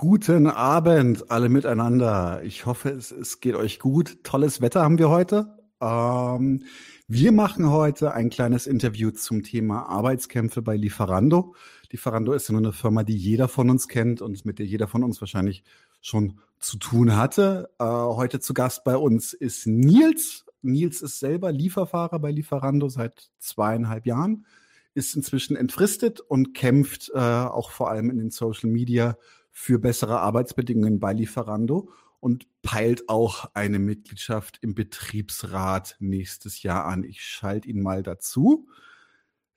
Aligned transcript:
Guten 0.00 0.46
Abend 0.46 1.30
alle 1.30 1.50
miteinander. 1.50 2.40
Ich 2.42 2.64
hoffe, 2.64 2.88
es, 2.88 3.10
es 3.10 3.40
geht 3.40 3.54
euch 3.54 3.78
gut. 3.78 4.24
Tolles 4.24 4.62
Wetter 4.62 4.80
haben 4.80 4.96
wir 4.96 5.10
heute. 5.10 5.58
Ähm, 5.78 6.64
wir 7.06 7.32
machen 7.32 7.68
heute 7.68 8.14
ein 8.14 8.30
kleines 8.30 8.66
Interview 8.66 9.10
zum 9.10 9.42
Thema 9.42 9.90
Arbeitskämpfe 9.90 10.62
bei 10.62 10.74
Lieferando. 10.74 11.54
Lieferando 11.90 12.32
ist 12.32 12.48
ja 12.48 12.52
nur 12.52 12.62
eine 12.62 12.72
Firma, 12.72 13.04
die 13.04 13.14
jeder 13.14 13.46
von 13.46 13.68
uns 13.68 13.88
kennt 13.88 14.22
und 14.22 14.42
mit 14.46 14.58
der 14.58 14.64
jeder 14.64 14.88
von 14.88 15.04
uns 15.04 15.20
wahrscheinlich 15.20 15.64
schon 16.00 16.38
zu 16.60 16.78
tun 16.78 17.14
hatte. 17.14 17.68
Äh, 17.78 17.84
heute 17.84 18.40
zu 18.40 18.54
Gast 18.54 18.84
bei 18.84 18.96
uns 18.96 19.34
ist 19.34 19.66
Nils. 19.66 20.46
Nils 20.62 21.02
ist 21.02 21.20
selber 21.20 21.52
Lieferfahrer 21.52 22.18
bei 22.20 22.30
Lieferando 22.30 22.88
seit 22.88 23.28
zweieinhalb 23.38 24.06
Jahren, 24.06 24.46
ist 24.94 25.14
inzwischen 25.14 25.56
entfristet 25.56 26.20
und 26.20 26.54
kämpft 26.54 27.10
äh, 27.14 27.18
auch 27.18 27.70
vor 27.70 27.90
allem 27.90 28.08
in 28.08 28.16
den 28.16 28.30
Social 28.30 28.70
Media 28.70 29.18
für 29.60 29.78
bessere 29.78 30.20
Arbeitsbedingungen 30.20 31.00
bei 31.00 31.12
Lieferando 31.12 31.90
und 32.18 32.46
peilt 32.62 33.10
auch 33.10 33.50
eine 33.52 33.78
Mitgliedschaft 33.78 34.58
im 34.62 34.74
Betriebsrat 34.74 35.96
nächstes 35.98 36.62
Jahr 36.62 36.86
an. 36.86 37.04
Ich 37.04 37.22
schalte 37.22 37.68
ihn 37.68 37.82
mal 37.82 38.02
dazu. 38.02 38.66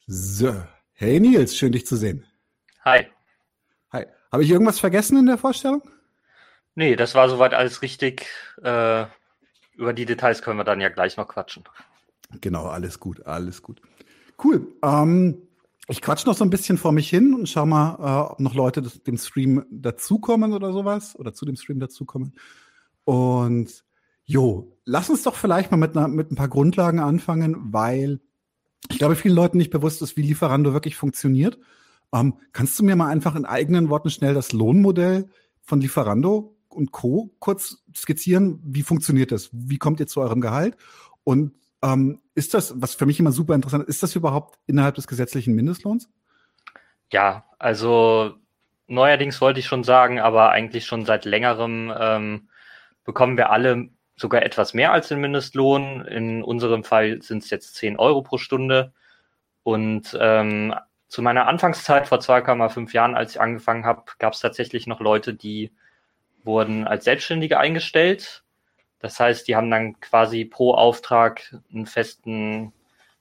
So, 0.06 0.62
hey 0.92 1.22
Nils, 1.22 1.56
schön 1.56 1.72
dich 1.72 1.86
zu 1.86 1.96
sehen. 1.96 2.26
Hi. 2.84 3.08
Hi. 3.94 4.06
Habe 4.30 4.44
ich 4.44 4.50
irgendwas 4.50 4.78
vergessen 4.78 5.18
in 5.18 5.26
der 5.26 5.38
Vorstellung? 5.38 5.82
Nee, 6.76 6.98
das 6.98 7.16
war 7.16 7.30
soweit 7.30 7.54
alles 7.54 7.82
richtig. 7.82 8.28
Äh, 8.62 9.06
über 9.76 9.94
die 9.94 10.06
Details 10.06 10.42
können 10.42 10.58
wir 10.58 10.66
dann 10.66 10.82
ja 10.82 10.90
gleich 10.90 11.16
noch 11.16 11.30
quatschen. 11.30 11.64
Genau, 12.42 12.66
alles 12.66 13.00
gut, 13.00 13.26
alles 13.26 13.62
gut. 13.62 13.82
Cool. 14.44 14.68
Ähm, 14.84 15.48
ich 15.90 16.02
quatsch 16.02 16.26
noch 16.26 16.36
so 16.36 16.44
ein 16.44 16.50
bisschen 16.50 16.78
vor 16.78 16.92
mich 16.92 17.10
hin 17.10 17.34
und 17.34 17.50
schau 17.50 17.66
mal, 17.66 17.96
äh, 18.00 18.32
ob 18.32 18.40
noch 18.40 18.54
Leute 18.54 18.82
des, 18.82 19.04
dem 19.04 19.18
Stream 19.18 19.66
dazukommen 19.70 20.54
oder 20.54 20.72
sowas 20.72 21.18
oder 21.18 21.34
zu 21.34 21.46
dem 21.46 21.56
Stream 21.56 21.80
dazukommen. 21.80 22.34
Und 23.04 23.84
jo, 24.24 24.78
lass 24.86 25.10
uns 25.10 25.24
doch 25.24 25.36
vielleicht 25.36 25.72
mal 25.72 25.78
mit, 25.78 25.98
einer, 25.98 26.08
mit 26.08 26.32
ein 26.32 26.36
paar 26.36 26.48
Grundlagen 26.48 27.00
anfangen, 27.00 27.74
weil 27.74 28.22
ich 28.90 28.98
glaube, 28.98 29.16
vielen 29.16 29.36
Leuten 29.36 29.58
nicht 29.58 29.72
bewusst 29.72 30.02
ist, 30.02 30.18
wie 30.18 30.22
Lieferando 30.22 30.74
wirklich 30.74 30.96
funktioniert. 30.96 31.58
Ähm, 32.14 32.36
kannst 32.52 32.78
du 32.80 32.84
mir 32.84 32.96
mal 32.96 33.08
einfach 33.08 33.36
in 33.36 33.46
eigenen 33.46 33.90
Worten 33.90 34.10
schnell 34.10 34.34
das 34.34 34.54
Lohnmodell 34.54 35.30
von 35.62 35.82
Lieferando 35.82 36.56
und 36.70 36.92
Co. 36.92 37.34
kurz 37.40 37.84
skizzieren? 37.96 38.60
Wie 38.64 38.84
funktioniert 38.84 39.32
das? 39.32 39.50
Wie 39.52 39.78
kommt 39.78 40.00
ihr 40.00 40.08
zu 40.08 40.22
eurem 40.22 40.42
Gehalt? 40.42 40.78
Und 41.24 41.54
ähm, 41.84 42.22
ist 42.34 42.54
das, 42.54 42.74
was 42.82 42.96
für 42.96 43.06
mich 43.06 43.20
immer 43.20 43.32
super 43.32 43.54
interessant 43.54 43.84
ist, 43.84 43.96
ist 43.96 44.04
das 44.04 44.16
überhaupt 44.16 44.58
innerhalb 44.66 44.96
des 44.96 45.06
gesetzlichen 45.06 45.54
Mindestlohns? 45.54 46.10
Ja, 47.12 47.46
also 47.60 48.36
neuerdings 48.88 49.40
wollte 49.42 49.60
ich 49.60 49.68
schon 49.68 49.84
sagen, 49.84 50.20
aber 50.20 50.50
eigentlich 50.50 50.86
schon 50.86 51.06
seit 51.06 51.26
längerem 51.26 51.94
ähm, 51.96 52.50
bekommen 53.04 53.38
wir 53.38 53.52
alle 53.52 53.90
sogar 54.16 54.44
etwas 54.44 54.74
mehr 54.74 54.94
als 54.94 55.10
den 55.10 55.20
Mindestlohn. 55.20 56.06
In 56.06 56.44
unserem 56.44 56.84
Fall 56.84 57.22
sind 57.22 57.44
es 57.44 57.50
jetzt 57.50 57.76
10 57.76 57.98
Euro 57.98 58.22
pro 58.22 58.38
Stunde. 58.38 58.94
Und 59.64 60.18
ähm, 60.20 60.74
zu 61.08 61.22
meiner 61.22 61.48
Anfangszeit 61.48 62.08
vor 62.08 62.20
2,5 62.20 62.94
Jahren, 62.94 63.16
als 63.16 63.32
ich 63.32 63.42
angefangen 63.42 63.86
habe, 63.86 64.04
gab 64.20 64.34
es 64.34 64.40
tatsächlich 64.40 64.88
noch 64.88 65.00
Leute, 65.00 65.34
die 65.34 65.72
wurden 66.44 66.88
als 66.88 67.06
Selbstständige 67.06 67.60
eingestellt 67.60 68.43
das 69.04 69.20
heißt, 69.20 69.50
die 69.50 69.58
haben 69.58 69.70
dann 69.70 70.00
quasi 70.00 70.46
pro 70.46 70.74
Auftrag 70.76 71.60
einen 71.74 71.86
festen 71.86 72.72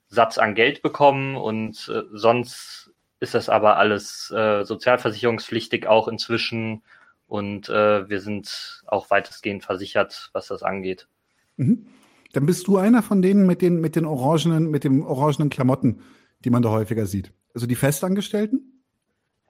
Satz 0.07 0.39
an 0.39 0.55
Geld 0.55 0.81
bekommen 0.81 1.35
und 1.35 1.91
äh, 1.93 2.05
sonst 2.13 2.93
ist 3.19 3.35
das 3.35 3.49
aber 3.49 3.79
alles 3.79 4.31
äh, 4.31 4.63
sozialversicherungspflichtig 4.63 5.89
auch 5.89 6.07
inzwischen 6.07 6.83
und 7.27 7.69
äh, 7.69 8.09
wir 8.09 8.21
sind 8.21 8.85
auch 8.87 9.11
weitestgehend 9.11 9.65
versichert, 9.65 10.31
was 10.33 10.47
das 10.47 10.63
angeht. 10.63 11.09
Mhm. 11.57 11.87
Dann 12.33 12.47
bist 12.47 12.69
du 12.69 12.77
einer 12.77 13.03
von 13.03 13.21
denen 13.21 13.45
mit 13.45 13.61
den, 13.61 13.81
mit 13.81 13.97
den 13.97 14.05
orangenen, 14.05 14.71
mit 14.71 14.85
den 14.85 15.03
orangenen 15.03 15.51
Klamotten, 15.51 16.03
die 16.45 16.51
man 16.51 16.63
da 16.63 16.71
häufiger 16.71 17.07
sieht. 17.07 17.33
Also 17.55 17.67
die 17.67 17.75
Festangestellten? 17.75 18.85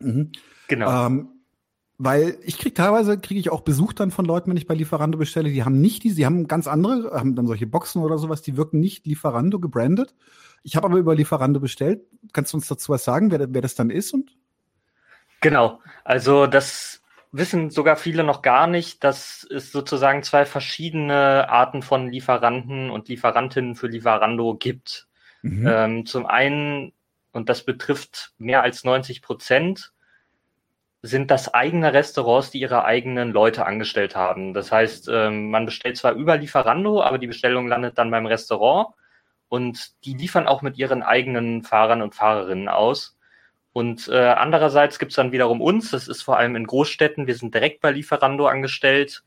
Mhm. 0.00 0.32
Genau. 0.69 1.09
Ähm, 1.09 1.31
weil 2.04 2.36
ich 2.42 2.58
kriege 2.58 2.74
teilweise 2.74 3.16
kriege 3.16 3.38
ich 3.38 3.50
auch 3.50 3.60
Besuch 3.60 3.92
dann 3.92 4.10
von 4.10 4.24
Leuten, 4.24 4.50
wenn 4.50 4.56
ich 4.56 4.66
bei 4.66 4.74
Lieferando 4.74 5.18
bestelle, 5.18 5.50
die 5.50 5.62
haben 5.62 5.80
nicht 5.80 6.02
diese, 6.02 6.16
die 6.16 6.26
haben 6.26 6.48
ganz 6.48 6.66
andere, 6.66 7.12
haben 7.12 7.36
dann 7.36 7.46
solche 7.46 7.68
Boxen 7.68 8.02
oder 8.02 8.18
sowas, 8.18 8.42
die 8.42 8.56
wirken 8.56 8.80
nicht 8.80 9.06
Lieferando 9.06 9.60
gebrandet. 9.60 10.12
Ich 10.64 10.74
habe 10.74 10.86
aber 10.86 10.98
über 10.98 11.14
Lieferando 11.14 11.60
bestellt. 11.60 12.02
Kannst 12.32 12.52
du 12.52 12.56
uns 12.56 12.66
dazu 12.66 12.92
was 12.92 13.04
sagen, 13.04 13.30
wer, 13.30 13.54
wer 13.54 13.62
das 13.62 13.76
dann 13.76 13.91
ist 13.91 14.12
und? 14.12 14.36
Genau, 15.41 15.80
also 16.02 16.48
das 16.48 17.02
wissen 17.30 17.70
sogar 17.70 17.96
viele 17.96 18.24
noch 18.24 18.42
gar 18.42 18.66
nicht, 18.66 19.04
dass 19.04 19.46
es 19.48 19.70
sozusagen 19.70 20.24
zwei 20.24 20.44
verschiedene 20.44 21.48
Arten 21.48 21.82
von 21.82 22.10
Lieferanten 22.10 22.91
und 22.91 23.08
Lieferantinnen 23.08 23.76
für 23.76 23.86
Lieferando 23.86 24.56
gibt. 24.56 25.06
Mhm. 25.42 25.66
Ähm, 25.68 26.06
zum 26.06 26.26
einen, 26.26 26.92
und 27.30 27.48
das 27.48 27.64
betrifft 27.64 28.32
mehr 28.38 28.62
als 28.62 28.82
90 28.82 29.22
Prozent, 29.22 29.92
sind 31.02 31.32
das 31.32 31.52
eigene 31.52 31.92
Restaurants, 31.92 32.50
die 32.50 32.60
ihre 32.60 32.84
eigenen 32.84 33.32
Leute 33.32 33.66
angestellt 33.66 34.14
haben. 34.14 34.54
Das 34.54 34.70
heißt, 34.70 35.08
ähm, 35.12 35.50
man 35.50 35.66
bestellt 35.66 35.96
zwar 35.96 36.12
über 36.12 36.36
Lieferando, 36.36 37.02
aber 37.02 37.18
die 37.18 37.26
Bestellung 37.26 37.66
landet 37.66 37.98
dann 37.98 38.12
beim 38.12 38.26
Restaurant 38.26 38.94
und 39.48 40.04
die 40.04 40.14
liefern 40.14 40.46
auch 40.46 40.62
mit 40.62 40.78
ihren 40.78 41.02
eigenen 41.02 41.64
Fahrern 41.64 42.02
und 42.02 42.14
Fahrerinnen 42.14 42.68
aus. 42.68 43.16
Und 43.72 44.08
äh, 44.08 44.16
andererseits 44.16 44.98
gibt's 45.00 45.16
dann 45.16 45.32
wiederum 45.32 45.60
uns, 45.60 45.91
das 45.91 46.06
ist 46.06 46.22
vor 46.22 46.36
allem 46.38 46.54
in 46.54 46.66
Großstädten, 46.66 47.26
wir 47.26 47.34
sind 47.34 47.52
direkt 47.54 47.80
bei 47.80 47.91
Lieferando 47.91 48.46
angestellt, 48.46 49.24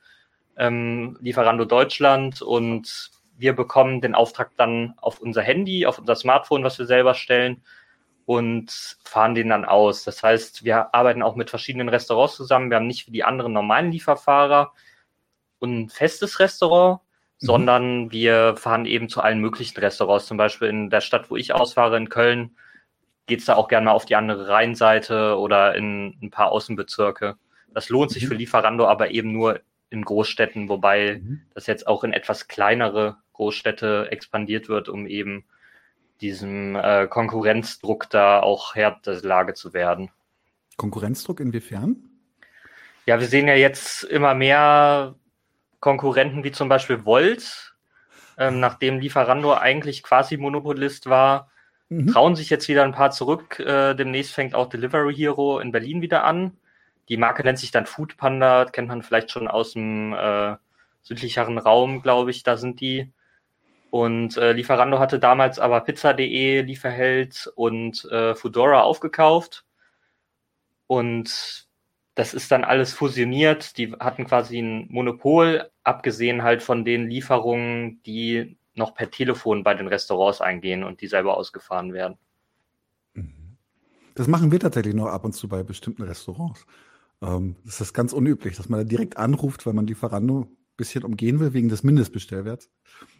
ähm, 0.56 1.18
Lieferando 1.19 1.66
Deutschland 1.66 2.41
und 2.41 3.12
wir 3.38 3.53
bekommen 3.53 4.00
den 4.00 4.16
Auftrag 4.16 4.52
dann 4.56 4.94
auf 5.02 5.19
unser 5.19 5.41
Handy, 5.41 5.85
auf 5.85 6.00
unser 6.00 6.16
Smartphone, 6.16 6.64
was 6.64 6.80
wir 6.80 6.85
selber 6.85 7.16
stellen 7.16 7.64
und 8.25 8.97
fahren 9.03 9.36
den 9.36 9.50
dann 9.50 9.66
aus. 9.66 10.03
Das 10.03 10.24
heißt, 10.24 10.63
wir 10.63 10.94
arbeiten 10.94 11.22
auch 11.22 11.36
mit 11.36 11.50
verschiedenen 11.50 11.90
Restaurants 11.90 12.36
zusammen. 12.36 12.69
Wir 12.69 12.78
haben 12.78 12.88
nicht 12.88 13.08
wie 13.08 13.12
die 13.12 13.24
anderen 13.24 13.53
normalen 13.53 13.91
Lieferfahrer 13.91 14.74
ein 15.62 15.90
festes 15.90 16.40
Restaurant, 16.40 17.02
mhm. 17.41 17.46
sondern 17.46 18.12
wir 18.12 18.56
fahren 18.58 18.85
eben 18.85 19.09
zu 19.09 19.22
allen 19.22 19.40
möglichen 19.40 19.80
Restaurants. 19.80 20.28
Zum 20.28 20.38
Beispiel 20.38 20.68
in 20.68 20.90
der 20.90 21.02
Stadt, 21.02 21.30
wo 21.30 21.35
ich 21.35 21.53
ausfahre, 21.53 21.97
in 21.97 22.09
Köln, 22.09 22.56
geht's 23.28 23.46
da 23.46 23.56
auch 23.56 23.68
gerne 23.68 23.85
mal 23.85 23.91
auf 23.91 24.06
die 24.06 24.16
andere 24.16 24.50
Rheinseite 24.50 25.38
oder 25.38 25.75
in 25.75 26.18
ein 26.22 26.30
paar 26.30 26.52
Außenbezirke. 26.52 27.38
Das 27.74 27.90
lohnt 27.90 28.12
sich 28.12 28.24
mhm. 28.24 28.28
für 28.28 28.35
Lieferando 28.35 28.88
aber 28.88 29.12
eben 29.12 29.31
nur 29.31 29.62
in 29.90 30.03
Großstädten, 30.03 30.69
wobei 30.69 31.22
mhm. 31.22 31.41
das 31.53 31.68
jetzt 31.68 31.88
auch 31.88 32.03
in 32.03 32.14
etwas 32.14 32.47
kleinere 32.47 33.18
Großstädte 33.34 34.08
expandiert 34.12 34.69
wird, 34.69 34.90
um 34.90 35.08
eben 35.08 35.46
diesem 36.22 36.76
äh, 36.76 37.08
Konkurrenzdruck 37.08 38.09
da 38.09 38.40
auch 38.40 38.76
Herr 38.76 39.00
der 39.06 39.22
Lage 39.22 39.53
zu 39.53 39.74
werden. 39.74 40.09
Konkurrenzdruck 40.78 41.40
inwiefern? 41.40 42.09
Ja, 43.06 43.20
wir 43.20 43.28
sehen 43.28 43.48
ja 43.48 43.56
jetzt 43.56 44.03
immer 44.03 44.34
mehr 44.34 45.16
Konkurrenten 45.80 46.44
wie 46.44 46.52
zum 46.52 46.70
Beispiel 46.70 47.06
Volt, 47.06 47.76
ähm, 48.38 48.59
nachdem 48.59 49.00
Lieferando 49.00 49.53
eigentlich 49.53 50.03
quasi 50.03 50.38
Monopolist 50.38 51.08
war, 51.08 51.52
mhm. 51.90 52.08
trauen 52.08 52.36
sich 52.36 52.50
jetzt 52.50 52.68
wieder 52.68 52.84
ein 52.84 52.92
paar 52.92 53.12
zurück. 53.12 53.59
Äh, 53.59 53.94
demnächst 53.94 54.34
fängt 54.34 54.56
auch 54.56 54.68
Delivery 54.68 55.16
Hero 55.16 55.59
in 55.59 55.72
Berlin 55.72 56.02
wieder 56.02 56.24
an. 56.24 56.58
Die 57.09 57.17
Marke 57.17 57.44
nennt 57.44 57.59
sich 57.59 57.72
dann 57.72 57.85
Food 57.85 58.17
Panda, 58.17 58.66
kennt 58.66 58.88
man 58.88 59.03
vielleicht 59.03 59.29
schon 59.29 59.47
aus 59.47 59.73
dem 59.73 60.14
äh, 60.14 60.56
südlicheren 61.03 61.59
Raum, 61.59 62.02
glaube 62.02 62.32
ich, 62.32 62.41
da 62.44 62.58
sind 62.58 62.82
die. 62.82 63.12
Und 63.96 64.36
äh, 64.36 64.52
Lieferando 64.52 65.00
hatte 65.00 65.20
damals 65.20 65.58
aber 65.58 65.80
Pizza.de, 65.80 66.64
Lieferheld 66.64 67.50
und 67.56 68.03
äh, 68.12 68.36
Foodora 68.36 68.82
aufgekauft. 68.82 69.64
Und 70.86 71.70
das 72.14 72.34
ist 72.34 72.52
dann 72.52 72.66
alles 72.66 72.92
fusioniert. 72.92 73.78
Die 73.78 73.94
hatten 73.94 74.26
quasi 74.26 74.59
ein 74.59 74.88
Monopol, 74.90 75.72
abgesehen 75.86 76.44
halt 76.44 76.62
von 76.62 76.84
den 76.84 77.09
Lieferungen, 77.09 78.03
die 78.03 78.58
noch 78.74 78.96
per 78.96 79.09
Telefon 79.12 79.64
bei 79.64 79.74
den 79.76 79.88
Restaurants 79.88 80.41
eingehen 80.41 80.84
und 80.84 81.00
die 81.00 81.08
selber 81.08 81.38
ausgefahren 81.38 81.94
werden. 81.94 82.18
Mhm. 83.14 83.56
Das 84.14 84.28
machen 84.28 84.52
wir 84.52 84.59
tatsächlich 84.59 84.94
noch 84.94 85.08
ab 85.08 85.24
und 85.24 85.32
zu 85.32 85.48
bei 85.48 85.64
bestimmten 85.64 86.03
Restaurants. 86.03 86.66
Ähm, 87.22 87.56
das 87.64 87.80
ist 87.80 87.94
ganz 87.94 88.12
unüblich, 88.12 88.58
dass 88.58 88.68
man 88.68 88.82
da 88.82 88.84
direkt 88.84 89.16
anruft, 89.16 89.66
weil 89.66 89.72
man 89.72 89.88
Lieferando 89.88 90.50
bisschen 90.78 91.04
umgehen 91.04 91.40
will 91.40 91.54
wegen 91.54 91.70
des 91.70 91.84
Mindestbestellwerts. 91.84 92.70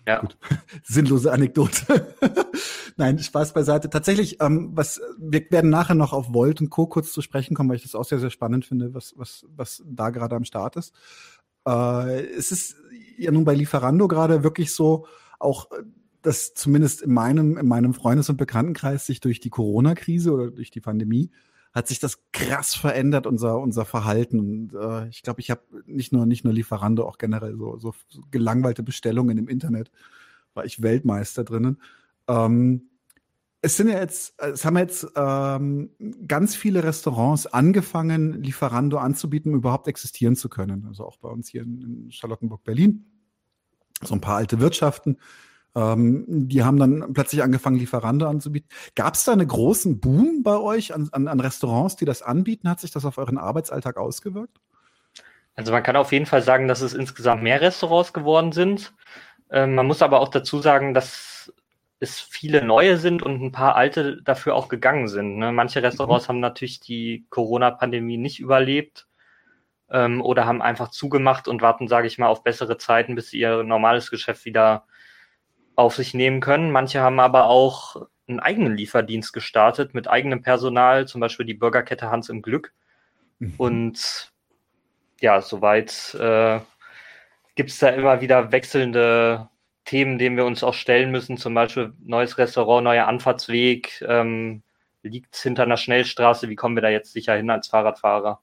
Ja. 0.07 0.19
Gut. 0.19 0.38
Sinnlose 0.84 1.31
Anekdote. 1.31 2.16
Nein, 2.98 3.19
Spaß 3.19 3.54
beiseite. 3.54 3.90
Tatsächlich, 3.90 4.42
ähm, 4.42 4.72
was 4.74 5.02
wir 5.18 5.46
werden 5.50 5.69
nachher 5.69 5.96
noch 5.96 6.13
auf 6.13 6.34
Volt 6.34 6.62
und 6.62 6.69
Co. 6.69 6.88
kurz 6.88 7.12
zu 7.12 7.22
sprechen 7.22 7.56
kommen, 7.56 7.69
weil 7.69 7.78
ich 7.78 7.84
das 7.84 7.96
auch 7.96 8.06
sehr, 8.06 8.19
sehr 8.19 8.30
spannend 8.30 8.66
finde, 8.66 8.94
was, 8.94 9.13
was, 9.18 9.46
was 9.56 9.84
da 9.86 10.10
gerade 10.10 10.36
am 10.36 10.46
Start 10.46 10.75
ist. 10.75 10.94
Äh, 11.68 12.25
es 12.25 12.52
ist 12.52 12.75
ja 13.18 13.31
nun 13.31 13.46
bei 13.46 13.54
Lieferando 13.54 14.07
gerade 14.07 14.44
wirklich 14.44 14.74
so, 14.74 15.07
auch 15.40 15.69
dass 16.22 16.56
zumindest 16.56 17.04
in 17.04 17.13
meinem, 17.13 17.57
in 17.57 17.68
meinem 17.68 17.94
Freundes- 17.94 18.30
und 18.30 18.38
Bekanntenkreis 18.38 19.06
sich 19.06 19.19
durch 19.19 19.40
die 19.40 19.52
Corona-Krise 19.52 20.31
oder 20.31 20.50
durch 20.50 20.72
die 20.72 20.81
Pandemie 20.81 21.31
hat 21.75 21.89
sich 21.89 22.00
das 22.00 22.19
krass 22.31 22.74
verändert, 22.74 23.27
unser, 23.27 23.60
unser 23.60 23.83
Verhalten. 23.83 24.39
Und, 24.39 24.74
äh, 24.74 25.10
ich 25.10 25.22
glaube, 25.22 25.42
ich 25.42 25.51
habe 25.51 25.62
nicht 25.86 26.13
nur, 26.13 26.25
nicht 26.25 26.45
nur 26.45 26.54
Lieferando, 26.54 27.06
auch 27.06 27.18
generell 27.18 27.57
so, 27.57 27.77
so, 27.77 27.94
gelangweilte 28.31 28.81
Bestellungen 28.81 29.38
im 29.38 29.50
Internet, 29.50 29.92
war 30.54 30.63
ich 30.63 30.81
Weltmeister 30.81 31.44
drinnen. 31.44 31.81
Ähm, 32.30 32.89
es 33.62 33.75
sind 33.75 33.89
ja 33.89 34.00
jetzt, 34.00 34.39
es 34.42 34.63
haben 34.63 34.77
jetzt 34.77 35.06
ähm, 35.16 35.89
ganz 36.27 36.56
viele 36.56 36.83
Restaurants 36.83 37.45
angefangen, 37.45 38.42
Lieferando 38.42 38.98
anzubieten, 38.98 39.51
um 39.51 39.57
überhaupt 39.57 39.88
existieren 39.89 40.38
zu 40.38 40.48
können. 40.48 40.86
Also 40.88 41.06
auch 41.06 41.18
bei 41.18 41.30
uns 41.30 41.50
hier 41.50 41.63
in, 41.63 42.10
Charlottenburg, 42.10 42.63
Berlin. 42.63 43.06
So 44.01 44.13
ein 44.13 44.21
paar 44.21 44.38
alte 44.38 44.60
Wirtschaften. 44.60 45.18
Ähm, 45.75 46.24
die 46.27 46.63
haben 46.63 46.77
dann 46.77 47.13
plötzlich 47.13 47.44
angefangen, 47.44 47.77
Lieferando 47.77 48.27
anzubieten. 48.27 48.69
Gab 48.95 49.16
es 49.16 49.25
da 49.25 49.33
einen 49.33 49.48
großen 49.48 50.00
Boom 50.00 50.42
bei 50.42 50.57
euch 50.57 50.94
an, 50.94 51.10
an, 51.12 51.27
an 51.27 51.39
Restaurants, 51.39 51.98
die 51.98 52.06
das 52.06 52.22
anbieten? 52.22 52.69
Hat 52.69 52.80
sich 52.80 52.92
das 52.92 53.06
auf 53.06 53.18
euren 53.18 53.38
Arbeitsalltag 53.38 53.98
ausgewirkt? 53.98 54.57
Also 55.56 55.72
man 55.72 55.83
kann 55.83 55.95
auf 55.95 56.12
jeden 56.12 56.25
Fall 56.25 56.42
sagen, 56.42 56.68
dass 56.68 56.81
es 56.81 56.94
insgesamt 56.94 57.44
mehr 57.44 57.62
Restaurants 57.62 58.13
geworden 58.13 58.51
sind. 58.51 58.94
Ähm, 59.50 59.75
man 59.75 59.86
muss 59.86 60.01
aber 60.01 60.22
auch 60.22 60.30
dazu 60.30 60.60
sagen, 60.60 60.94
dass 60.94 61.54
es 62.00 62.19
viele 62.19 62.63
neue 62.63 62.98
sind 62.98 63.24
und 63.24 63.42
ein 63.42 63.51
paar 63.51 63.75
alte 63.75 64.21
dafür 64.21 64.56
auch 64.56 64.68
gegangen 64.68 65.07
sind. 65.07 65.38
Ne? 65.38 65.51
Manche 65.51 65.81
Restaurants 65.81 66.28
mhm. 66.28 66.30
haben 66.30 66.39
natürlich 66.39 66.80
die 66.80 67.25
Corona-Pandemie 67.30 68.18
nicht 68.18 68.39
überlebt 68.39 69.07
ähm, 69.89 70.21
oder 70.21 70.45
haben 70.45 70.62
einfach 70.62 70.89
zugemacht 70.89 71.48
und 71.48 71.62
warten, 71.62 71.88
sage 71.88 72.07
ich 72.07 72.18
mal, 72.18 72.28
auf 72.28 72.44
bessere 72.44 72.78
Zeiten, 72.78 73.16
bis 73.16 73.30
sie 73.30 73.39
ihr 73.39 73.63
normales 73.63 74.12
Geschäft 74.12 74.45
wieder 74.45 74.86
auf 75.75 75.95
sich 75.95 76.13
nehmen 76.13 76.39
können. 76.39 76.72
Manche 76.72 77.01
haben 77.01 77.19
aber 77.19 77.45
auch 77.45 78.07
einen 78.27 78.39
eigenen 78.39 78.75
Lieferdienst 78.75 79.33
gestartet 79.33 79.94
mit 79.94 80.07
eigenem 80.07 80.42
Personal, 80.42 81.07
zum 81.07 81.22
Beispiel 81.22 81.45
die 81.45 81.54
Burgerkette 81.54 82.10
Hans 82.10 82.30
im 82.30 82.42
Glück. 82.42 82.74
Mhm. 83.39 83.54
Und 83.57 84.31
ja, 85.22 85.42
soweit 85.42 86.16
äh, 86.16 86.60
gibt 87.56 87.69
es 87.69 87.80
da 87.80 87.89
immer 87.89 88.22
wieder 88.22 88.51
wechselnde 88.51 89.50
Themen, 89.86 90.18
denen 90.18 90.38
wir 90.38 90.45
uns 90.45 90.63
auch 90.63 90.74
stellen 90.74 91.12
müssen, 91.12 91.38
zum 91.38 91.54
Beispiel 91.54 91.94
neues 92.04 92.38
Restaurant, 92.38 92.83
neuer 92.83 93.07
Anfahrtsweg, 93.07 94.04
ähm, 94.07 94.63
liegt 95.04 95.36
hinter 95.36 95.63
einer 95.63 95.78
Schnellstraße, 95.78 96.50
wie 96.50 96.56
kommen 96.56 96.75
wir 96.75 96.81
da 96.81 96.89
jetzt 96.89 97.13
sicher 97.13 97.36
hin 97.36 97.50
als 97.51 97.68
Fahrradfahrer? 97.68 98.42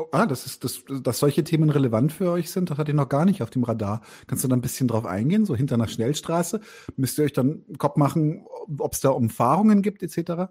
Oh, 0.00 0.08
ah, 0.12 0.24
das 0.24 0.46
ist, 0.46 0.64
das, 0.64 0.82
dass 0.88 1.18
solche 1.18 1.44
Themen 1.44 1.68
relevant 1.68 2.10
für 2.12 2.30
euch 2.30 2.50
sind, 2.50 2.70
das 2.70 2.78
hatte 2.78 2.90
ich 2.90 2.96
noch 2.96 3.10
gar 3.10 3.26
nicht 3.26 3.42
auf 3.42 3.50
dem 3.50 3.64
Radar. 3.64 4.00
Kannst 4.26 4.42
du 4.42 4.48
da 4.48 4.56
ein 4.56 4.62
bisschen 4.62 4.88
drauf 4.88 5.04
eingehen, 5.04 5.44
so 5.44 5.54
hinter 5.54 5.74
einer 5.74 5.88
Schnellstraße? 5.88 6.62
Müsst 6.96 7.18
ihr 7.18 7.26
euch 7.26 7.34
dann 7.34 7.64
Kopf 7.76 7.96
machen, 7.96 8.46
ob 8.78 8.94
es 8.94 9.00
da 9.00 9.10
Umfahrungen 9.10 9.82
gibt, 9.82 10.02
etc.? 10.02 10.50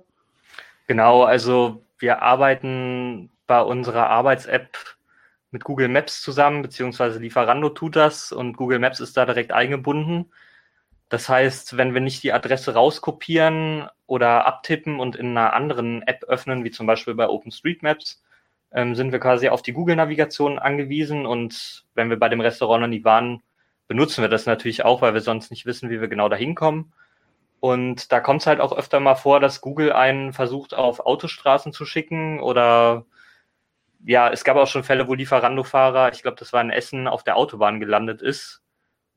Genau, 0.85 1.23
also 1.23 1.83
wir 1.97 2.21
arbeiten 2.21 3.31
bei 3.47 3.59
unserer 3.61 4.07
Arbeits-App 4.07 4.77
mit 5.49 5.63
Google 5.63 5.87
Maps 5.87 6.21
zusammen, 6.21 6.61
beziehungsweise 6.61 7.17
Lieferando 7.17 7.69
tut 7.69 7.95
das 7.95 8.31
und 8.31 8.55
Google 8.55 8.77
Maps 8.77 8.99
ist 8.99 9.17
da 9.17 9.25
direkt 9.25 9.51
eingebunden. 9.51 10.31
Das 11.09 11.27
heißt, 11.27 11.75
wenn 11.75 11.95
wir 11.95 12.01
nicht 12.01 12.21
die 12.21 12.33
Adresse 12.33 12.75
rauskopieren 12.75 13.89
oder 14.05 14.45
abtippen 14.45 14.99
und 14.99 15.15
in 15.15 15.29
einer 15.29 15.53
anderen 15.53 16.03
App 16.03 16.23
öffnen, 16.25 16.63
wie 16.63 16.69
zum 16.69 16.85
Beispiel 16.85 17.15
bei 17.15 17.27
OpenStreetMaps, 17.27 18.21
ähm, 18.71 18.95
sind 18.95 19.11
wir 19.11 19.19
quasi 19.19 19.49
auf 19.49 19.61
die 19.61 19.73
Google-Navigation 19.73 20.59
angewiesen 20.59 21.25
und 21.25 21.85
wenn 21.95 22.09
wir 22.09 22.19
bei 22.19 22.29
dem 22.29 22.41
Restaurant 22.41 22.81
noch 22.81 22.87
nie 22.87 23.03
waren, 23.03 23.41
benutzen 23.87 24.21
wir 24.21 24.29
das 24.29 24.45
natürlich 24.45 24.85
auch, 24.85 25.01
weil 25.01 25.13
wir 25.13 25.21
sonst 25.21 25.49
nicht 25.49 25.65
wissen, 25.65 25.89
wie 25.89 26.01
wir 26.01 26.07
genau 26.07 26.29
da 26.29 26.35
hinkommen. 26.35 26.93
Und 27.59 28.11
da 28.11 28.21
kommt 28.21 28.41
es 28.41 28.47
halt 28.47 28.61
auch 28.61 28.71
öfter 28.71 28.99
mal 28.99 29.15
vor, 29.15 29.39
dass 29.39 29.61
Google 29.61 29.91
einen 29.91 30.31
versucht, 30.31 30.73
auf 30.73 31.01
Autostraßen 31.01 31.73
zu 31.73 31.85
schicken 31.85 32.39
oder 32.39 33.05
ja, 34.05 34.29
es 34.29 34.43
gab 34.43 34.55
auch 34.55 34.67
schon 34.67 34.83
Fälle, 34.83 35.07
wo 35.07 35.13
Lieferando-Fahrer, 35.13 36.13
ich 36.13 36.21
glaube, 36.21 36.37
das 36.37 36.53
war 36.53 36.61
in 36.61 36.69
Essen, 36.69 37.07
auf 37.07 37.23
der 37.23 37.35
Autobahn 37.35 37.81
gelandet 37.81 38.21
ist. 38.21 38.61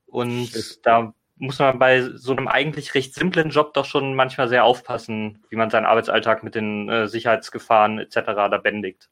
Und 0.06 0.48
Shit. 0.48 0.80
da 0.82 1.14
muss 1.36 1.58
man 1.58 1.78
bei 1.78 2.02
so 2.02 2.32
einem 2.32 2.48
eigentlich 2.48 2.94
recht 2.94 3.14
simplen 3.14 3.50
Job 3.50 3.74
doch 3.74 3.84
schon 3.84 4.14
manchmal 4.14 4.48
sehr 4.48 4.64
aufpassen, 4.64 5.44
wie 5.50 5.56
man 5.56 5.70
seinen 5.70 5.86
Arbeitsalltag 5.86 6.42
mit 6.42 6.54
den 6.54 6.88
äh, 6.88 7.08
Sicherheitsgefahren 7.08 7.98
etc. 7.98 8.20
da 8.26 8.58
bändigt. 8.58 9.08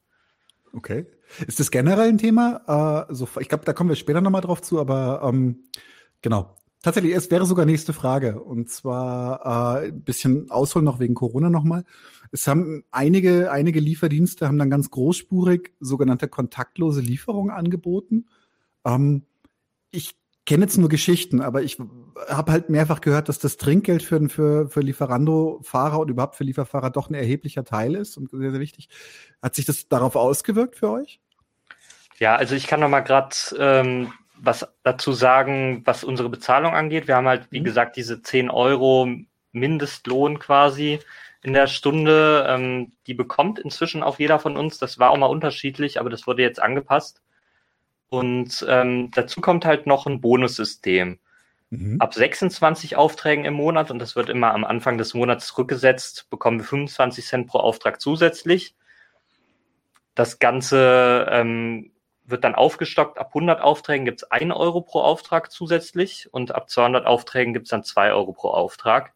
Okay. 0.73 1.05
Ist 1.47 1.59
das 1.59 1.71
generell 1.71 2.09
ein 2.09 2.17
Thema? 2.17 3.07
Äh, 3.09 3.13
ich 3.41 3.49
glaube, 3.49 3.65
da 3.65 3.73
kommen 3.73 3.89
wir 3.89 3.95
später 3.95 4.21
nochmal 4.21 4.41
drauf 4.41 4.61
zu, 4.61 4.79
aber 4.79 5.21
ähm, 5.23 5.63
genau. 6.21 6.55
Tatsächlich, 6.83 7.13
es 7.13 7.29
wäre 7.29 7.45
sogar 7.45 7.65
nächste 7.65 7.93
Frage. 7.93 8.41
Und 8.41 8.69
zwar 8.69 9.81
äh, 9.81 9.87
ein 9.89 10.01
bisschen 10.03 10.49
ausholen 10.49 10.85
noch 10.85 10.99
wegen 10.99 11.13
Corona 11.13 11.49
nochmal. 11.49 11.83
Es 12.31 12.47
haben 12.47 12.83
einige, 12.89 13.51
einige 13.51 13.79
Lieferdienste 13.79 14.47
haben 14.47 14.57
dann 14.57 14.71
ganz 14.71 14.89
großspurig 14.89 15.73
sogenannte 15.79 16.27
kontaktlose 16.27 17.01
Lieferungen 17.01 17.51
angeboten. 17.51 18.27
Ähm, 18.83 19.25
ich 19.91 20.15
kenne 20.45 20.63
jetzt 20.63 20.77
nur 20.77 20.89
Geschichten, 20.89 21.41
aber 21.41 21.61
ich 21.61 21.77
habe 22.27 22.51
halt 22.51 22.69
mehrfach 22.69 23.01
gehört, 23.01 23.29
dass 23.29 23.39
das 23.39 23.57
Trinkgeld 23.57 24.03
für, 24.03 24.27
für, 24.29 24.67
für 24.69 24.81
Lieferando-Fahrer 24.81 25.99
und 25.99 26.09
überhaupt 26.09 26.35
für 26.35 26.43
Lieferfahrer 26.43 26.89
doch 26.89 27.09
ein 27.09 27.13
erheblicher 27.13 27.63
Teil 27.63 27.95
ist 27.95 28.17
und 28.17 28.31
sehr, 28.31 28.51
sehr 28.51 28.59
wichtig. 28.59 28.89
Hat 29.41 29.55
sich 29.55 29.65
das 29.65 29.87
darauf 29.87 30.15
ausgewirkt 30.15 30.75
für 30.75 30.89
euch? 30.89 31.19
Ja, 32.17 32.35
also 32.35 32.55
ich 32.55 32.67
kann 32.67 32.79
noch 32.79 32.89
mal 32.89 33.01
gerade 33.01 33.35
ähm, 33.57 34.13
was 34.35 34.67
dazu 34.83 35.13
sagen, 35.13 35.81
was 35.85 36.03
unsere 36.03 36.29
Bezahlung 36.29 36.73
angeht. 36.73 37.07
Wir 37.07 37.15
haben 37.15 37.27
halt, 37.27 37.47
wie 37.51 37.59
mhm. 37.59 37.65
gesagt, 37.65 37.95
diese 37.95 38.21
10 38.21 38.49
Euro 38.49 39.07
Mindestlohn 39.51 40.39
quasi 40.39 40.99
in 41.43 41.53
der 41.53 41.67
Stunde. 41.67 42.45
Ähm, 42.47 42.93
die 43.07 43.13
bekommt 43.13 43.59
inzwischen 43.59 44.03
auch 44.03 44.19
jeder 44.19 44.39
von 44.39 44.57
uns. 44.57 44.77
Das 44.77 44.99
war 44.99 45.11
auch 45.11 45.17
mal 45.17 45.27
unterschiedlich, 45.27 45.99
aber 45.99 46.09
das 46.09 46.27
wurde 46.27 46.41
jetzt 46.41 46.61
angepasst. 46.61 47.21
Und 48.11 48.63
ähm, 48.69 49.09
dazu 49.11 49.41
kommt 49.41 49.65
halt 49.65 49.87
noch 49.87 50.05
ein 50.05 50.21
Bonussystem. 50.21 51.17
Mhm. 51.71 51.99
Ab 51.99 52.13
26 52.13 52.95
Aufträgen 52.95 53.45
im 53.45 53.55
Monat, 53.55 53.89
und 53.89 53.99
das 53.99 54.15
wird 54.15 54.29
immer 54.29 54.53
am 54.53 54.63
Anfang 54.63 54.97
des 54.99 55.13
Monats 55.13 55.47
zurückgesetzt, 55.47 56.29
bekommen 56.29 56.59
wir 56.59 56.65
25 56.65 57.25
Cent 57.25 57.47
pro 57.47 57.59
Auftrag 57.59 57.99
zusätzlich. 57.99 58.75
Das 60.13 60.37
Ganze 60.37 61.25
ähm, 61.31 61.91
wird 62.25 62.43
dann 62.43 62.53
aufgestockt. 62.53 63.17
Ab 63.17 63.29
100 63.29 63.61
Aufträgen 63.61 64.05
gibt 64.05 64.21
es 64.21 64.31
1 64.31 64.53
Euro 64.53 64.81
pro 64.81 64.99
Auftrag 64.99 65.51
zusätzlich 65.51 66.27
und 66.31 66.53
ab 66.53 66.69
200 66.69 67.07
Aufträgen 67.07 67.53
gibt 67.53 67.65
es 67.65 67.71
dann 67.71 67.83
2 67.83 68.11
Euro 68.11 68.33
pro 68.33 68.49
Auftrag 68.49 69.13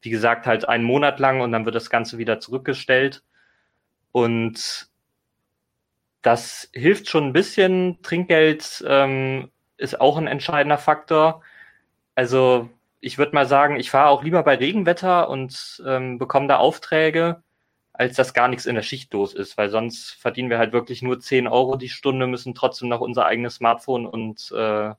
wie 0.00 0.10
gesagt, 0.10 0.46
halt 0.46 0.68
einen 0.68 0.84
Monat 0.84 1.18
lang 1.18 1.40
und 1.40 1.52
dann 1.52 1.64
wird 1.64 1.74
das 1.74 1.90
Ganze 1.90 2.18
wieder 2.18 2.40
zurückgestellt. 2.40 3.22
Und 4.12 4.88
das 6.22 6.68
hilft 6.72 7.08
schon 7.08 7.26
ein 7.26 7.32
bisschen. 7.32 8.00
Trinkgeld 8.02 8.84
ähm, 8.86 9.50
ist 9.76 10.00
auch 10.00 10.16
ein 10.16 10.26
entscheidender 10.26 10.78
Faktor. 10.78 11.42
Also 12.14 12.68
ich 13.00 13.18
würde 13.18 13.34
mal 13.34 13.46
sagen, 13.46 13.76
ich 13.76 13.90
fahre 13.90 14.10
auch 14.10 14.22
lieber 14.24 14.42
bei 14.42 14.56
Regenwetter 14.56 15.28
und 15.28 15.82
ähm, 15.86 16.18
bekomme 16.18 16.48
da 16.48 16.56
Aufträge, 16.56 17.42
als 17.92 18.16
dass 18.16 18.34
gar 18.34 18.48
nichts 18.48 18.66
in 18.66 18.74
der 18.74 18.82
Schicht 18.82 19.12
los 19.12 19.34
ist, 19.34 19.56
weil 19.56 19.70
sonst 19.70 20.10
verdienen 20.12 20.50
wir 20.50 20.58
halt 20.58 20.72
wirklich 20.72 21.02
nur 21.02 21.20
10 21.20 21.46
Euro 21.46 21.76
die 21.76 21.88
Stunde, 21.88 22.26
müssen 22.26 22.54
trotzdem 22.54 22.88
noch 22.88 23.00
unser 23.00 23.26
eigenes 23.26 23.56
Smartphone 23.56 24.06
und 24.06 24.50
äh, 24.52 24.94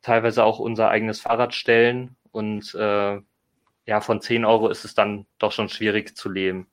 teilweise 0.00 0.44
auch 0.44 0.58
unser 0.58 0.88
eigenes 0.88 1.20
Fahrrad 1.20 1.54
stellen 1.54 2.16
und 2.32 2.74
äh, 2.74 3.20
ja, 3.86 4.00
von 4.00 4.20
10 4.20 4.44
Euro 4.44 4.68
ist 4.68 4.84
es 4.84 4.94
dann 4.94 5.26
doch 5.38 5.52
schon 5.52 5.68
schwierig 5.68 6.16
zu 6.16 6.30
leben. 6.30 6.66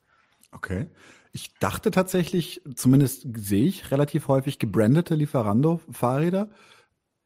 Okay. 0.51 0.87
Ich 1.35 1.53
dachte 1.55 1.91
tatsächlich, 1.91 2.61
zumindest 2.75 3.27
sehe 3.35 3.65
ich 3.65 3.91
relativ 3.91 4.29
häufig 4.29 4.57
gebrandete 4.57 5.15
Lieferando-Fahrräder. 5.15 6.47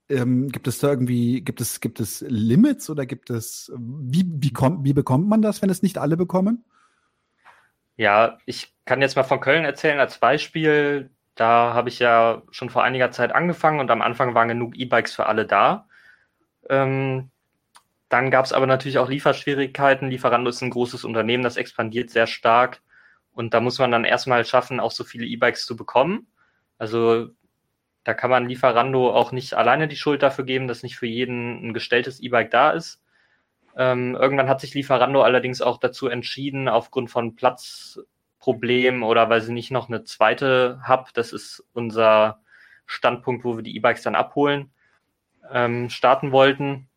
Ähm, 0.10 0.50
gibt 0.50 0.68
es 0.68 0.80
da 0.80 0.88
irgendwie, 0.88 1.42
gibt 1.42 1.62
es, 1.62 1.80
gibt 1.80 2.00
es 2.00 2.22
Limits 2.28 2.90
oder 2.90 3.06
gibt 3.06 3.30
es, 3.30 3.72
wie, 3.78 4.26
wie, 4.26 4.52
kommt, 4.52 4.84
wie 4.84 4.94
bekommt 4.94 5.30
man 5.30 5.44
das, 5.44 5.62
wenn 5.62 5.70
es 5.70 5.84
nicht 5.84 6.00
alle 6.00 6.18
bekommen? 6.18 6.66
Ja, 7.98 8.40
ich 8.48 8.74
kann 8.86 9.04
jetzt 9.04 9.16
mal 9.16 9.22
von 9.22 9.42
Köln 9.42 9.64
erzählen 9.64 10.00
als 10.00 10.18
Beispiel. 10.18 11.12
Da 11.36 11.76
habe 11.76 11.90
ich 11.90 12.00
ja 12.00 12.42
schon 12.50 12.72
vor 12.72 12.82
einiger 12.82 13.12
Zeit 13.12 13.32
angefangen 13.32 13.80
und 13.80 13.92
am 13.92 14.02
Anfang 14.02 14.34
waren 14.34 14.48
genug 14.48 14.76
E-Bikes 14.76 15.14
für 15.14 15.28
alle 15.28 15.46
da. 15.46 15.88
Ähm, 16.68 17.30
dann 18.10 18.32
gab 18.32 18.44
es 18.44 18.54
aber 18.54 18.66
natürlich 18.66 18.98
auch 18.98 19.10
Lieferschwierigkeiten. 19.10 20.10
Lieferando 20.10 20.50
ist 20.50 20.64
ein 20.64 20.72
großes 20.72 21.06
Unternehmen, 21.06 21.44
das 21.44 21.58
expandiert 21.58 22.10
sehr 22.10 22.26
stark. 22.26 22.82
Und 23.40 23.54
da 23.54 23.62
muss 23.62 23.80
man 23.80 23.90
dann 23.90 24.04
erstmal 24.04 24.44
schaffen, 24.44 24.82
auch 24.82 24.92
so 24.92 25.06
viele 25.06 25.26
E-Bikes 25.26 25.66
zu 25.66 25.78
bekommen. 25.78 26.28
Also 26.78 27.30
da 28.04 28.14
kann 28.14 28.30
man 28.30 28.50
Lieferando 28.50 29.14
auch 29.14 29.32
nicht 29.32 29.54
alleine 29.54 29.88
die 29.88 29.96
Schuld 29.96 30.22
dafür 30.22 30.44
geben, 30.44 30.68
dass 30.68 30.84
nicht 30.84 30.98
für 30.98 31.08
jeden 31.08 31.70
ein 31.70 31.74
gestelltes 31.74 32.20
E-Bike 32.20 32.52
da 32.52 32.72
ist. 32.72 33.02
Ähm, 33.78 34.14
irgendwann 34.16 34.50
hat 34.50 34.60
sich 34.60 34.74
Lieferando 34.74 35.22
allerdings 35.22 35.62
auch 35.62 35.78
dazu 35.78 36.10
entschieden, 36.10 36.68
aufgrund 36.68 37.12
von 37.12 37.38
Platzproblemen 37.38 39.04
oder 39.04 39.30
weil 39.30 39.40
sie 39.40 39.54
nicht 39.54 39.72
noch 39.72 39.88
eine 39.88 40.04
zweite 40.04 40.82
Hub, 40.86 41.14
das 41.14 41.32
ist 41.32 41.66
unser 41.72 42.42
Standpunkt, 42.88 43.46
wo 43.46 43.56
wir 43.56 43.64
die 43.64 43.78
E-Bikes 43.78 44.04
dann 44.04 44.16
abholen, 44.16 44.70
ähm, 45.50 45.90
starten 45.90 46.34
wollten 46.34 46.90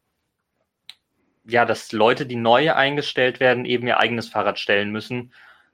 ja, 1.44 1.64
dass 1.64 1.92
Leute, 1.92 2.26
die 2.26 2.36
neu 2.36 2.72
eingestellt 2.72 3.40
werden, 3.40 3.64
eben 3.64 3.86
ihr 3.86 3.98
eigenes 3.98 4.28
Fahrrad 4.28 4.58
stellen 4.58 4.90
müssen. 4.90 5.32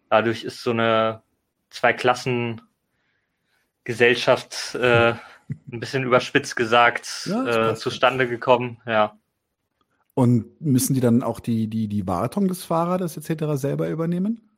Dadurch 0.08 0.44
ist 0.44 0.62
so 0.62 0.70
eine 0.70 1.22
zwei 1.70 1.92
Klassen 1.92 2.62
Gesellschaft 3.84 4.74
äh, 4.74 5.14
ein 5.72 5.80
bisschen 5.80 6.04
überspitzt 6.04 6.56
gesagt 6.56 7.26
ja, 7.26 7.70
äh, 7.70 7.74
zustande 7.74 8.28
gekommen, 8.28 8.80
ja. 8.86 9.16
Und 10.14 10.60
müssen 10.60 10.94
die 10.94 11.00
dann 11.00 11.22
auch 11.22 11.38
die, 11.38 11.68
die, 11.68 11.86
die 11.86 12.06
Wartung 12.06 12.48
des 12.48 12.64
Fahrrades 12.64 13.16
etc. 13.16 13.44
selber 13.54 13.88
übernehmen? 13.88 14.50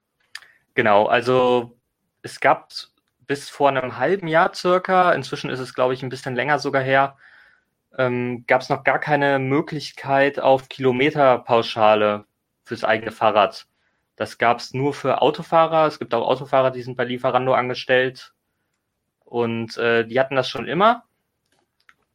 Genau, 0.75 1.07
also 1.07 1.77
es 2.23 2.41
gab 2.41 2.73
bis 3.27 3.49
vor 3.49 3.69
einem 3.69 3.99
halben 3.99 4.27
Jahr 4.27 4.55
circa, 4.55 5.13
inzwischen 5.13 5.51
ist 5.51 5.61
es, 5.61 5.75
glaube 5.75 5.95
ich, 5.95 6.03
ein 6.03 6.09
bisschen 6.09 6.35
länger 6.35 6.59
sogar 6.59 6.83
her, 6.83 7.17
ähm, 7.97 8.45
gab 8.47 8.63
es 8.63 8.69
noch 8.69 8.85
gar 8.85 8.99
keine 8.99 9.39
Möglichkeit 9.39 10.41
auf 10.41 10.69
Kilometerpauschale 10.69 12.25
fürs 12.65 12.83
eigene 12.83 13.13
Fahrrad. 13.13 13.67
Das 14.21 14.37
gab 14.37 14.59
es 14.59 14.75
nur 14.75 14.93
für 14.93 15.23
Autofahrer. 15.23 15.87
Es 15.87 15.99
gibt 15.99 16.13
auch 16.13 16.29
Autofahrer, 16.29 16.71
die 16.71 16.83
sind 16.83 16.95
bei 16.95 17.05
Lieferando 17.05 17.55
angestellt. 17.55 18.35
Und 19.25 19.79
äh, 19.79 20.07
die 20.07 20.21
hatten 20.21 20.37
das 20.37 20.47
schon 20.47 20.69
immer. 20.69 21.05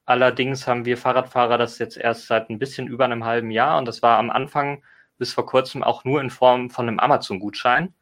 Allerdings 0.05 0.67
haben 0.67 0.85
wir 0.85 1.00
Fahrradfahrer 1.00 1.57
das 1.57 1.79
jetzt 1.79 1.97
erst 1.97 2.27
seit 2.27 2.51
ein 2.51 2.59
bisschen 2.59 2.85
über 2.85 3.05
einem 3.05 3.25
halben 3.25 3.50
Jahr. 3.50 3.79
Und 3.79 3.85
das 3.85 4.03
war 4.03 4.19
am 4.19 4.29
Anfang 4.29 4.83
bis 5.17 5.33
vor 5.33 5.47
kurzem 5.47 5.81
auch 5.81 6.03
nur 6.03 6.21
in 6.21 6.29
Form 6.29 6.69
von 6.69 6.88
einem 6.88 7.00
Amazon-Gutschein. 7.00 7.95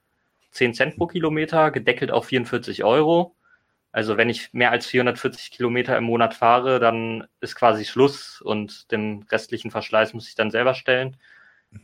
10 0.52 0.74
Cent 0.74 0.98
pro 0.98 1.08
Kilometer, 1.08 1.72
gedeckelt 1.72 2.12
auf 2.12 2.26
44 2.26 2.84
Euro. 2.84 3.38
Also 3.94 4.18
wenn 4.18 4.28
ich 4.28 4.52
mehr 4.52 4.72
als 4.72 4.86
440 4.86 5.50
Kilometer 5.50 5.98
im 5.98 6.04
Monat 6.04 6.34
fahre, 6.34 6.82
dann 6.82 7.26
ist 7.40 7.56
quasi 7.56 7.86
Schluss 7.86 8.42
und 8.42 8.92
den 8.92 9.24
restlichen 9.32 9.72
Verschleiß 9.72 10.14
muss 10.14 10.28
ich 10.28 10.36
dann 10.36 10.52
selber 10.52 10.74
stellen. 10.74 11.16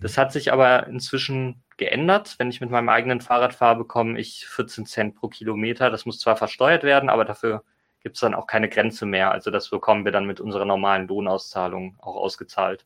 Das 0.01 0.17
hat 0.17 0.33
sich 0.33 0.51
aber 0.51 0.85
inzwischen 0.87 1.63
geändert. 1.79 2.35
Wenn 2.37 2.49
ich 2.49 2.61
mit 2.61 2.69
meinem 2.69 2.89
eigenen 2.89 3.21
Fahrrad 3.21 3.55
fahre, 3.55 3.77
bekomme 3.77 4.19
ich 4.19 4.45
14 4.45 4.85
Cent 4.85 5.15
pro 5.15 5.27
Kilometer. 5.27 5.89
Das 5.89 6.05
muss 6.05 6.19
zwar 6.19 6.35
versteuert 6.35 6.83
werden, 6.83 7.09
aber 7.09 7.25
dafür 7.25 7.63
gibt 8.01 8.15
es 8.15 8.21
dann 8.21 8.35
auch 8.35 8.45
keine 8.45 8.69
Grenze 8.69 9.07
mehr. 9.07 9.31
Also 9.31 9.49
das 9.49 9.69
bekommen 9.69 10.05
wir 10.05 10.11
dann 10.11 10.27
mit 10.27 10.39
unserer 10.39 10.65
normalen 10.65 11.07
Lohnauszahlung 11.07 11.97
auch 11.99 12.15
ausgezahlt. 12.15 12.85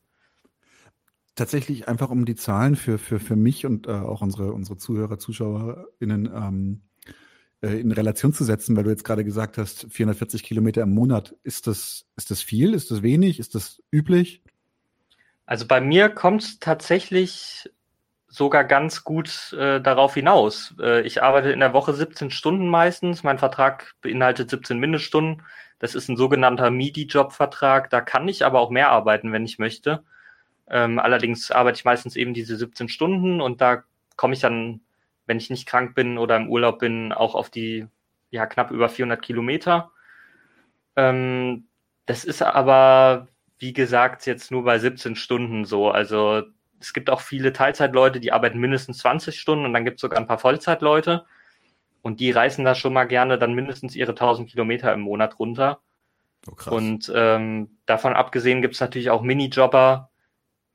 Tatsächlich 1.34 1.88
einfach 1.88 2.10
um 2.10 2.24
die 2.24 2.36
Zahlen 2.36 2.76
für, 2.76 2.96
für, 2.96 3.18
für 3.18 3.36
mich 3.36 3.66
und 3.66 3.86
äh, 3.86 3.90
auch 3.90 4.22
unsere, 4.22 4.52
unsere 4.52 4.78
Zuhörer, 4.78 5.18
ZuschauerInnen 5.18 6.26
ähm, 6.26 6.82
äh, 7.60 7.80
in 7.80 7.90
Relation 7.90 8.32
zu 8.32 8.44
setzen, 8.44 8.76
weil 8.76 8.84
du 8.84 8.90
jetzt 8.90 9.04
gerade 9.04 9.24
gesagt 9.24 9.58
hast, 9.58 9.86
440 9.90 10.44
Kilometer 10.44 10.82
im 10.82 10.94
Monat. 10.94 11.34
Ist 11.42 11.66
das, 11.66 12.06
ist 12.16 12.30
das 12.30 12.40
viel? 12.40 12.72
Ist 12.72 12.90
das 12.90 13.02
wenig? 13.02 13.40
Ist 13.40 13.56
das 13.56 13.82
üblich? 13.90 14.42
Also 15.46 15.66
bei 15.66 15.80
mir 15.80 16.08
kommt 16.08 16.42
es 16.42 16.58
tatsächlich 16.58 17.70
sogar 18.34 18.64
ganz 18.64 19.04
gut 19.04 19.52
äh, 19.52 19.80
darauf 19.80 20.14
hinaus. 20.14 20.74
Äh, 20.80 21.02
ich 21.02 21.22
arbeite 21.22 21.52
in 21.52 21.60
der 21.60 21.72
Woche 21.72 21.94
17 21.94 22.30
Stunden 22.30 22.68
meistens. 22.68 23.22
Mein 23.22 23.38
Vertrag 23.38 23.94
beinhaltet 24.00 24.50
17 24.50 24.76
Mindeststunden. 24.78 25.42
Das 25.78 25.94
ist 25.94 26.08
ein 26.08 26.16
sogenannter 26.16 26.70
MIDI-Job-Vertrag. 26.70 27.90
Da 27.90 28.00
kann 28.00 28.26
ich 28.26 28.44
aber 28.44 28.58
auch 28.58 28.70
mehr 28.70 28.90
arbeiten, 28.90 29.30
wenn 29.32 29.44
ich 29.44 29.60
möchte. 29.60 30.02
Ähm, 30.68 30.98
allerdings 30.98 31.52
arbeite 31.52 31.78
ich 31.78 31.84
meistens 31.84 32.16
eben 32.16 32.34
diese 32.34 32.56
17 32.56 32.88
Stunden 32.88 33.40
und 33.40 33.60
da 33.60 33.84
komme 34.16 34.34
ich 34.34 34.40
dann, 34.40 34.80
wenn 35.26 35.36
ich 35.36 35.50
nicht 35.50 35.66
krank 35.66 35.94
bin 35.94 36.18
oder 36.18 36.36
im 36.36 36.48
Urlaub 36.48 36.80
bin, 36.80 37.12
auch 37.12 37.36
auf 37.36 37.50
die 37.50 37.86
ja 38.30 38.46
knapp 38.46 38.72
über 38.72 38.88
400 38.88 39.22
Kilometer. 39.22 39.92
Ähm, 40.96 41.68
das 42.06 42.24
ist 42.24 42.42
aber 42.42 43.28
wie 43.58 43.72
gesagt, 43.72 44.26
jetzt 44.26 44.50
nur 44.50 44.64
bei 44.64 44.78
17 44.78 45.16
Stunden 45.16 45.64
so. 45.64 45.90
Also 45.90 46.42
es 46.84 46.92
gibt 46.92 47.10
auch 47.10 47.20
viele 47.20 47.52
Teilzeitleute, 47.52 48.20
die 48.20 48.32
arbeiten 48.32 48.58
mindestens 48.58 48.98
20 48.98 49.40
Stunden 49.40 49.64
und 49.64 49.72
dann 49.72 49.84
gibt 49.84 49.96
es 49.96 50.02
sogar 50.02 50.18
ein 50.18 50.26
paar 50.26 50.38
Vollzeitleute. 50.38 51.24
Und 52.02 52.20
die 52.20 52.30
reißen 52.30 52.64
da 52.64 52.74
schon 52.74 52.92
mal 52.92 53.04
gerne 53.04 53.38
dann 53.38 53.54
mindestens 53.54 53.96
ihre 53.96 54.12
1000 54.12 54.50
Kilometer 54.50 54.92
im 54.92 55.00
Monat 55.00 55.38
runter. 55.38 55.80
Oh, 56.46 56.74
und 56.74 57.10
ähm, 57.14 57.78
davon 57.86 58.12
abgesehen 58.12 58.60
gibt 58.60 58.74
es 58.74 58.80
natürlich 58.80 59.08
auch 59.08 59.22
Minijobber, 59.22 60.10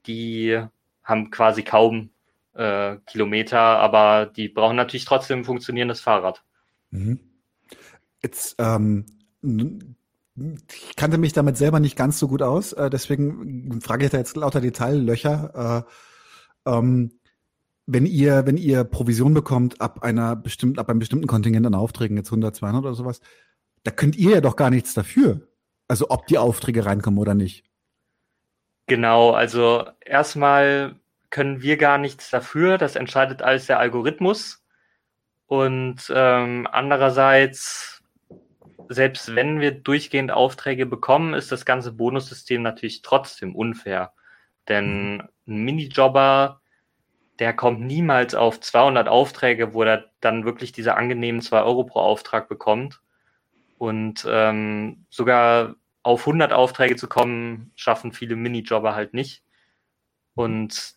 die 0.08 0.60
haben 1.04 1.30
quasi 1.30 1.62
kaum 1.62 2.10
äh, 2.56 2.98
Kilometer, 3.06 3.60
aber 3.60 4.26
die 4.26 4.50
brauchen 4.50 4.76
natürlich 4.76 5.06
trotzdem 5.06 5.42
ein 5.42 5.46
funktionierendes 5.46 6.02
Fahrrad. 6.02 6.44
Mhm. 6.90 7.20
Jetzt 8.24 8.56
ähm, 8.58 9.06
ich 10.90 10.96
kannte 10.96 11.18
mich 11.18 11.34
damit 11.34 11.58
selber 11.58 11.80
nicht 11.80 11.96
ganz 11.96 12.20
so 12.20 12.28
gut 12.28 12.42
aus, 12.42 12.74
äh, 12.74 12.90
deswegen 12.90 13.82
frage 13.82 14.06
ich 14.06 14.12
da 14.12 14.18
jetzt 14.18 14.36
lauter 14.36 14.62
Detaillöcher. 14.62 15.86
Äh, 16.66 16.72
ähm, 16.72 17.12
wenn 17.86 18.06
ihr, 18.06 18.46
wenn 18.46 18.58
ihr 18.58 18.84
Provision 18.84 19.34
bekommt 19.34 19.82
ab 19.82 20.04
einer 20.04 20.36
bestimmten, 20.36 20.80
ab 20.80 20.90
einem 20.90 21.00
bestimmten 21.00 21.28
Kontingent 21.28 21.66
an 21.66 21.74
Aufträgen, 21.74 22.18
jetzt 22.18 22.30
100, 22.30 22.56
200 22.56 22.84
oder 22.84 22.94
sowas, 22.94 23.20
da 23.84 23.92
könnt 23.92 24.16
ihr 24.16 24.32
ja 24.32 24.42
doch 24.42 24.56
gar 24.56 24.70
nichts 24.70 24.94
dafür. 24.94 25.48
Also 25.88 26.08
ob 26.10 26.28
die 26.28 26.38
Aufträge 26.38 26.86
reinkommen 26.86 27.20
oder 27.20 27.34
nicht. 27.34 27.66
Genau, 28.86 29.32
also 29.32 29.86
erstmal 30.06 30.96
können 31.32 31.62
wir 31.62 31.78
gar 31.78 31.98
nichts 31.98 32.30
dafür. 32.30 32.78
Das 32.78 32.96
entscheidet 32.96 33.42
alles 33.42 33.66
der 33.66 33.80
Algorithmus. 33.80 34.64
Und 35.48 36.12
ähm, 36.14 36.68
andererseits 36.72 37.99
selbst 38.90 39.36
wenn 39.36 39.60
wir 39.60 39.72
durchgehend 39.72 40.32
Aufträge 40.32 40.88
bekommen, 40.88 41.36
ist 41.36 41.52
das 41.52 41.64
ganze 41.64 41.92
Bonussystem 41.92 42.64
natürlich 42.64 43.04
trotzdem 43.04 43.56
unfair. 43.56 44.14
Denn 44.68 45.30
ein 45.48 45.64
Minijobber, 45.64 46.62
der 47.38 47.54
kommt 47.54 47.82
niemals 47.82 48.34
auf 48.34 48.60
200 48.60 49.08
Aufträge, 49.08 49.76
wo 49.76 49.84
er 49.84 50.10
dann 50.22 50.44
wirklich 50.44 50.72
diese 50.72 50.96
angenehmen 50.98 51.42
2 51.42 51.62
Euro 51.62 51.84
pro 51.84 52.00
Auftrag 52.00 52.50
bekommt. 52.50 53.00
Und 53.78 54.26
ähm, 54.28 55.06
sogar 55.12 55.76
auf 56.02 56.22
100 56.22 56.52
Aufträge 56.52 56.96
zu 56.96 57.08
kommen, 57.08 57.72
schaffen 57.76 58.12
viele 58.12 58.36
Minijobber 58.36 58.96
halt 58.96 59.14
nicht. 59.14 59.44
Und 60.34 60.96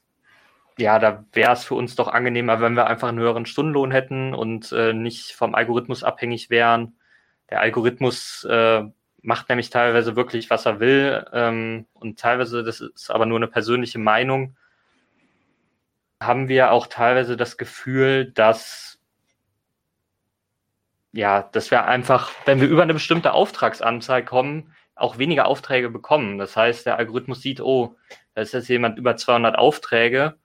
ja, 0.78 0.98
da 0.98 1.26
wäre 1.32 1.52
es 1.52 1.64
für 1.64 1.74
uns 1.74 1.94
doch 1.94 2.08
angenehmer, 2.08 2.62
wenn 2.62 2.74
wir 2.74 2.86
einfach 2.86 3.08
einen 3.08 3.18
höheren 3.18 3.44
Stundenlohn 3.44 3.90
hätten 3.90 4.32
und 4.32 4.72
äh, 4.72 4.94
nicht 4.94 5.32
vom 5.32 5.54
Algorithmus 5.54 6.02
abhängig 6.02 6.48
wären 6.48 6.96
der 7.52 7.60
Algorithmus 7.60 8.44
äh, 8.44 8.82
macht 9.20 9.50
nämlich 9.50 9.68
teilweise 9.68 10.16
wirklich, 10.16 10.48
was 10.48 10.64
er 10.64 10.80
will. 10.80 11.22
Ähm, 11.34 11.86
und 11.92 12.18
teilweise, 12.18 12.64
das 12.64 12.80
ist 12.80 13.10
aber 13.10 13.26
nur 13.26 13.36
eine 13.36 13.46
persönliche 13.46 13.98
Meinung, 13.98 14.56
haben 16.18 16.48
wir 16.48 16.72
auch 16.72 16.86
teilweise 16.86 17.36
das 17.36 17.58
Gefühl, 17.58 18.32
dass 18.32 18.98
ja, 21.12 21.42
dass 21.42 21.70
wir 21.70 21.84
einfach, 21.84 22.32
wenn 22.46 22.62
wir 22.62 22.68
über 22.68 22.84
eine 22.84 22.94
bestimmte 22.94 23.34
Auftragsanzahl 23.34 24.24
kommen, 24.24 24.72
auch 24.94 25.18
weniger 25.18 25.46
Aufträge 25.46 25.90
bekommen. 25.90 26.38
Das 26.38 26.56
heißt, 26.56 26.86
der 26.86 26.96
Algorithmus 26.96 27.42
sieht, 27.42 27.60
oh, 27.60 27.96
da 28.34 28.40
ist 28.40 28.54
jetzt 28.54 28.68
jemand 28.68 28.98
über 28.98 29.14
200 29.14 29.58
Aufträge 29.58 30.38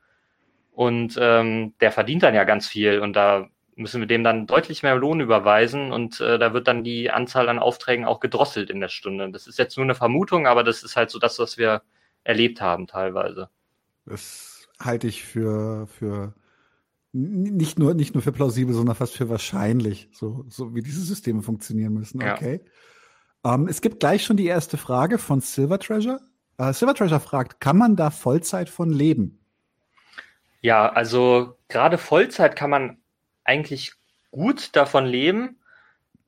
und 0.73 1.17
ähm, 1.21 1.73
der 1.79 1.93
verdient 1.93 2.23
dann 2.23 2.35
ja 2.35 2.43
ganz 2.43 2.67
viel 2.67 2.99
und 2.99 3.13
da 3.13 3.47
müssen 3.77 4.01
wir 4.01 4.07
dem 4.07 4.23
dann 4.23 4.47
deutlich 4.47 4.83
mehr 4.83 4.95
Lohn 4.95 5.21
überweisen 5.21 5.91
und 5.91 6.19
äh, 6.19 6.39
da 6.39 6.53
wird 6.53 6.67
dann 6.67 6.83
die 6.83 7.11
Anzahl 7.11 7.47
an 7.47 7.59
Aufträgen 7.59 8.05
auch 8.05 8.19
gedrosselt 8.19 8.69
in 8.69 8.79
der 8.79 8.89
Stunde. 8.89 9.31
Das 9.31 9.47
ist 9.47 9.59
jetzt 9.59 9.77
nur 9.77 9.85
eine 9.85 9.95
Vermutung, 9.95 10.47
aber 10.47 10.63
das 10.63 10.83
ist 10.83 10.95
halt 10.95 11.09
so 11.09 11.19
das, 11.19 11.39
was 11.39 11.57
wir 11.57 11.81
erlebt 12.23 12.59
haben 12.59 12.87
teilweise. 12.87 13.49
Das 14.05 14.67
halte 14.79 15.07
ich 15.07 15.23
für, 15.23 15.87
für 15.87 16.33
nicht 17.13 17.79
nur, 17.79 17.93
nicht 17.93 18.13
nur 18.13 18.21
für 18.21 18.31
plausibel, 18.31 18.73
sondern 18.73 18.95
fast 18.95 19.15
für 19.15 19.29
wahrscheinlich, 19.29 20.09
so, 20.11 20.45
so 20.49 20.75
wie 20.75 20.81
diese 20.81 21.01
Systeme 21.01 21.41
funktionieren 21.41 21.93
müssen. 21.93 22.21
Okay. 22.21 22.61
Ja. 23.43 23.53
Ähm, 23.53 23.67
es 23.67 23.81
gibt 23.81 23.99
gleich 23.99 24.23
schon 24.23 24.37
die 24.37 24.47
erste 24.47 24.77
Frage 24.77 25.17
von 25.17 25.41
Silver 25.41 25.79
Treasure. 25.79 26.19
Uh, 26.59 26.71
Silver 26.73 26.95
Treasure 26.95 27.19
fragt, 27.19 27.59
kann 27.59 27.77
man 27.77 27.95
da 27.95 28.09
Vollzeit 28.09 28.69
von 28.69 28.89
leben? 28.89 29.39
Ja, 30.61 30.89
also 30.91 31.57
gerade 31.67 31.97
Vollzeit 31.97 32.55
kann 32.55 32.71
man 32.71 32.97
eigentlich 33.47 33.93
gut 34.31 34.75
davon 34.75 35.05
leben, 35.05 35.57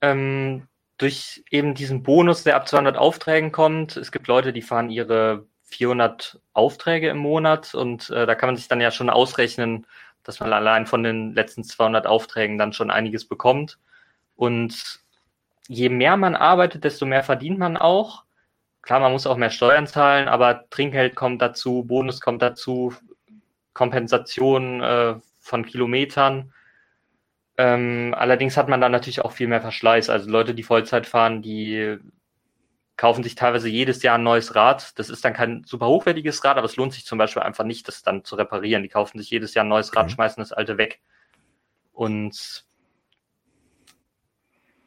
ähm, 0.01 0.67
durch 0.97 1.43
eben 1.51 1.75
diesen 1.75 2.03
Bonus, 2.03 2.43
der 2.43 2.55
ab 2.55 2.67
200 2.67 2.97
Aufträgen 2.97 3.51
kommt. 3.51 3.95
Es 3.95 4.11
gibt 4.11 4.27
Leute, 4.27 4.51
die 4.51 4.61
fahren 4.61 4.89
ihre 4.89 5.45
400 5.63 6.39
Aufträge 6.53 7.09
im 7.09 7.17
Monat 7.17 7.75
und 7.75 8.09
äh, 8.09 8.25
da 8.25 8.35
kann 8.35 8.49
man 8.49 8.55
sich 8.57 8.67
dann 8.67 8.81
ja 8.81 8.91
schon 8.91 9.09
ausrechnen, 9.09 9.85
dass 10.23 10.39
man 10.39 10.51
allein 10.51 10.88
von 10.88 11.03
den 11.03 11.33
letzten 11.33 11.63
200 11.63 12.07
Aufträgen 12.07 12.57
dann 12.57 12.73
schon 12.73 12.91
einiges 12.91 13.25
bekommt. 13.25 13.79
Und 14.35 14.99
je 15.67 15.89
mehr 15.89 16.17
man 16.17 16.35
arbeitet, 16.35 16.83
desto 16.83 17.05
mehr 17.05 17.23
verdient 17.23 17.59
man 17.59 17.77
auch. 17.77 18.23
Klar, 18.81 18.99
man 18.99 19.11
muss 19.11 19.27
auch 19.27 19.38
mehr 19.38 19.51
Steuern 19.51 19.88
zahlen, 19.88 20.27
aber 20.27 20.69
Trinkgeld 20.69 21.15
kommt 21.15 21.41
dazu, 21.41 21.83
Bonus 21.83 22.21
kommt 22.21 22.41
dazu, 22.41 22.93
Kompensation 23.73 24.81
äh, 24.81 25.15
von 25.39 25.65
Kilometern. 25.65 26.53
Ähm, 27.60 28.16
allerdings 28.18 28.56
hat 28.56 28.70
man 28.70 28.80
dann 28.80 28.94
natürlich 28.94 29.20
auch 29.20 29.34
viel 29.34 29.50
mehr 29.50 29.60
Verschleiß. 29.60 30.10
Also 30.10 30.30
Leute, 30.30 30.54
die 30.54 30.63
Vollzeit 30.63 31.06
fahren, 31.06 31.42
die 31.42 31.98
kaufen 32.96 33.22
sich 33.22 33.36
teilweise 33.36 33.68
jedes 33.68 34.01
Jahr 34.01 34.18
ein 34.18 34.24
neues 34.24 34.56
Rad. 34.56 34.98
Das 34.98 35.10
ist 35.10 35.25
dann 35.25 35.34
kein 35.34 35.66
super 35.66 35.88
hochwertiges 35.88 36.42
Rad, 36.46 36.56
aber 36.56 36.63
es 36.63 36.78
lohnt 36.78 36.94
sich 36.94 37.06
zum 37.06 37.18
Beispiel 37.18 37.44
einfach 37.44 37.66
nicht, 37.66 37.86
das 37.89 38.01
dann 38.01 38.24
zu 38.24 38.38
reparieren. 38.38 38.82
Die 38.82 38.88
kaufen 38.88 39.18
sich 39.18 39.30
jedes 39.30 39.56
Jahr 39.56 39.66
ein 39.66 39.70
neues 39.70 39.94
Rad, 39.94 40.06
mhm. 40.06 40.12
schmeißen 40.12 40.39
das 40.39 40.54
alte 40.54 40.78
weg. 40.78 41.01
Und 41.92 42.63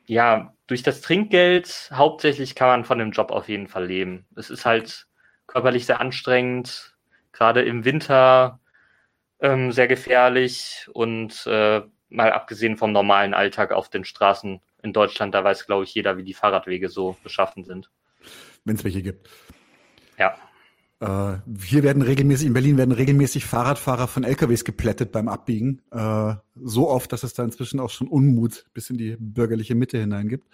ja, 0.07 0.55
durch 0.67 0.83
das 0.83 1.03
Trinkgeld 1.03 1.91
hauptsächlich 1.93 2.55
kann 2.55 2.69
man 2.69 2.85
von 2.87 2.99
dem 2.99 3.11
Job 3.11 3.33
auf 3.33 3.51
jeden 3.51 3.69
Fall 3.69 3.85
leben. 3.85 4.25
Es 4.35 4.49
ist 4.49 4.65
halt 4.65 5.09
körperlich 5.47 5.85
sehr 5.85 6.01
anstrengend, 6.01 6.97
gerade 7.33 7.61
im 7.61 7.85
Winter 7.85 8.61
ähm, 9.41 9.73
sehr 9.73 9.89
gefährlich 9.89 10.89
und 10.95 11.47
äh, 11.47 11.83
mal 12.13 12.33
abgesehen 12.33 12.77
vom 12.77 12.93
normalen 12.93 13.35
Alltag 13.35 13.73
auf 13.73 13.89
den 13.89 14.05
Straßen 14.05 14.61
in 14.83 14.93
Deutschland, 14.93 15.35
da 15.35 15.45
weiß, 15.45 15.67
glaube 15.67 15.85
ich, 15.85 15.95
jeder, 15.95 16.17
wie 16.17 16.25
die 16.25 16.35
Fahrradwege 16.35 16.89
so 16.89 17.17
beschaffen 17.23 17.65
sind. 17.65 17.91
Wenn 18.65 18.77
es 18.77 18.85
welche 18.85 19.03
gibt. 19.03 19.29
Ja. 20.19 20.35
Äh, 21.01 21.39
hier 21.65 21.83
werden 21.83 22.03
regelmäßig, 22.03 22.47
in 22.47 22.53
Berlin 22.53 22.79
werden 22.79 22.93
regelmäßig 22.93 23.45
Fahrradfahrer 23.45 24.07
von 24.07 24.25
LKWs 24.25 24.65
geplättet 24.65 25.11
beim 25.13 25.29
Abbiegen. 25.29 25.83
Äh, 25.91 26.35
so 26.55 26.89
oft, 26.89 27.13
dass 27.13 27.23
es 27.23 27.35
da 27.35 27.43
inzwischen 27.43 27.81
auch 27.81 27.91
schon 27.91 28.09
Unmut 28.09 28.67
bis 28.73 28.91
in 28.91 28.99
die 28.99 29.17
bürgerliche 29.19 29.75
Mitte 29.75 29.99
hinein 29.99 30.29
gibt. 30.29 30.49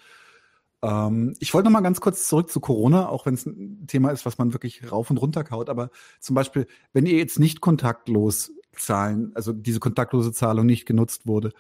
Ähm, 0.83 1.35
ich 1.41 1.53
wollte 1.55 1.67
noch 1.67 1.73
mal 1.73 1.83
ganz 1.83 2.01
kurz 2.01 2.29
zurück 2.29 2.51
zu 2.51 2.61
Corona, 2.61 3.09
auch 3.09 3.27
wenn 3.27 3.35
es 3.35 3.47
ein 3.47 3.87
Thema 3.87 4.11
ist, 4.11 4.25
was 4.25 4.39
man 4.39 4.53
wirklich 4.53 4.91
rauf 4.91 5.11
und 5.11 5.19
runter 5.19 5.45
kaut. 5.45 5.69
Aber 5.69 5.91
zum 6.21 6.35
Beispiel, 6.35 6.67
wenn 6.93 7.07
ihr 7.07 7.19
jetzt 7.19 7.39
nicht 7.39 7.61
kontaktlos 7.61 8.53
zahlen, 8.81 9.33
also 9.35 9.53
diese 9.53 9.81
kontaktlose 9.81 10.33
Zahlung 10.33 10.67
nicht 10.67 10.87
genutzt 10.87 11.27
wurde, 11.27 11.53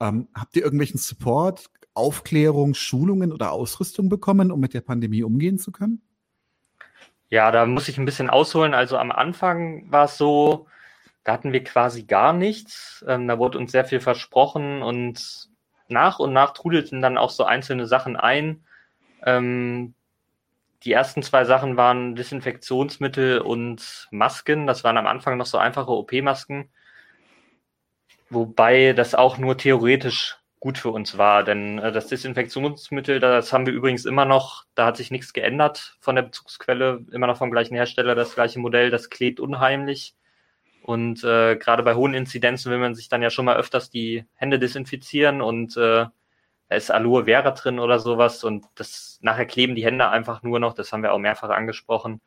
ähm, 0.00 0.28
habt 0.34 0.56
ihr 0.56 0.62
irgendwelchen 0.62 0.98
Support, 0.98 1.70
Aufklärung, 1.94 2.74
Schulungen 2.74 3.32
oder 3.32 3.52
Ausrüstung 3.52 4.08
bekommen, 4.08 4.52
um 4.52 4.60
mit 4.60 4.74
der 4.74 4.82
Pandemie 4.82 5.22
umgehen 5.22 5.58
zu 5.58 5.72
können? 5.72 6.02
Ja, 7.28 7.50
da 7.50 7.66
muss 7.66 7.88
ich 7.88 7.98
ein 7.98 8.04
bisschen 8.04 8.30
ausholen. 8.30 8.74
Also 8.74 8.98
am 8.98 9.10
Anfang 9.10 9.90
war 9.90 10.04
es 10.04 10.16
so, 10.16 10.66
da 11.24 11.32
hatten 11.32 11.52
wir 11.52 11.64
quasi 11.64 12.04
gar 12.04 12.32
nichts. 12.32 13.04
Ähm, 13.08 13.26
da 13.26 13.38
wurde 13.38 13.58
uns 13.58 13.72
sehr 13.72 13.84
viel 13.84 14.00
versprochen 14.00 14.82
und 14.82 15.48
nach 15.88 16.20
und 16.20 16.32
nach 16.32 16.52
trudelten 16.52 17.02
dann 17.02 17.18
auch 17.18 17.30
so 17.30 17.44
einzelne 17.44 17.86
Sachen 17.86 18.16
ein. 18.16 18.64
Ähm, 19.24 19.94
die 20.84 20.92
ersten 20.92 21.22
zwei 21.22 21.44
Sachen 21.44 21.76
waren 21.76 22.14
Desinfektionsmittel 22.14 23.40
und 23.40 24.08
Masken. 24.10 24.66
Das 24.66 24.84
waren 24.84 24.98
am 24.98 25.06
Anfang 25.06 25.36
noch 25.36 25.46
so 25.46 25.58
einfache 25.58 25.90
OP-Masken. 25.90 26.70
Wobei 28.28 28.92
das 28.92 29.14
auch 29.14 29.38
nur 29.38 29.56
theoretisch 29.56 30.38
gut 30.58 30.78
für 30.78 30.90
uns 30.90 31.16
war, 31.16 31.44
denn 31.44 31.78
äh, 31.78 31.92
das 31.92 32.08
Desinfektionsmittel, 32.08 33.20
das 33.20 33.52
haben 33.52 33.66
wir 33.66 33.72
übrigens 33.72 34.04
immer 34.04 34.24
noch, 34.24 34.64
da 34.74 34.86
hat 34.86 34.96
sich 34.96 35.10
nichts 35.10 35.32
geändert 35.32 35.96
von 36.00 36.16
der 36.16 36.22
Bezugsquelle, 36.22 37.04
immer 37.12 37.26
noch 37.28 37.36
vom 37.36 37.50
gleichen 37.50 37.74
Hersteller, 37.74 38.14
das 38.14 38.34
gleiche 38.34 38.58
Modell, 38.58 38.90
das 38.90 39.10
klebt 39.10 39.38
unheimlich. 39.38 40.16
Und 40.82 41.24
äh, 41.24 41.56
gerade 41.56 41.82
bei 41.82 41.94
hohen 41.94 42.14
Inzidenzen 42.14 42.70
will 42.70 42.78
man 42.78 42.94
sich 42.94 43.08
dann 43.08 43.22
ja 43.22 43.30
schon 43.30 43.44
mal 43.44 43.56
öfters 43.56 43.90
die 43.90 44.24
Hände 44.34 44.58
desinfizieren 44.58 45.42
und 45.42 45.76
äh, 45.76 46.06
da 46.68 46.76
ist 46.76 46.90
Aloe 46.90 47.24
Vera 47.24 47.50
drin 47.52 47.78
oder 47.78 47.98
sowas 47.98 48.42
und 48.42 48.66
das 48.74 49.18
nachher 49.22 49.46
kleben 49.46 49.74
die 49.74 49.84
Hände 49.84 50.08
einfach 50.08 50.42
nur 50.42 50.58
noch, 50.58 50.74
das 50.74 50.92
haben 50.92 51.02
wir 51.02 51.12
auch 51.12 51.18
mehrfach 51.18 51.50
angesprochen. 51.50 52.20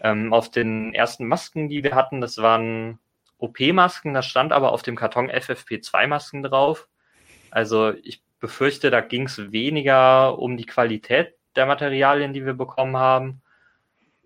Ähm, 0.00 0.32
auf 0.32 0.50
den 0.50 0.94
ersten 0.94 1.26
Masken, 1.26 1.68
die 1.68 1.82
wir 1.82 1.94
hatten, 1.94 2.20
das 2.20 2.38
waren 2.38 2.98
OP-Masken, 3.38 4.14
da 4.14 4.22
stand 4.22 4.52
aber 4.52 4.72
auf 4.72 4.82
dem 4.82 4.96
Karton 4.96 5.30
FFP2-Masken 5.30 6.42
drauf. 6.42 6.88
Also 7.50 7.92
ich 8.02 8.22
befürchte, 8.38 8.90
da 8.90 9.00
ging 9.00 9.26
es 9.26 9.52
weniger 9.52 10.38
um 10.38 10.56
die 10.56 10.66
Qualität 10.66 11.34
der 11.56 11.66
Materialien, 11.66 12.32
die 12.32 12.46
wir 12.46 12.54
bekommen 12.54 12.96
haben, 12.96 13.42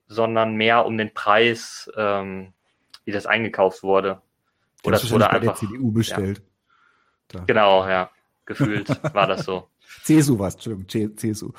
sondern 0.07 0.55
mehr 0.55 0.87
um 0.87 0.97
den 0.97 1.13
Preis, 1.13 1.91
ähm, 1.97 2.53
wie 3.05 3.13
das 3.13 3.27
eingekauft 3.27 3.83
wurde. 3.83 4.21
Oder 4.85 4.97
es 4.97 5.11
wurde 5.11 5.31
einfach 5.31 5.41
bei 5.41 5.47
der 5.47 5.55
CDU 5.55 5.93
bestellt. 5.93 6.43
Ja. 7.33 7.45
Genau, 7.45 7.89
ja, 7.89 8.11
gefühlt 8.47 8.89
war 9.15 9.27
das 9.27 9.45
so. 9.45 9.69
CSU 10.05 10.39
war 10.39 10.49
es, 10.49 10.55
Entschuldigung, 10.55 11.17
CSU. 11.17 11.53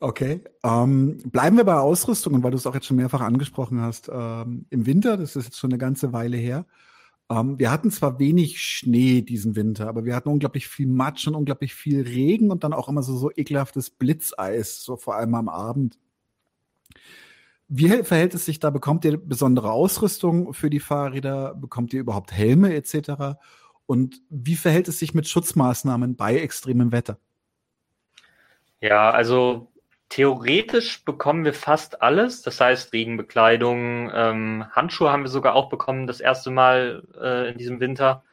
Okay. 0.00 0.40
Ähm, 0.64 1.18
bleiben 1.26 1.56
wir 1.56 1.64
bei 1.64 1.76
Ausrüstung, 1.76 2.42
weil 2.42 2.50
du 2.50 2.56
es 2.56 2.66
auch 2.66 2.74
jetzt 2.74 2.86
schon 2.86 2.96
mehrfach 2.96 3.20
angesprochen 3.20 3.80
hast. 3.80 4.10
Ähm, 4.12 4.66
Im 4.70 4.86
Winter, 4.86 5.16
das 5.16 5.36
ist 5.36 5.44
jetzt 5.44 5.58
schon 5.58 5.70
eine 5.70 5.78
ganze 5.78 6.12
Weile 6.12 6.36
her, 6.36 6.66
ähm, 7.30 7.58
wir 7.58 7.70
hatten 7.70 7.90
zwar 7.90 8.18
wenig 8.18 8.60
Schnee 8.60 9.22
diesen 9.22 9.54
Winter, 9.54 9.88
aber 9.88 10.04
wir 10.04 10.16
hatten 10.16 10.28
unglaublich 10.28 10.66
viel 10.66 10.88
Matsch 10.88 11.28
und 11.28 11.36
unglaublich 11.36 11.74
viel 11.74 12.02
Regen 12.02 12.50
und 12.50 12.64
dann 12.64 12.72
auch 12.72 12.88
immer 12.88 13.02
so, 13.02 13.16
so 13.16 13.30
ekelhaftes 13.30 13.90
Blitzeis, 13.90 14.82
so 14.82 14.96
vor 14.96 15.14
allem 15.14 15.34
am 15.36 15.48
Abend. 15.48 15.96
Wie 17.68 17.88
verhält 18.02 18.34
es 18.34 18.46
sich 18.46 18.58
da? 18.58 18.70
Bekommt 18.70 19.04
ihr 19.04 19.16
besondere 19.16 19.70
Ausrüstung 19.70 20.52
für 20.54 20.70
die 20.70 20.80
Fahrräder? 20.80 21.54
Bekommt 21.54 21.94
ihr 21.94 22.00
überhaupt 22.00 22.32
Helme 22.32 22.74
etc.? 22.74 23.38
Und 23.90 24.22
wie 24.30 24.54
verhält 24.54 24.86
es 24.86 25.00
sich 25.00 25.14
mit 25.14 25.26
Schutzmaßnahmen 25.26 26.14
bei 26.14 26.36
extremem 26.36 26.92
Wetter? 26.92 27.18
Ja, 28.80 29.10
also 29.10 29.66
Theoretisch 30.10 31.04
bekommen 31.04 31.44
wir 31.44 31.54
fast 31.54 32.02
alles, 32.02 32.42
das 32.42 32.60
heißt 32.60 32.92
Regenbekleidung, 32.92 34.10
ähm, 34.12 34.64
Handschuhe 34.72 35.10
haben 35.10 35.22
wir 35.22 35.28
sogar 35.28 35.54
auch 35.54 35.68
bekommen, 35.68 36.08
das 36.08 36.20
erste 36.20 36.50
Mal 36.50 37.04
äh, 37.20 37.50
in 37.50 37.58
diesem 37.58 37.78
Winter. 37.80 38.24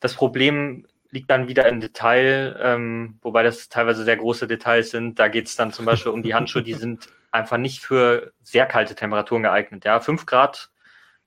Das 0.00 0.14
Problem 0.14 0.86
liegt 1.10 1.30
dann 1.30 1.46
wieder 1.46 1.68
im 1.68 1.80
Detail, 1.80 2.56
ähm, 2.60 3.18
wobei 3.22 3.44
das 3.44 3.68
teilweise 3.68 4.04
sehr 4.04 4.16
große 4.16 4.48
Details 4.48 4.90
sind. 4.90 5.18
Da 5.18 5.28
geht 5.28 5.46
es 5.46 5.54
dann 5.54 5.72
zum 5.72 5.86
Beispiel 5.86 6.10
um 6.10 6.22
die 6.24 6.34
Handschuhe, 6.34 6.62
die 6.62 6.74
sind 6.84 7.08
einfach 7.30 7.56
nicht 7.56 7.82
für 7.84 8.32
sehr 8.42 8.66
kalte 8.66 8.96
Temperaturen 8.96 9.44
geeignet. 9.44 9.84
Ja, 9.84 10.00
fünf 10.00 10.26
Grad, 10.26 10.71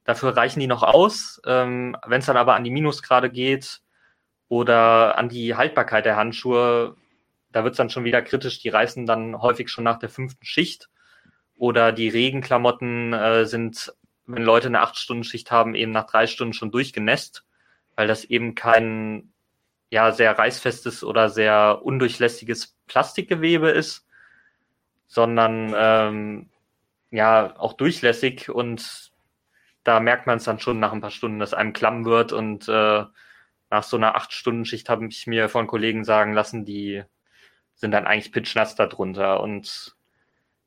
dafür 0.05 0.37
reichen 0.37 0.61
die 0.61 0.67
noch 0.67 0.83
aus. 0.83 1.41
Ähm, 1.45 1.97
Wenn 2.05 2.19
es 2.19 2.27
dann 2.27 2.37
aber 2.37 2.55
an 2.55 2.63
die 2.63 2.71
Minusgrade 2.71 3.29
geht 3.29 3.81
oder 4.47 5.17
an 5.17 5.27
die 5.27 5.55
Haltbarkeit 5.55 6.05
der 6.05 6.15
Handschuhe, 6.15 6.95
da 7.51 7.63
wird 7.63 7.73
es 7.73 7.77
dann 7.77 7.89
schon 7.89 8.05
wieder 8.05 8.21
kritisch. 8.21 8.59
Die 8.59 8.69
reißen 8.69 9.05
dann 9.05 9.41
häufig 9.41 9.69
schon 9.69 9.83
nach 9.83 9.99
der 9.99 10.09
fünften 10.09 10.45
Schicht. 10.45 10.89
Oder 11.57 11.91
die 11.91 12.09
Regenklamotten 12.09 13.13
äh, 13.13 13.45
sind, 13.45 13.93
wenn 14.25 14.43
Leute 14.43 14.67
eine 14.67 14.81
Acht-Stunden-Schicht 14.81 15.51
haben, 15.51 15.73
eben 15.73 15.91
nach 15.91 16.05
drei 16.05 16.27
Stunden 16.27 16.53
schon 16.53 16.71
durchgenässt, 16.71 17.45
weil 17.95 18.07
das 18.07 18.25
eben 18.25 18.55
kein 18.55 19.31
ja, 19.89 20.11
sehr 20.11 20.37
reißfestes 20.37 21.03
oder 21.03 21.29
sehr 21.29 21.79
undurchlässiges 21.83 22.75
Plastikgewebe 22.87 23.69
ist, 23.69 24.05
sondern 25.07 25.73
ähm, 25.77 26.49
ja 27.11 27.57
auch 27.57 27.73
durchlässig 27.73 28.49
und 28.49 29.13
da 29.85 29.99
merkt 30.01 30.27
man 30.27 30.37
es 30.37 30.43
dann 30.43 30.59
schon 30.59 30.79
nach 30.79 30.91
ein 30.91 30.99
paar 30.99 31.11
Stunden, 31.11 31.39
dass 31.39 31.53
einem 31.53 31.71
klamm 31.71 32.05
wird 32.05 32.33
und 32.33 32.67
äh, 32.67 33.05
nach 33.69 33.83
so 33.83 33.97
einer 33.97 34.15
Acht-Stunden-Schicht 34.15 34.89
habe 34.89 35.07
ich 35.07 35.27
mir 35.27 35.47
von 35.47 35.67
Kollegen 35.67 36.03
sagen 36.03 36.33
lassen, 36.33 36.65
die 36.65 37.03
sind 37.75 37.91
dann 37.91 38.07
eigentlich 38.07 38.31
pitchnass 38.31 38.75
darunter. 38.75 39.41
Und 39.41 39.95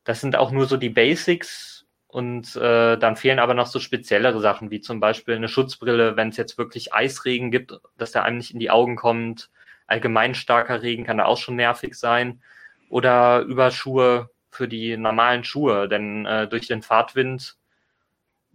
das 0.04 0.20
sind 0.20 0.36
auch 0.36 0.52
nur 0.52 0.66
so 0.66 0.76
die 0.76 0.90
Basics. 0.90 1.86
Und 2.06 2.56
äh, 2.56 2.96
dann 2.96 3.16
fehlen 3.16 3.38
aber 3.38 3.54
noch 3.54 3.66
so 3.66 3.80
speziellere 3.80 4.40
Sachen, 4.40 4.70
wie 4.70 4.80
zum 4.80 5.00
Beispiel 5.00 5.34
eine 5.34 5.48
Schutzbrille, 5.48 6.16
wenn 6.16 6.28
es 6.30 6.36
jetzt 6.36 6.56
wirklich 6.56 6.94
Eisregen 6.94 7.50
gibt, 7.50 7.78
dass 7.98 8.12
der 8.12 8.24
einem 8.24 8.38
nicht 8.38 8.52
in 8.52 8.60
die 8.60 8.70
Augen 8.70 8.96
kommt. 8.96 9.50
Allgemein 9.86 10.34
starker 10.34 10.82
Regen 10.82 11.04
kann 11.04 11.18
da 11.18 11.24
auch 11.24 11.38
schon 11.38 11.56
nervig 11.56 11.94
sein. 11.94 12.40
Oder 12.88 13.40
Überschuhe 13.40 14.30
für 14.50 14.68
die 14.68 14.96
normalen 14.96 15.44
Schuhe, 15.44 15.88
denn 15.88 16.24
äh, 16.24 16.48
durch 16.48 16.66
den 16.68 16.82
Fahrtwind 16.82 17.58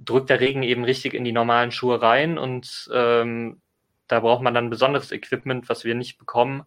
drückt 0.05 0.29
der 0.29 0.39
Regen 0.39 0.63
eben 0.63 0.83
richtig 0.83 1.13
in 1.13 1.23
die 1.23 1.31
normalen 1.31 1.71
Schuhe 1.71 2.01
rein 2.01 2.37
und 2.37 2.89
ähm, 2.93 3.61
da 4.07 4.19
braucht 4.19 4.43
man 4.43 4.53
dann 4.53 4.69
besonderes 4.69 5.11
Equipment, 5.11 5.69
was 5.69 5.83
wir 5.83 5.95
nicht 5.95 6.17
bekommen. 6.17 6.63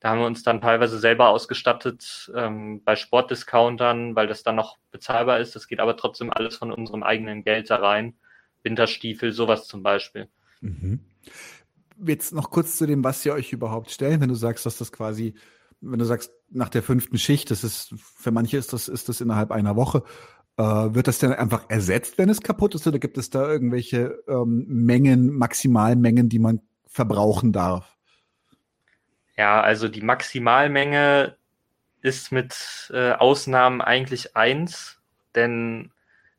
Da 0.00 0.10
haben 0.10 0.20
wir 0.20 0.26
uns 0.26 0.42
dann 0.42 0.62
teilweise 0.62 0.98
selber 0.98 1.28
ausgestattet 1.28 2.32
ähm, 2.34 2.82
bei 2.82 2.96
Sportdiscountern, 2.96 4.16
weil 4.16 4.26
das 4.26 4.42
dann 4.42 4.56
noch 4.56 4.78
bezahlbar 4.90 5.40
ist. 5.40 5.54
Das 5.54 5.68
geht 5.68 5.80
aber 5.80 5.96
trotzdem 5.96 6.32
alles 6.32 6.56
von 6.56 6.72
unserem 6.72 7.02
eigenen 7.02 7.44
Geld 7.44 7.68
da 7.68 7.76
rein. 7.76 8.14
Winterstiefel, 8.62 9.32
sowas 9.32 9.66
zum 9.66 9.82
Beispiel. 9.82 10.28
Mhm. 10.60 11.00
Jetzt 12.04 12.32
noch 12.32 12.50
kurz 12.50 12.76
zu 12.76 12.86
dem, 12.86 13.04
was 13.04 13.24
ihr 13.26 13.34
euch 13.34 13.52
überhaupt 13.52 13.90
stellt, 13.90 14.20
wenn 14.20 14.28
du 14.28 14.34
sagst, 14.34 14.64
dass 14.64 14.78
das 14.78 14.92
quasi, 14.92 15.34
wenn 15.80 15.98
du 15.98 16.04
sagst, 16.04 16.32
nach 16.48 16.68
der 16.68 16.82
fünften 16.82 17.18
Schicht, 17.18 17.50
das 17.50 17.62
ist, 17.64 17.94
für 17.98 18.30
manche 18.30 18.56
ist 18.56 18.72
das, 18.72 18.88
ist 18.88 19.08
das 19.08 19.20
innerhalb 19.20 19.50
einer 19.50 19.76
Woche. 19.76 20.04
Äh, 20.58 20.62
wird 20.62 21.06
das 21.06 21.18
denn 21.18 21.32
einfach 21.32 21.64
ersetzt, 21.68 22.16
wenn 22.18 22.28
es 22.28 22.40
kaputt 22.40 22.74
ist, 22.74 22.86
oder 22.86 22.98
gibt 22.98 23.18
es 23.18 23.30
da 23.30 23.46
irgendwelche 23.46 24.22
ähm, 24.26 24.64
Mengen, 24.68 25.30
Maximalmengen, 25.36 26.28
die 26.28 26.38
man 26.38 26.60
verbrauchen 26.86 27.52
darf? 27.52 27.96
Ja, 29.36 29.60
also 29.60 29.88
die 29.88 30.00
Maximalmenge 30.00 31.36
ist 32.00 32.32
mit 32.32 32.90
äh, 32.94 33.12
Ausnahmen 33.12 33.82
eigentlich 33.82 34.34
eins, 34.34 34.98
denn 35.34 35.90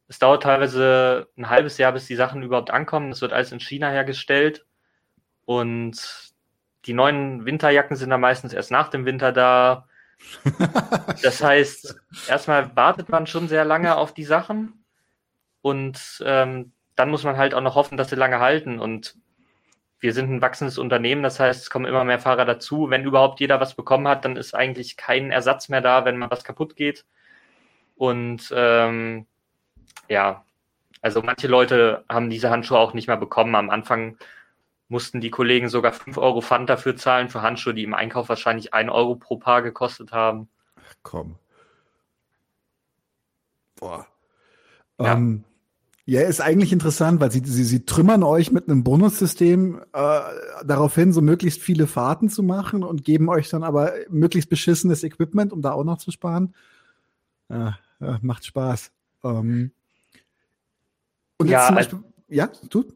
es 0.07 0.17
dauert 0.19 0.43
teilweise 0.43 1.27
ein 1.37 1.49
halbes 1.49 1.77
Jahr, 1.77 1.91
bis 1.91 2.05
die 2.05 2.15
Sachen 2.15 2.41
überhaupt 2.41 2.71
ankommen. 2.71 3.11
Das 3.11 3.21
wird 3.21 3.33
alles 3.33 3.51
in 3.51 3.59
China 3.59 3.89
hergestellt 3.89 4.65
und 5.45 6.33
die 6.85 6.93
neuen 6.93 7.45
Winterjacken 7.45 7.97
sind 7.97 8.09
dann 8.09 8.21
meistens 8.21 8.53
erst 8.53 8.71
nach 8.71 8.87
dem 8.87 9.05
Winter 9.05 9.31
da. 9.31 9.87
Das 11.23 11.43
heißt, 11.43 11.95
erstmal 12.27 12.75
wartet 12.75 13.09
man 13.09 13.27
schon 13.27 13.47
sehr 13.47 13.65
lange 13.65 13.95
auf 13.95 14.13
die 14.13 14.23
Sachen 14.23 14.85
und 15.61 16.23
ähm, 16.25 16.71
dann 16.95 17.09
muss 17.09 17.23
man 17.23 17.37
halt 17.37 17.53
auch 17.53 17.61
noch 17.61 17.75
hoffen, 17.75 17.97
dass 17.97 18.09
sie 18.09 18.15
lange 18.15 18.39
halten. 18.39 18.79
Und 18.79 19.15
wir 19.99 20.13
sind 20.13 20.31
ein 20.31 20.41
wachsendes 20.41 20.77
Unternehmen, 20.77 21.23
das 21.23 21.39
heißt, 21.39 21.61
es 21.61 21.69
kommen 21.69 21.85
immer 21.85 22.03
mehr 22.03 22.19
Fahrer 22.19 22.45
dazu. 22.45 22.89
Wenn 22.89 23.05
überhaupt 23.05 23.39
jeder 23.39 23.59
was 23.59 23.75
bekommen 23.75 24.07
hat, 24.07 24.25
dann 24.25 24.35
ist 24.37 24.53
eigentlich 24.53 24.97
kein 24.97 25.31
Ersatz 25.31 25.69
mehr 25.69 25.81
da, 25.81 26.05
wenn 26.05 26.17
mal 26.17 26.31
was 26.31 26.43
kaputt 26.43 26.75
geht. 26.75 27.05
Und 27.95 28.53
ähm, 28.55 29.25
ja, 30.09 30.45
also 31.01 31.21
manche 31.21 31.47
Leute 31.47 32.03
haben 32.09 32.29
diese 32.29 32.49
Handschuhe 32.49 32.79
auch 32.79 32.93
nicht 32.93 33.07
mehr 33.07 33.17
bekommen. 33.17 33.55
Am 33.55 33.69
Anfang 33.69 34.17
mussten 34.89 35.21
die 35.21 35.29
Kollegen 35.29 35.69
sogar 35.69 35.93
5 35.93 36.17
Euro 36.17 36.41
Pfand 36.41 36.69
dafür 36.69 36.95
zahlen 36.95 37.29
für 37.29 37.41
Handschuhe, 37.41 37.73
die 37.73 37.83
im 37.83 37.93
Einkauf 37.93 38.29
wahrscheinlich 38.29 38.73
1 38.73 38.89
Euro 38.89 39.15
pro 39.15 39.37
Paar 39.37 39.61
gekostet 39.61 40.11
haben. 40.11 40.49
Ach, 40.75 40.95
komm. 41.03 41.35
Boah. 43.75 44.07
Ja. 44.99 45.13
Ähm, 45.13 45.43
ja, 46.05 46.21
ist 46.21 46.39
eigentlich 46.39 46.71
interessant, 46.71 47.19
weil 47.19 47.31
sie, 47.31 47.41
sie, 47.43 47.65
sie 47.65 47.85
trümmern 47.85 48.23
euch 48.23 48.51
mit 48.51 48.69
einem 48.69 48.81
Bonussystem 48.81 49.81
äh, 49.91 50.19
darauf 50.65 50.95
hin, 50.95 51.11
so 51.11 51.21
möglichst 51.21 51.61
viele 51.61 51.85
Fahrten 51.85 52.29
zu 52.29 52.43
machen 52.43 52.83
und 52.83 53.03
geben 53.03 53.27
euch 53.27 53.49
dann 53.49 53.63
aber 53.63 53.91
möglichst 54.07 54.49
beschissenes 54.49 55.03
Equipment, 55.03 55.51
um 55.51 55.61
da 55.61 55.73
auch 55.73 55.83
noch 55.83 55.97
zu 55.97 56.11
sparen. 56.11 56.55
Ja, 57.49 57.77
ja 57.99 58.19
macht 58.21 58.45
Spaß. 58.45 58.91
Ähm, 59.25 59.71
und 61.39 61.49
ja, 61.49 61.67
zum 61.67 61.75
Beispiel, 61.75 61.99
ja, 62.29 62.47
tut. 62.47 62.93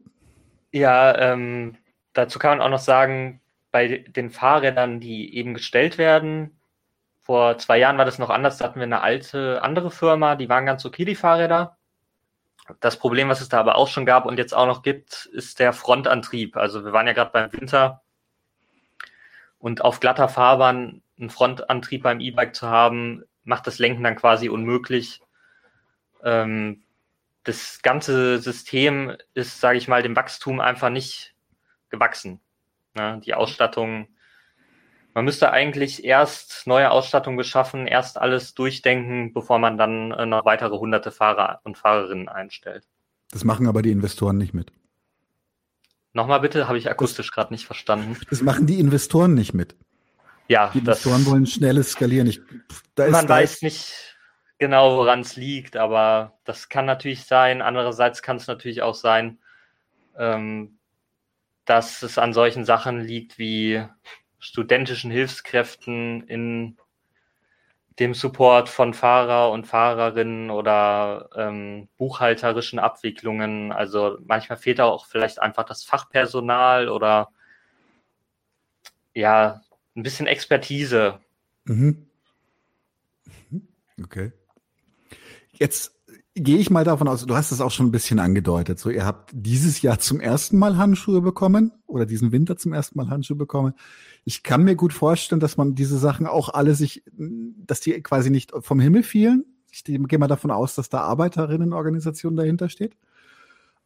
Ja, 0.72 1.14
ähm, 1.18 1.76
dazu 2.12 2.38
kann 2.38 2.58
man 2.58 2.66
auch 2.66 2.70
noch 2.70 2.78
sagen, 2.78 3.40
bei 3.70 3.98
den 3.98 4.30
Fahrrädern, 4.30 5.00
die 5.00 5.34
eben 5.36 5.54
gestellt 5.54 5.98
werden, 5.98 6.58
vor 7.20 7.58
zwei 7.58 7.78
Jahren 7.78 7.98
war 7.98 8.04
das 8.04 8.18
noch 8.18 8.30
anders, 8.30 8.58
da 8.58 8.66
hatten 8.66 8.80
wir 8.80 8.84
eine 8.84 9.00
alte 9.00 9.62
andere 9.62 9.90
Firma, 9.90 10.36
die 10.36 10.48
waren 10.48 10.66
ganz 10.66 10.84
okay, 10.84 11.04
die 11.04 11.14
Fahrräder 11.14 11.76
das 12.80 12.98
Problem, 12.98 13.28
was 13.28 13.40
es 13.40 13.48
da 13.48 13.60
aber 13.60 13.76
auch 13.76 13.88
schon 13.88 14.06
gab 14.06 14.26
und 14.26 14.38
jetzt 14.38 14.54
auch 14.54 14.66
noch 14.66 14.82
gibt, 14.82 15.26
ist 15.26 15.58
der 15.58 15.72
Frontantrieb. 15.72 16.56
Also 16.56 16.84
wir 16.84 16.92
waren 16.92 17.06
ja 17.06 17.12
gerade 17.12 17.30
beim 17.32 17.52
Winter 17.52 18.02
und 19.58 19.82
auf 19.82 20.00
glatter 20.00 20.28
Fahrbahn 20.28 21.02
einen 21.18 21.30
Frontantrieb 21.30 22.02
beim 22.02 22.20
E-Bike 22.20 22.54
zu 22.54 22.68
haben, 22.68 23.24
macht 23.44 23.66
das 23.66 23.78
Lenken 23.78 24.04
dann 24.04 24.16
quasi 24.16 24.48
unmöglich. 24.48 25.20
Ähm, 26.24 26.82
das 27.44 27.82
ganze 27.82 28.38
System 28.38 29.16
ist, 29.34 29.60
sage 29.60 29.78
ich 29.78 29.88
mal, 29.88 30.02
dem 30.02 30.14
Wachstum 30.14 30.60
einfach 30.60 30.90
nicht 30.90 31.31
gewachsen. 31.92 32.40
Ne? 32.94 33.20
Die 33.24 33.34
Ausstattung 33.34 34.08
man 35.14 35.26
müsste 35.26 35.50
eigentlich 35.50 36.04
erst 36.04 36.66
neue 36.66 36.90
Ausstattung 36.90 37.36
beschaffen, 37.36 37.86
erst 37.86 38.18
alles 38.18 38.54
durchdenken, 38.54 39.34
bevor 39.34 39.58
man 39.58 39.76
dann 39.76 40.10
äh, 40.12 40.24
noch 40.24 40.44
weitere 40.44 40.76
hunderte 40.76 41.10
Fahrer 41.10 41.60
und 41.64 41.76
Fahrerinnen 41.76 42.28
einstellt. 42.28 42.86
Das 43.30 43.44
machen 43.44 43.66
aber 43.66 43.82
die 43.82 43.90
Investoren 43.90 44.38
nicht 44.38 44.54
mit. 44.54 44.72
Nochmal 46.14 46.40
bitte, 46.40 46.68
habe 46.68 46.78
ich 46.78 46.90
akustisch 46.90 47.30
gerade 47.30 47.52
nicht 47.52 47.66
verstanden. 47.66 48.16
Das 48.30 48.42
machen 48.42 48.66
die 48.66 48.78
Investoren 48.78 49.34
nicht 49.34 49.54
mit. 49.54 49.76
Ja, 50.48 50.70
die 50.72 50.78
Investoren 50.78 51.24
wollen 51.26 51.46
schnelles 51.46 51.92
Skalieren. 51.92 52.26
Ich, 52.26 52.40
da 52.94 53.08
man 53.08 53.28
weiß 53.28 53.62
nicht 53.62 54.16
genau, 54.58 54.96
woran 54.96 55.20
es 55.20 55.36
liegt, 55.36 55.76
aber 55.76 56.38
das 56.44 56.68
kann 56.68 56.84
natürlich 56.84 57.24
sein. 57.24 57.62
Andererseits 57.62 58.22
kann 58.22 58.36
es 58.36 58.46
natürlich 58.46 58.82
auch 58.82 58.94
sein, 58.94 59.38
ähm, 60.18 60.78
dass 61.64 62.02
es 62.02 62.18
an 62.18 62.32
solchen 62.32 62.64
Sachen 62.64 63.00
liegt 63.00 63.38
wie 63.38 63.84
studentischen 64.38 65.10
Hilfskräften 65.10 66.26
in 66.26 66.76
dem 67.98 68.14
Support 68.14 68.68
von 68.68 68.94
Fahrer 68.94 69.50
und 69.50 69.66
Fahrerinnen 69.66 70.50
oder 70.50 71.28
ähm, 71.36 71.88
buchhalterischen 71.98 72.78
Abwicklungen. 72.78 73.70
Also 73.70 74.18
manchmal 74.24 74.58
fehlt 74.58 74.80
auch 74.80 75.06
vielleicht 75.06 75.40
einfach 75.40 75.64
das 75.64 75.84
Fachpersonal 75.84 76.88
oder 76.88 77.30
ja, 79.14 79.60
ein 79.94 80.02
bisschen 80.02 80.26
Expertise. 80.26 81.20
Mhm. 81.64 82.06
mhm. 83.50 83.68
Okay. 84.02 84.32
Jetzt 85.52 85.94
gehe 86.34 86.58
ich 86.58 86.70
mal 86.70 86.84
davon 86.84 87.08
aus, 87.08 87.26
du 87.26 87.34
hast 87.34 87.52
es 87.52 87.60
auch 87.60 87.70
schon 87.70 87.86
ein 87.86 87.92
bisschen 87.92 88.18
angedeutet. 88.18 88.78
So, 88.78 88.90
ihr 88.90 89.04
habt 89.04 89.30
dieses 89.34 89.82
Jahr 89.82 89.98
zum 89.98 90.20
ersten 90.20 90.58
Mal 90.58 90.76
Handschuhe 90.76 91.20
bekommen 91.20 91.72
oder 91.86 92.06
diesen 92.06 92.32
Winter 92.32 92.56
zum 92.56 92.72
ersten 92.72 92.98
Mal 92.98 93.10
Handschuhe 93.10 93.36
bekommen. 93.36 93.74
Ich 94.24 94.42
kann 94.42 94.64
mir 94.64 94.74
gut 94.74 94.92
vorstellen, 94.92 95.40
dass 95.40 95.56
man 95.56 95.74
diese 95.74 95.98
Sachen 95.98 96.26
auch 96.26 96.48
alle 96.48 96.74
sich, 96.74 97.04
dass 97.16 97.80
die 97.80 98.00
quasi 98.02 98.30
nicht 98.30 98.52
vom 98.60 98.80
Himmel 98.80 99.02
fielen. 99.02 99.44
Ich 99.70 99.84
gehe 99.84 100.18
mal 100.18 100.28
davon 100.28 100.50
aus, 100.50 100.74
dass 100.74 100.88
da 100.88 101.00
Arbeiterinnenorganisation 101.00 102.36
dahinter 102.36 102.68
steht. 102.68 102.96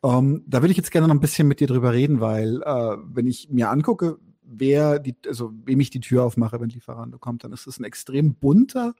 Ähm, 0.03 0.45
da 0.47 0.63
würde 0.63 0.71
ich 0.73 0.77
jetzt 0.77 0.91
gerne 0.91 1.09
noch 1.09 1.15
ein 1.15 1.21
bisschen 1.21 1.49
mit 1.49 1.61
dir 1.61 1.67
drüber 1.67 1.93
reden, 1.93 2.21
weil 2.21 2.63
äh, 2.63 2.97
wenn 3.07 3.27
ich 3.27 3.49
mir 3.51 3.71
angucke, 3.71 4.19
wer 4.43 4.99
die, 4.99 5.17
also 5.27 5.53
wem 5.65 5.81
ich 5.81 5.91
die 5.91 6.01
Tür 6.01 6.25
aufmache, 6.25 6.61
wenn 6.61 6.69
Lieferando 6.69 7.19
kommt, 7.19 7.45
dann 7.45 7.53
ist 7.53 7.67
es 7.67 7.79
ein 7.79 7.85
extrem 7.85 8.35
bunter, 8.35 8.95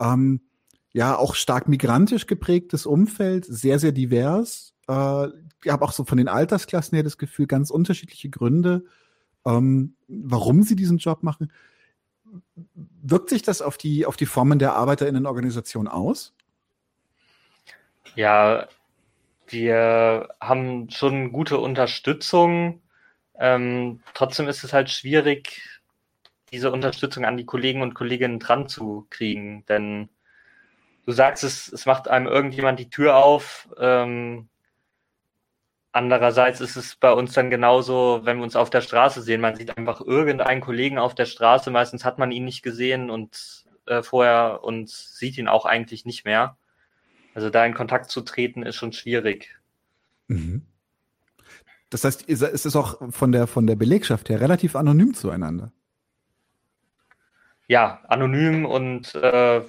ähm, 0.00 0.40
ja 0.92 1.16
auch 1.16 1.34
stark 1.34 1.68
migrantisch 1.68 2.26
geprägtes 2.26 2.86
Umfeld, 2.86 3.44
sehr, 3.44 3.78
sehr 3.78 3.92
divers. 3.92 4.74
Äh, 4.88 5.28
ich 5.64 5.70
habe 5.70 5.84
auch 5.84 5.92
so 5.92 6.04
von 6.04 6.18
den 6.18 6.28
Altersklassen 6.28 6.96
her 6.96 7.04
das 7.04 7.18
Gefühl, 7.18 7.46
ganz 7.46 7.70
unterschiedliche 7.70 8.28
Gründe, 8.28 8.84
ähm, 9.46 9.94
warum 10.08 10.62
sie 10.62 10.76
diesen 10.76 10.98
Job 10.98 11.22
machen. 11.22 11.52
Wirkt 12.74 13.30
sich 13.30 13.42
das 13.42 13.62
auf 13.62 13.78
die, 13.78 14.06
auf 14.06 14.16
die 14.16 14.26
Formen 14.26 14.58
der 14.58 14.74
ArbeiterInnenorganisation 14.74 15.88
aus? 15.88 16.34
Ja, 18.14 18.68
wir 19.48 20.28
haben 20.40 20.90
schon 20.90 21.32
gute 21.32 21.58
Unterstützung. 21.58 22.80
Ähm, 23.38 24.00
trotzdem 24.14 24.48
ist 24.48 24.64
es 24.64 24.72
halt 24.72 24.90
schwierig, 24.90 25.80
diese 26.52 26.70
Unterstützung 26.70 27.24
an 27.24 27.36
die 27.36 27.46
Kollegen 27.46 27.80
und 27.82 27.94
Kolleginnen 27.94 28.38
dran 28.38 28.68
zu 28.68 29.06
kriegen, 29.08 29.64
denn 29.66 30.10
du 31.06 31.12
sagst 31.12 31.44
es, 31.44 31.72
es 31.72 31.86
macht 31.86 32.08
einem 32.08 32.26
irgendjemand 32.26 32.78
die 32.78 32.90
Tür 32.90 33.16
auf. 33.16 33.68
Ähm, 33.78 34.48
andererseits 35.92 36.60
ist 36.60 36.76
es 36.76 36.96
bei 36.96 37.12
uns 37.12 37.32
dann 37.32 37.50
genauso, 37.50 38.20
wenn 38.24 38.38
wir 38.38 38.44
uns 38.44 38.56
auf 38.56 38.70
der 38.70 38.80
Straße 38.80 39.22
sehen. 39.22 39.40
Man 39.40 39.56
sieht 39.56 39.76
einfach 39.76 40.00
irgendeinen 40.00 40.60
Kollegen 40.60 40.98
auf 40.98 41.14
der 41.14 41.26
Straße. 41.26 41.70
Meistens 41.70 42.04
hat 42.04 42.18
man 42.18 42.32
ihn 42.32 42.44
nicht 42.44 42.62
gesehen 42.62 43.10
und 43.10 43.64
äh, 43.86 44.02
vorher 44.02 44.60
und 44.62 44.88
sieht 44.88 45.38
ihn 45.38 45.48
auch 45.48 45.66
eigentlich 45.66 46.04
nicht 46.04 46.24
mehr. 46.24 46.56
Also 47.34 47.50
da 47.50 47.64
in 47.64 47.74
Kontakt 47.74 48.10
zu 48.10 48.20
treten 48.20 48.62
ist 48.62 48.76
schon 48.76 48.92
schwierig. 48.92 49.58
Mhm. 50.28 50.66
Das 51.90 52.04
heißt, 52.04 52.22
ist 52.22 52.42
es 52.42 52.74
auch 52.74 53.12
von 53.12 53.32
der, 53.32 53.46
von 53.46 53.66
der 53.66 53.76
Belegschaft 53.76 54.30
her 54.30 54.40
relativ 54.40 54.76
anonym 54.76 55.12
zueinander? 55.12 55.72
Ja, 57.68 58.00
anonym 58.08 58.64
und 58.64 59.14
äh, 59.14 59.60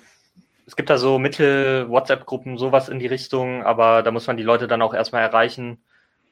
es 0.66 0.76
gibt 0.76 0.90
da 0.90 0.98
so 0.98 1.20
Mittel-WhatsApp-Gruppen, 1.20 2.58
sowas 2.58 2.90
in 2.90 3.00
die 3.00 3.08
Richtung, 3.08 3.64
aber 3.64 4.02
da 4.04 4.12
muss 4.12 4.28
man 4.28 4.38
die 4.38 4.44
Leute 4.44 4.68
dann 4.68 4.82
auch 4.82 4.94
erstmal 4.94 5.22
erreichen. 5.22 5.84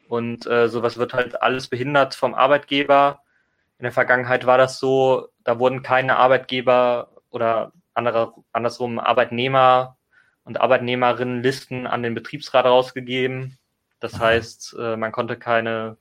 Und 0.08 0.46
äh, 0.46 0.68
sowas 0.68 0.98
wird 0.98 1.14
halt 1.14 1.42
alles 1.42 1.68
behindert 1.68 2.16
vom 2.16 2.34
Arbeitgeber. 2.34 3.22
In 3.78 3.84
der 3.84 3.92
Vergangenheit 3.92 4.46
war 4.46 4.58
das 4.58 4.80
so, 4.80 5.30
da 5.44 5.60
wurden 5.60 5.84
keine 5.84 6.18
Arbeitgeber 6.18 7.10
oder 7.30 7.72
andere, 7.94 8.34
andersrum 8.52 9.00
Arbeitnehmer 9.00 9.98
und 10.44 10.60
Arbeitnehmerinnen 10.60 11.44
Listen 11.44 11.88
an 11.88 12.04
den 12.04 12.14
Betriebsrat 12.14 12.66
rausgegeben. 12.66 13.58
Das 14.00 14.20
heißt, 14.20 14.76
äh, 14.80 14.98
man 14.98 15.12
konnte 15.12 15.38
keine 15.38 15.98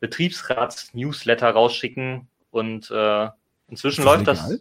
Betriebsrats-Newsletter 0.00 1.50
rausschicken 1.50 2.28
und 2.50 2.90
äh, 2.90 3.28
inzwischen 3.68 4.04
läuft 4.04 4.20
legal? 4.20 4.34
das. 4.34 4.60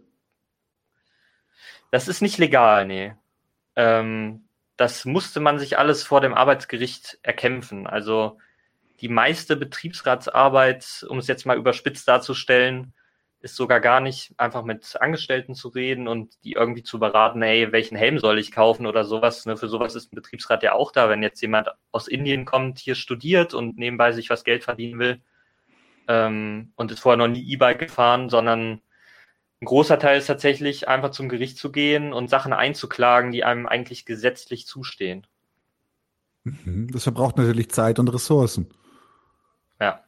Das 1.91 2.07
ist 2.07 2.21
nicht 2.21 2.37
legal, 2.37 2.87
nee. 2.87 3.13
Ähm, 3.75 4.45
das 4.77 5.05
musste 5.05 5.39
man 5.39 5.59
sich 5.59 5.77
alles 5.77 6.03
vor 6.03 6.21
dem 6.21 6.33
Arbeitsgericht 6.33 7.19
erkämpfen. 7.21 7.85
Also 7.85 8.39
die 9.01 9.09
meiste 9.09 9.55
Betriebsratsarbeit, 9.55 11.05
um 11.07 11.19
es 11.19 11.27
jetzt 11.27 11.45
mal 11.45 11.57
überspitzt 11.57 12.07
darzustellen, 12.07 12.93
ist 13.41 13.55
sogar 13.55 13.79
gar 13.79 13.99
nicht 13.99 14.33
einfach 14.37 14.63
mit 14.63 15.01
Angestellten 15.01 15.55
zu 15.55 15.69
reden 15.69 16.07
und 16.07 16.35
die 16.43 16.53
irgendwie 16.53 16.83
zu 16.83 16.99
beraten, 16.99 17.41
hey, 17.41 17.71
welchen 17.71 17.97
Helm 17.97 18.19
soll 18.19 18.37
ich 18.37 18.51
kaufen 18.51 18.85
oder 18.85 19.03
sowas. 19.03 19.45
Ne? 19.45 19.57
Für 19.57 19.67
sowas 19.67 19.95
ist 19.95 20.13
ein 20.13 20.15
Betriebsrat 20.15 20.61
ja 20.63 20.73
auch 20.73 20.91
da, 20.91 21.09
wenn 21.09 21.23
jetzt 21.23 21.41
jemand 21.41 21.69
aus 21.91 22.07
Indien 22.07 22.45
kommt, 22.45 22.77
hier 22.77 22.95
studiert 22.95 23.53
und 23.53 23.77
nebenbei 23.77 24.11
sich 24.11 24.29
was 24.29 24.43
Geld 24.43 24.63
verdienen 24.63 24.99
will 24.99 25.21
ähm, 26.07 26.71
und 26.75 26.91
ist 26.91 26.99
vorher 26.99 27.17
noch 27.17 27.27
nie 27.27 27.51
E-Bike 27.51 27.79
gefahren, 27.79 28.29
sondern 28.29 28.81
ein 29.61 29.65
großer 29.65 29.99
Teil 29.99 30.17
ist 30.17 30.27
tatsächlich 30.27 30.87
einfach 30.87 31.11
zum 31.11 31.29
Gericht 31.29 31.57
zu 31.57 31.71
gehen 31.71 32.13
und 32.13 32.29
Sachen 32.29 32.51
einzuklagen, 32.51 33.31
die 33.31 33.43
einem 33.43 33.67
eigentlich 33.67 34.05
gesetzlich 34.05 34.65
zustehen. 34.65 35.27
Mhm. 36.43 36.89
Das 36.91 37.03
verbraucht 37.03 37.37
natürlich 37.37 37.69
Zeit 37.69 37.99
und 37.99 38.07
Ressourcen. 38.07 38.69
Ja. 39.79 40.03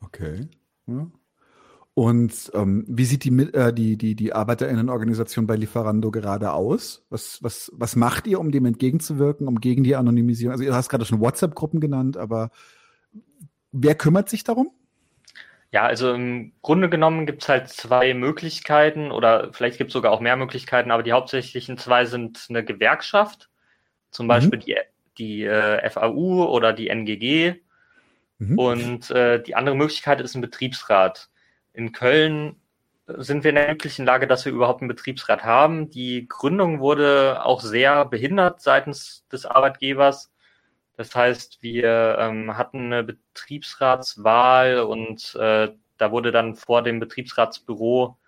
Okay. 0.00 0.48
Ja. 0.86 1.10
Und 1.94 2.50
ähm, 2.52 2.84
wie 2.86 3.06
sieht 3.06 3.24
die, 3.24 3.30
äh, 3.54 3.72
die, 3.72 3.96
die, 3.96 4.14
die 4.14 4.34
ArbeiterInnenorganisation 4.34 5.46
bei 5.46 5.56
Lieferando 5.56 6.10
gerade 6.10 6.52
aus? 6.52 7.06
Was, 7.08 7.42
was, 7.42 7.72
was 7.74 7.96
macht 7.96 8.26
ihr, 8.26 8.38
um 8.38 8.52
dem 8.52 8.66
entgegenzuwirken, 8.66 9.48
um 9.48 9.60
gegen 9.60 9.82
die 9.82 9.96
Anonymisierung? 9.96 10.52
Also, 10.52 10.64
ihr 10.64 10.74
hast 10.74 10.90
gerade 10.90 11.06
schon 11.06 11.20
WhatsApp-Gruppen 11.20 11.80
genannt, 11.80 12.18
aber 12.18 12.50
wer 13.72 13.94
kümmert 13.94 14.28
sich 14.28 14.44
darum? 14.44 14.72
Ja, 15.76 15.84
also 15.84 16.14
im 16.14 16.54
Grunde 16.62 16.88
genommen 16.88 17.26
gibt 17.26 17.42
es 17.42 17.50
halt 17.50 17.68
zwei 17.68 18.14
Möglichkeiten 18.14 19.10
oder 19.12 19.52
vielleicht 19.52 19.76
gibt 19.76 19.88
es 19.88 19.92
sogar 19.92 20.10
auch 20.10 20.20
mehr 20.20 20.36
Möglichkeiten, 20.36 20.90
aber 20.90 21.02
die 21.02 21.12
hauptsächlichen 21.12 21.76
zwei 21.76 22.06
sind 22.06 22.46
eine 22.48 22.64
Gewerkschaft, 22.64 23.50
zum 24.10 24.26
Beispiel 24.26 24.58
mhm. 24.58 24.62
die, 24.62 24.76
die 25.18 25.44
äh, 25.44 25.90
FAU 25.90 26.46
oder 26.46 26.72
die 26.72 26.88
NGG. 26.88 27.56
Mhm. 28.38 28.58
Und 28.58 29.10
äh, 29.10 29.42
die 29.42 29.54
andere 29.54 29.76
Möglichkeit 29.76 30.22
ist 30.22 30.34
ein 30.34 30.40
Betriebsrat. 30.40 31.28
In 31.74 31.92
Köln 31.92 32.56
sind 33.06 33.44
wir 33.44 33.50
in 33.50 33.56
der 33.56 33.66
glücklichen 33.66 34.06
Lage, 34.06 34.26
dass 34.26 34.46
wir 34.46 34.52
überhaupt 34.52 34.80
einen 34.80 34.88
Betriebsrat 34.88 35.44
haben. 35.44 35.90
Die 35.90 36.26
Gründung 36.26 36.80
wurde 36.80 37.44
auch 37.44 37.60
sehr 37.60 38.06
behindert 38.06 38.62
seitens 38.62 39.26
des 39.30 39.44
Arbeitgebers. 39.44 40.32
Das 40.96 41.14
heißt, 41.14 41.62
wir 41.62 42.16
ähm, 42.18 42.56
hatten 42.56 42.92
eine 42.92 43.04
Betriebsratswahl 43.04 44.80
und 44.80 45.34
äh, 45.34 45.72
da 45.98 46.10
wurde 46.10 46.32
dann 46.32 46.56
vor 46.56 46.82
dem 46.82 47.00
Betriebsratsbüro 47.00 48.18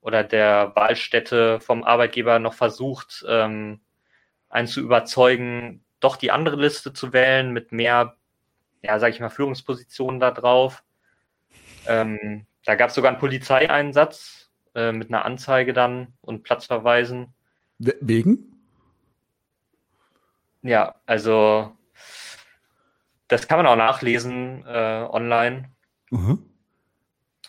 oder 0.00 0.22
der 0.22 0.72
Wahlstätte 0.76 1.60
vom 1.60 1.82
Arbeitgeber 1.82 2.38
noch 2.38 2.54
versucht, 2.54 3.24
ähm, 3.28 3.80
einen 4.48 4.68
zu 4.68 4.80
überzeugen, 4.80 5.84
doch 5.98 6.16
die 6.16 6.30
andere 6.30 6.56
Liste 6.56 6.92
zu 6.92 7.12
wählen 7.12 7.52
mit 7.52 7.72
mehr, 7.72 8.16
ja, 8.82 8.98
sage 8.98 9.14
ich 9.14 9.20
mal, 9.20 9.30
Führungspositionen 9.30 10.20
da 10.20 10.30
drauf. 10.30 10.84
Ähm, 11.86 12.46
da 12.64 12.76
gab 12.76 12.90
es 12.90 12.94
sogar 12.94 13.10
einen 13.10 13.20
Polizeieinsatz 13.20 14.50
äh, 14.74 14.92
mit 14.92 15.08
einer 15.08 15.24
Anzeige 15.24 15.72
dann 15.72 16.14
und 16.20 16.44
Platzverweisen. 16.44 17.34
Wegen? 17.78 18.52
Ja, 20.62 20.94
also 21.06 21.76
das 23.28 23.48
kann 23.48 23.58
man 23.58 23.66
auch 23.66 23.76
nachlesen 23.76 24.64
äh, 24.66 25.06
online. 25.10 25.70
Mhm. 26.10 26.42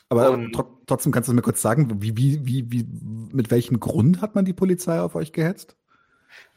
Aber 0.10 0.32
und, 0.32 0.54
tr 0.54 0.66
trotzdem 0.86 1.12
kannst 1.12 1.30
du 1.30 1.34
mir 1.34 1.42
kurz 1.42 1.62
sagen, 1.62 2.02
wie, 2.02 2.16
wie, 2.16 2.46
wie, 2.46 2.72
wie, 2.72 2.88
mit 3.34 3.50
welchem 3.50 3.80
Grund 3.80 4.22
hat 4.22 4.36
man 4.36 4.46
die 4.46 4.54
Polizei 4.54 5.00
auf 5.00 5.16
euch 5.16 5.34
gehetzt? 5.34 5.76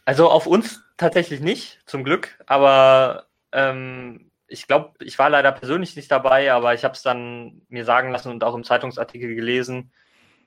Also 0.05 0.29
auf 0.29 0.47
uns 0.47 0.83
tatsächlich 0.97 1.41
nicht, 1.41 1.81
zum 1.87 2.05
Glück. 2.05 2.39
Aber 2.47 3.27
ähm, 3.53 4.31
ich 4.47 4.67
glaube, 4.67 4.93
ich 5.01 5.19
war 5.19 5.31
leider 5.31 5.53
persönlich 5.53 5.97
nicht 5.97 6.11
dabei, 6.11 6.53
aber 6.53 6.75
ich 6.75 6.85
habe 6.85 6.95
es 6.95 7.03
dann 7.03 7.63
mir 7.69 7.85
sagen 7.85 8.11
lassen 8.11 8.31
und 8.31 8.45
auch 8.45 8.55
im 8.55 8.65
Zeitungsartikel 8.65 9.35
gelesen. 9.35 9.93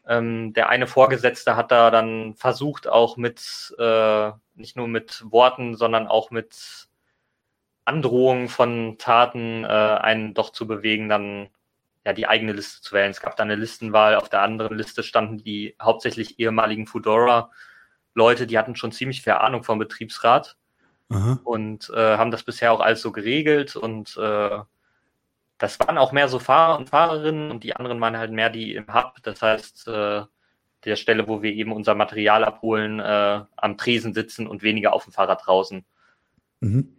Ähm, 0.07 0.53
der 0.53 0.69
eine 0.69 0.87
Vorgesetzte 0.87 1.55
hat 1.55 1.71
da 1.71 1.91
dann 1.91 2.33
versucht, 2.35 2.87
auch 2.87 3.17
mit, 3.17 3.75
äh, 3.77 4.31
nicht 4.55 4.75
nur 4.75 4.87
mit 4.87 5.23
Worten, 5.29 5.75
sondern 5.75 6.07
auch 6.07 6.31
mit 6.31 6.87
Androhung 7.91 8.47
von 8.47 8.97
Taten 8.97 9.63
äh, 9.63 9.67
einen 9.67 10.33
doch 10.33 10.51
zu 10.51 10.65
bewegen, 10.67 11.09
dann 11.09 11.49
ja 12.05 12.13
die 12.13 12.27
eigene 12.27 12.53
Liste 12.53 12.81
zu 12.81 12.93
wählen. 12.95 13.11
Es 13.11 13.21
gab 13.21 13.35
da 13.35 13.43
eine 13.43 13.55
Listenwahl, 13.55 14.15
auf 14.15 14.29
der 14.29 14.41
anderen 14.41 14.77
Liste 14.77 15.03
standen 15.03 15.37
die 15.37 15.75
hauptsächlich 15.81 16.39
ehemaligen 16.39 16.87
Fudora-Leute, 16.87 18.47
die 18.47 18.57
hatten 18.57 18.75
schon 18.75 18.91
ziemlich 18.91 19.21
viel 19.21 19.33
Ahnung 19.33 19.63
vom 19.63 19.77
Betriebsrat 19.77 20.57
Aha. 21.09 21.39
und 21.43 21.89
äh, 21.93 22.17
haben 22.17 22.31
das 22.31 22.43
bisher 22.43 22.71
auch 22.71 22.79
alles 22.79 23.01
so 23.01 23.11
geregelt 23.11 23.75
und 23.75 24.17
äh, 24.17 24.59
das 25.57 25.79
waren 25.79 25.99
auch 25.99 26.11
mehr 26.11 26.27
so 26.27 26.39
Fahrer 26.39 26.79
und 26.79 26.89
Fahrerinnen 26.89 27.51
und 27.51 27.63
die 27.63 27.75
anderen 27.75 28.01
waren 28.01 28.17
halt 28.17 28.31
mehr 28.31 28.49
die 28.49 28.73
im 28.73 28.91
Hub, 28.93 29.17
das 29.21 29.41
heißt 29.41 29.87
äh, 29.89 30.23
der 30.85 30.95
Stelle, 30.95 31.27
wo 31.27 31.43
wir 31.43 31.53
eben 31.53 31.71
unser 31.71 31.93
Material 31.93 32.43
abholen, 32.43 32.99
äh, 32.99 33.41
am 33.55 33.77
Tresen 33.77 34.15
sitzen 34.15 34.47
und 34.47 34.63
weniger 34.63 34.93
auf 34.93 35.03
dem 35.03 35.13
Fahrrad 35.13 35.45
draußen. 35.45 35.85
Mhm. 36.61 36.95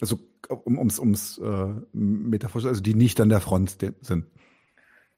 Also 0.00 0.20
um, 0.48 0.78
ums, 0.78 0.98
ums 0.98 1.38
äh, 1.38 1.74
metaphorisch, 1.92 2.66
also 2.66 2.80
die 2.80 2.94
nicht 2.94 3.20
an 3.20 3.28
der 3.28 3.40
Front 3.40 3.78
sind. 4.00 4.26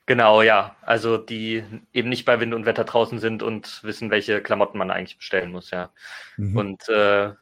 Genau, 0.07 0.41
ja. 0.43 0.77
Also 0.83 1.19
die 1.19 1.65
eben 1.93 2.09
nicht 2.09 2.25
bei 2.25 2.41
Wind 2.41 2.55
und 2.55 2.65
Wetter 2.65 2.85
draußen 2.85 3.19
sind 3.19 3.43
und 3.43 3.83
wissen, 3.83 4.11
welche 4.11 4.41
Klamotten 4.41 4.79
man 4.79 4.91
eigentlich 4.91 5.19
bestellen 5.19 5.51
muss, 5.51 5.71
ja. 5.71 5.91
Mhm. 6.37 6.57
Und 6.57 6.89
äh, 6.89 7.33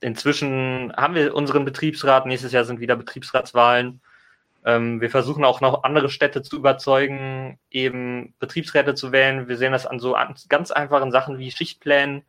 inzwischen 0.00 0.92
haben 0.96 1.14
wir 1.14 1.34
unseren 1.34 1.64
Betriebsrat. 1.64 2.26
Nächstes 2.26 2.52
Jahr 2.52 2.64
sind 2.64 2.80
wieder 2.80 2.96
Betriebsratswahlen. 2.96 4.00
Ähm, 4.64 5.00
wir 5.00 5.08
versuchen 5.08 5.44
auch 5.44 5.62
noch 5.62 5.84
andere 5.84 6.10
Städte 6.10 6.42
zu 6.42 6.56
überzeugen, 6.56 7.58
eben 7.70 8.34
Betriebsräte 8.38 8.94
zu 8.94 9.10
wählen. 9.10 9.48
Wir 9.48 9.56
sehen 9.56 9.72
das 9.72 9.86
an 9.86 9.98
so 9.98 10.14
ganz 10.48 10.70
einfachen 10.70 11.12
Sachen 11.12 11.38
wie 11.38 11.50
Schichtplänen. 11.50 12.22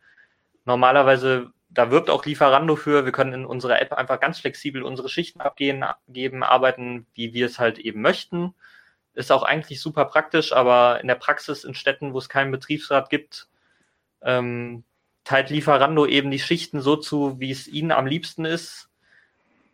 Normalerweise 0.63 1.51
da 1.73 1.89
wirbt 1.89 2.10
auch 2.10 2.25
Lieferando 2.25 2.75
für. 2.75 3.05
Wir 3.05 3.12
können 3.12 3.34
in 3.34 3.45
unserer 3.45 3.81
App 3.81 3.93
einfach 3.93 4.19
ganz 4.19 4.39
flexibel 4.39 4.84
unsere 4.84 5.10
Schichten 5.10 5.41
abgeben, 5.41 5.84
abgeben, 5.84 6.43
arbeiten, 6.43 7.07
wie 7.13 7.34
wir 7.34 7.45
es 7.45 7.60
halt 7.60 7.79
eben 7.79 8.01
möchten. 8.01 8.53
Ist 9.13 9.31
auch 9.31 9.43
eigentlich 9.43 9.81
super 9.81 10.05
praktisch, 10.05 10.53
aber 10.53 10.99
in 11.01 11.07
der 11.07 11.15
Praxis 11.15 11.63
in 11.63 11.73
Städten, 11.73 12.13
wo 12.13 12.17
es 12.17 12.29
keinen 12.29 12.51
Betriebsrat 12.51 13.10
gibt, 13.10 13.47
ähm, 14.21 14.84
teilt 15.23 15.49
Lieferando 15.49 16.05
eben 16.05 16.31
die 16.31 16.39
Schichten 16.39 16.81
so 16.81 16.95
zu, 16.97 17.39
wie 17.39 17.51
es 17.51 17.67
ihnen 17.67 17.91
am 17.91 18.05
liebsten 18.05 18.45
ist. 18.45 18.89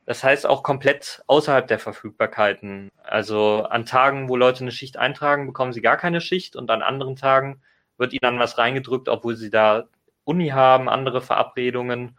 Das 0.06 0.24
heißt 0.24 0.46
auch 0.46 0.64
komplett 0.64 1.24
außerhalb 1.28 1.68
der 1.68 1.80
Verfügbarkeiten. 1.80 2.90
Also 3.04 3.64
an 3.64 3.86
Tagen, 3.86 4.30
wo 4.30 4.38
Leute 4.38 4.62
eine 4.62 4.72
Schicht 4.72 4.98
eintragen, 4.98 5.48
bekommen 5.48 5.74
sie 5.74 5.82
gar 5.82 5.98
keine 5.98 6.22
Schicht 6.22 6.56
und 6.56 6.70
an 6.72 6.82
anderen 6.82 7.16
Tagen 7.16 7.62
wird 7.98 8.14
ihnen 8.14 8.22
dann 8.22 8.40
was 8.40 8.58
reingedrückt, 8.58 9.10
obwohl 9.10 9.36
sie 9.36 9.50
da 9.50 9.88
Uni 10.28 10.50
haben, 10.50 10.90
andere 10.90 11.22
Verabredungen. 11.22 12.18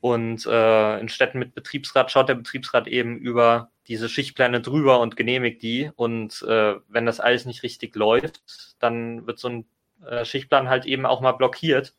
Und 0.00 0.46
äh, 0.46 1.00
in 1.00 1.08
Städten 1.08 1.38
mit 1.38 1.54
Betriebsrat 1.54 2.10
schaut 2.10 2.28
der 2.28 2.36
Betriebsrat 2.36 2.86
eben 2.86 3.16
über 3.16 3.70
diese 3.88 4.08
Schichtpläne 4.08 4.60
drüber 4.60 5.00
und 5.00 5.16
genehmigt 5.16 5.62
die. 5.62 5.90
Und 5.96 6.42
äh, 6.42 6.76
wenn 6.88 7.06
das 7.06 7.18
alles 7.18 7.46
nicht 7.46 7.62
richtig 7.62 7.96
läuft, 7.96 8.76
dann 8.78 9.26
wird 9.26 9.38
so 9.38 9.48
ein 9.48 9.64
äh, 10.06 10.24
Schichtplan 10.24 10.68
halt 10.68 10.84
eben 10.86 11.06
auch 11.06 11.20
mal 11.20 11.32
blockiert, 11.32 11.96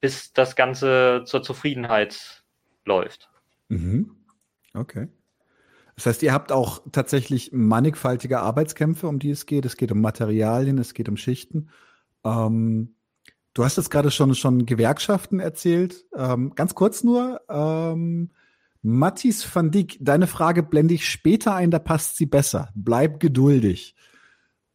bis 0.00 0.32
das 0.32 0.56
Ganze 0.56 1.24
zur 1.26 1.42
Zufriedenheit 1.42 2.42
läuft. 2.84 3.28
Mhm. 3.68 4.16
Okay. 4.72 5.08
Das 5.96 6.06
heißt, 6.06 6.22
ihr 6.22 6.32
habt 6.32 6.52
auch 6.52 6.82
tatsächlich 6.90 7.50
mannigfaltige 7.52 8.40
Arbeitskämpfe, 8.40 9.08
um 9.08 9.18
die 9.18 9.30
es 9.30 9.44
geht. 9.44 9.66
Es 9.66 9.76
geht 9.76 9.92
um 9.92 10.00
Materialien, 10.00 10.78
es 10.78 10.94
geht 10.94 11.08
um 11.08 11.18
Schichten. 11.18 11.68
Ähm, 12.24 12.94
Du 13.54 13.64
hast 13.64 13.76
jetzt 13.76 13.90
gerade 13.90 14.10
schon, 14.10 14.34
schon 14.34 14.64
Gewerkschaften 14.64 15.38
erzählt. 15.38 16.04
Ähm, 16.16 16.54
ganz 16.54 16.74
kurz 16.74 17.04
nur. 17.04 17.42
Ähm, 17.50 18.30
Matthias 18.80 19.46
van 19.54 19.70
Dijk, 19.70 19.98
deine 20.00 20.26
Frage 20.26 20.62
blende 20.62 20.94
ich 20.94 21.08
später 21.08 21.54
ein, 21.54 21.70
da 21.70 21.78
passt 21.78 22.16
sie 22.16 22.26
besser. 22.26 22.70
Bleib 22.74 23.20
geduldig. 23.20 23.94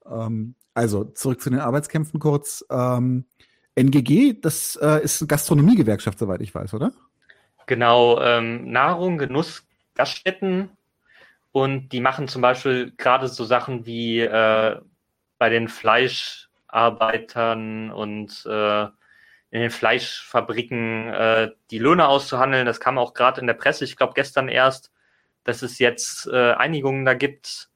Ähm, 0.06 0.56
also 0.74 1.06
zurück 1.06 1.42
zu 1.42 1.50
den 1.50 1.60
Arbeitskämpfen 1.60 2.20
kurz. 2.20 2.64
Ähm, 2.70 3.26
NGG, 3.76 4.40
das 4.42 4.76
äh, 4.76 5.04
ist 5.04 5.22
eine 5.22 5.28
Gastronomiegewerkschaft, 5.28 6.20
soweit 6.20 6.42
ich 6.42 6.54
weiß, 6.54 6.74
oder? 6.76 6.92
Genau, 7.66 8.22
ähm, 8.22 8.72
Nahrung, 8.72 9.18
Genuss, 9.18 9.68
Gaststätten 9.96 10.70
und 11.52 11.90
die 11.90 12.00
machen 12.00 12.28
zum 12.28 12.42
Beispiel 12.42 12.94
gerade 12.96 13.28
so 13.28 13.44
Sachen 13.44 13.86
wie 13.88 14.20
äh, 14.20 14.80
bei 15.40 15.50
den 15.50 15.68
Fleisch- 15.68 16.47
Arbeitern 16.68 17.92
und 17.92 18.46
äh, 18.46 18.84
in 19.50 19.62
den 19.62 19.72
Fleischfabriken 19.72 21.08
äh, 21.14 21.52
die 21.72 21.80
Löhne 21.80 22.08
auszuhandeln. 22.08 22.66
Das 22.66 22.80
kam 22.80 22.98
auch 22.98 23.14
gerade 23.14 23.42
in 23.42 23.48
der 23.48 23.54
Presse, 23.54 23.86
ich 23.86 23.96
glaube 23.96 24.14
gestern 24.14 24.50
erst, 24.50 24.92
dass 25.44 25.62
es 25.62 25.80
jetzt 25.80 26.28
äh, 26.28 26.52
Einigungen 26.54 27.06
da 27.06 27.14
gibt. 27.14 27.70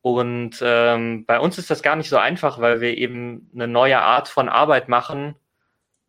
Und 0.00 0.58
ähm, 0.62 1.26
bei 1.26 1.40
uns 1.40 1.58
ist 1.58 1.68
das 1.70 1.82
gar 1.82 1.96
nicht 1.96 2.08
so 2.08 2.16
einfach, 2.16 2.60
weil 2.60 2.80
wir 2.80 2.96
eben 2.96 3.50
eine 3.52 3.66
neue 3.66 4.00
Art 4.00 4.28
von 4.28 4.48
Arbeit 4.48 4.88
machen. 4.88 5.34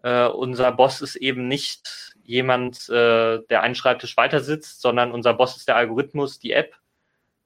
Äh, 0.03 0.27
unser 0.27 0.71
Boss 0.71 1.01
ist 1.01 1.15
eben 1.15 1.47
nicht 1.47 2.13
jemand, 2.23 2.89
äh, 2.89 3.39
der 3.49 3.61
einen 3.63 3.73
Schreibtisch 3.73 4.15
weiter 4.15 4.41
sitzt, 4.41 4.81
sondern 4.81 5.11
unser 5.11 5.33
Boss 5.33 5.57
ist 5.57 5.67
der 5.67 5.77
Algorithmus, 5.77 6.37
die 6.37 6.51
App. 6.51 6.75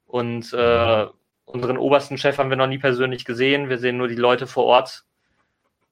Und 0.06 0.52
äh, 0.52 1.08
Unseren 1.46 1.78
obersten 1.78 2.18
Chef 2.18 2.38
haben 2.38 2.50
wir 2.50 2.58
noch 2.58 2.68
nie 2.68 2.78
persönlich 2.78 3.26
gesehen. 3.26 3.70
Wir 3.70 3.78
sehen 3.78 3.98
nur 3.98 4.08
die 4.08 4.16
Leute 4.16 4.48
vor 4.48 4.66
Ort 4.66 5.04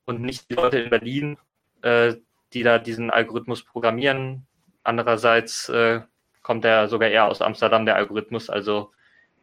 und 0.06 0.22
nicht 0.22 0.50
die 0.50 0.56
Leute 0.56 0.80
in 0.80 0.90
Berlin, 0.90 1.38
äh, 1.82 2.16
die 2.54 2.64
da 2.64 2.80
diesen 2.80 3.10
Algorithmus 3.12 3.64
programmieren. 3.64 4.48
Andererseits 4.84 5.70
äh, 5.70 6.02
kommt 6.42 6.66
er 6.66 6.88
sogar 6.88 7.10
eher 7.10 7.26
aus 7.26 7.42
Amsterdam, 7.42 7.86
der 7.86 7.96
Algorithmus. 7.96 8.50
Also 8.50 8.92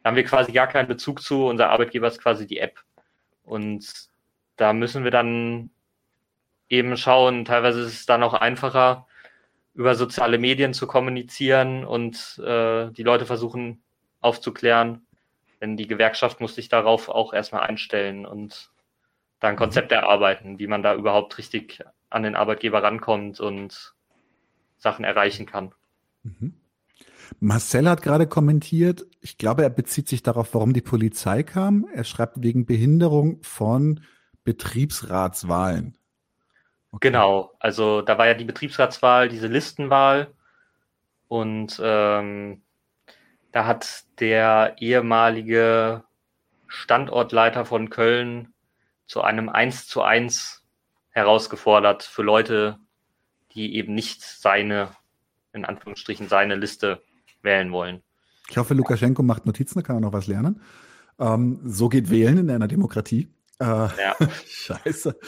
da 0.02 0.10
haben 0.10 0.16
wir 0.16 0.24
quasi 0.24 0.52
gar 0.52 0.66
keinen 0.66 0.88
Bezug 0.88 1.22
zu. 1.22 1.46
Unser 1.46 1.70
Arbeitgeber 1.70 2.08
ist 2.08 2.20
quasi 2.20 2.46
die 2.46 2.58
App. 2.58 2.80
Und 3.44 4.08
da 4.56 4.72
müssen 4.72 5.04
wir 5.04 5.10
dann 5.10 5.70
eben 6.68 6.96
schauen. 6.96 7.44
Teilweise 7.44 7.80
ist 7.80 7.92
es 7.92 8.06
dann 8.06 8.22
auch 8.22 8.34
einfacher, 8.34 9.06
über 9.74 9.94
soziale 9.94 10.38
Medien 10.38 10.74
zu 10.74 10.86
kommunizieren 10.86 11.84
und 11.84 12.38
äh, 12.38 12.90
die 12.90 13.02
Leute 13.02 13.26
versuchen 13.26 13.82
aufzuklären, 14.20 15.05
denn 15.66 15.76
die 15.76 15.88
Gewerkschaft 15.88 16.40
muss 16.40 16.54
sich 16.54 16.68
darauf 16.68 17.08
auch 17.08 17.32
erstmal 17.32 17.62
einstellen 17.62 18.24
und 18.24 18.70
da 19.40 19.48
ein. 19.48 19.56
Konzept 19.56 19.92
erarbeiten, 19.92 20.58
wie 20.58 20.66
man 20.66 20.82
da 20.82 20.94
überhaupt 20.94 21.36
richtig 21.38 21.82
an 22.08 22.22
den 22.22 22.36
Arbeitgeber 22.36 22.82
rankommt 22.82 23.40
und 23.40 23.94
Sachen 24.78 25.04
erreichen 25.04 25.46
kann. 25.46 25.74
Mhm. 26.22 26.54
Marcel 27.40 27.88
hat 27.88 28.02
gerade 28.02 28.28
kommentiert, 28.28 29.04
ich 29.20 29.36
glaube, 29.36 29.64
er 29.64 29.70
bezieht 29.70 30.08
sich 30.08 30.22
darauf, 30.22 30.54
warum 30.54 30.72
die 30.72 30.80
Polizei 30.80 31.42
kam. 31.42 31.88
Er 31.92 32.04
schreibt 32.04 32.40
wegen 32.42 32.66
Behinderung 32.66 33.42
von 33.42 34.00
Betriebsratswahlen. 34.44 35.98
Okay. 36.92 37.08
Genau, 37.08 37.52
also 37.58 38.00
da 38.00 38.16
war 38.16 38.28
ja 38.28 38.34
die 38.34 38.44
Betriebsratswahl, 38.44 39.28
diese 39.28 39.48
Listenwahl 39.48 40.32
und 41.26 41.80
ähm, 41.82 42.62
da 43.56 43.64
hat 43.64 44.04
der 44.20 44.76
ehemalige 44.80 46.04
Standortleiter 46.66 47.64
von 47.64 47.88
Köln 47.88 48.52
zu 49.06 49.22
einem 49.22 49.48
1 49.48 49.88
zu 49.88 50.02
1 50.02 50.62
herausgefordert 51.08 52.02
für 52.02 52.20
Leute, 52.20 52.78
die 53.52 53.76
eben 53.76 53.94
nicht 53.94 54.22
seine, 54.22 54.90
in 55.54 55.64
Anführungsstrichen, 55.64 56.28
seine 56.28 56.54
Liste 56.54 57.00
wählen 57.40 57.72
wollen. 57.72 58.02
Ich 58.50 58.58
hoffe, 58.58 58.74
Lukaschenko 58.74 59.22
macht 59.22 59.46
Notizen, 59.46 59.78
da 59.78 59.82
kann 59.82 59.96
er 59.96 60.00
noch 60.00 60.12
was 60.12 60.26
lernen. 60.26 60.60
Ähm, 61.18 61.60
so 61.64 61.88
geht 61.88 62.10
Wählen 62.10 62.36
in 62.36 62.50
einer 62.50 62.68
Demokratie. 62.68 63.30
Äh, 63.58 63.64
ja. 63.64 64.16
Scheiße. 64.46 65.18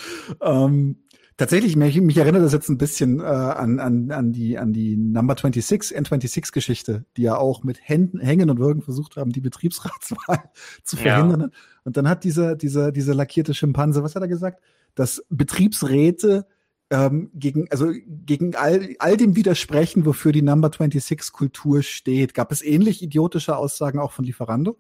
Ähm, 0.43 0.97
tatsächlich, 1.39 1.77
mich, 1.77 1.99
mich 2.01 2.19
erinnert 2.19 2.43
das 2.43 2.53
jetzt 2.53 2.69
ein 2.69 2.77
bisschen 2.77 3.21
äh, 3.21 3.23
an, 3.23 3.79
an, 3.81 4.11
an, 4.11 4.33
die, 4.33 4.59
an 4.59 4.75
die 4.75 4.97
Number 4.97 5.35
26, 5.35 5.97
N26-Geschichte, 5.97 7.07
die 7.17 7.23
ja 7.23 7.37
auch 7.37 7.63
mit 7.63 7.79
Händen, 7.81 8.21
Hängen 8.21 8.51
und 8.51 8.59
Würgen 8.59 8.83
versucht 8.83 9.17
haben, 9.17 9.33
die 9.33 9.41
Betriebsratswahl 9.41 10.51
zu 10.83 10.97
verhindern. 10.97 11.41
Ja. 11.41 11.49
Und 11.85 11.97
dann 11.97 12.09
hat 12.09 12.25
dieser, 12.25 12.57
dieser, 12.57 12.93
dieser 12.93 13.15
lackierte 13.15 13.55
Schimpanse, 13.55 14.03
was 14.03 14.15
hat 14.15 14.23
er 14.23 14.29
gesagt? 14.29 14.63
Dass 14.95 15.25
Betriebsräte 15.31 16.47
ähm, 16.91 17.31
gegen, 17.35 17.71
also 17.71 17.93
gegen 18.07 18.57
all, 18.57 18.97
all 18.99 19.17
dem 19.17 19.37
widersprechen, 19.37 20.05
wofür 20.05 20.33
die 20.33 20.43
Number 20.43 20.69
26 20.69 21.33
Kultur 21.33 21.83
steht. 21.83 22.35
Gab 22.35 22.51
es 22.51 22.63
ähnlich 22.63 23.03
idiotische 23.03 23.57
Aussagen 23.57 24.01
auch 24.01 24.13
von 24.13 24.25
Lieferando? 24.25 24.77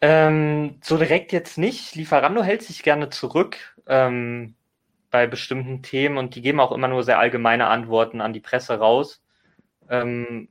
Ähm, 0.00 0.76
so 0.82 0.98
direkt 0.98 1.32
jetzt 1.32 1.58
nicht. 1.58 1.96
Lieferando 1.96 2.42
hält 2.42 2.62
sich 2.62 2.82
gerne 2.82 3.10
zurück 3.10 3.56
ähm, 3.86 4.54
bei 5.14 5.28
bestimmten 5.28 5.80
Themen 5.80 6.18
und 6.18 6.34
die 6.34 6.42
geben 6.42 6.58
auch 6.58 6.72
immer 6.72 6.88
nur 6.88 7.04
sehr 7.04 7.20
allgemeine 7.20 7.68
Antworten 7.68 8.20
an 8.20 8.32
die 8.32 8.40
Presse 8.40 8.80
raus. 8.80 9.22
Ähm, 9.88 10.48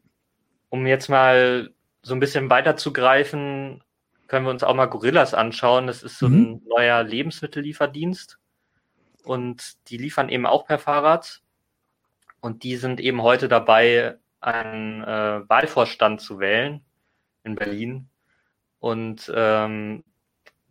um 0.69 0.87
jetzt 0.87 1.09
mal 1.09 1.73
so 2.01 2.13
ein 2.13 2.21
bisschen 2.21 2.49
weiterzugreifen, 2.49 3.83
können 4.27 4.45
wir 4.45 4.51
uns 4.51 4.63
auch 4.63 4.73
mal 4.73 4.85
Gorillas 4.85 5.33
anschauen. 5.33 5.85
Das 5.87 6.01
ist 6.01 6.17
so 6.17 6.29
mhm. 6.29 6.35
ein 6.35 6.61
neuer 6.65 7.03
Lebensmittellieferdienst 7.03 8.39
und 9.25 9.89
die 9.89 9.97
liefern 9.97 10.29
eben 10.29 10.45
auch 10.45 10.65
per 10.65 10.79
Fahrrad. 10.79 11.41
Und 12.39 12.63
die 12.63 12.77
sind 12.77 13.01
eben 13.01 13.21
heute 13.21 13.49
dabei, 13.49 14.15
einen 14.39 15.03
äh, 15.03 15.41
Wahlvorstand 15.49 16.21
zu 16.21 16.39
wählen 16.39 16.85
in 17.43 17.55
Berlin. 17.55 18.07
Und 18.79 19.29
ähm, 19.35 20.05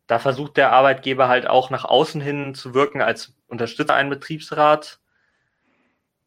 da 0.07 0.19
versucht 0.19 0.57
der 0.57 0.73
Arbeitgeber 0.73 1.29
halt 1.29 1.47
auch 1.47 1.71
nach 1.71 1.85
außen 1.85 2.21
hin 2.21 2.55
zu 2.55 2.75
wirken 2.75 3.01
als 3.03 3.35
Unterstützer 3.49 3.95
einen 3.95 4.11
Betriebsrat. 4.11 5.01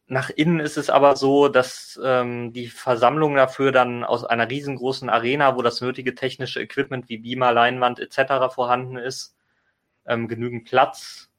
Nach 0.08 0.30
innen 0.30 0.60
ist 0.60 0.78
es 0.78 0.90
aber 0.90 1.16
so, 1.16 1.48
dass 1.50 2.00
ähm, 2.04 2.54
die 2.54 2.68
Versammlung 2.68 3.36
dafür 3.36 3.72
dann 3.72 4.04
aus 4.04 4.24
einer 4.24 4.50
riesengroßen 4.50 5.10
Arena, 5.10 5.56
wo 5.56 5.62
das 5.62 5.82
nötige 5.82 6.16
technische 6.16 6.62
Equipment 6.62 7.10
wie 7.10 7.18
Beamer, 7.18 7.52
Leinwand 7.54 8.00
etc. 8.00 8.54
vorhanden 8.54 8.98
ist, 8.98 9.36
ähm, 10.06 10.28
genügend 10.28 10.66
Platz 10.66 11.30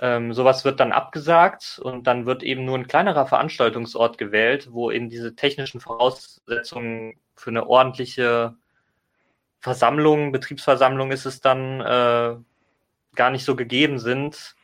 ähm, 0.00 0.32
sowas 0.32 0.64
wird 0.64 0.78
dann 0.80 0.92
abgesagt 0.92 1.80
und 1.82 2.06
dann 2.06 2.24
wird 2.24 2.42
eben 2.44 2.64
nur 2.64 2.78
ein 2.78 2.86
kleinerer 2.86 3.26
Veranstaltungsort 3.26 4.16
gewählt, 4.16 4.68
wo 4.70 4.90
eben 4.92 5.10
diese 5.10 5.34
technischen 5.34 5.80
Voraussetzungen 5.80 7.18
für 7.34 7.50
eine 7.50 7.66
ordentliche 7.66 8.54
Versammlung, 9.60 10.32
Betriebsversammlung 10.32 11.10
ist 11.10 11.26
es 11.26 11.40
dann 11.40 11.80
äh, 11.80 12.36
gar 13.14 13.30
nicht 13.30 13.44
so 13.44 13.56
gegeben 13.56 13.98
sind. 13.98 14.54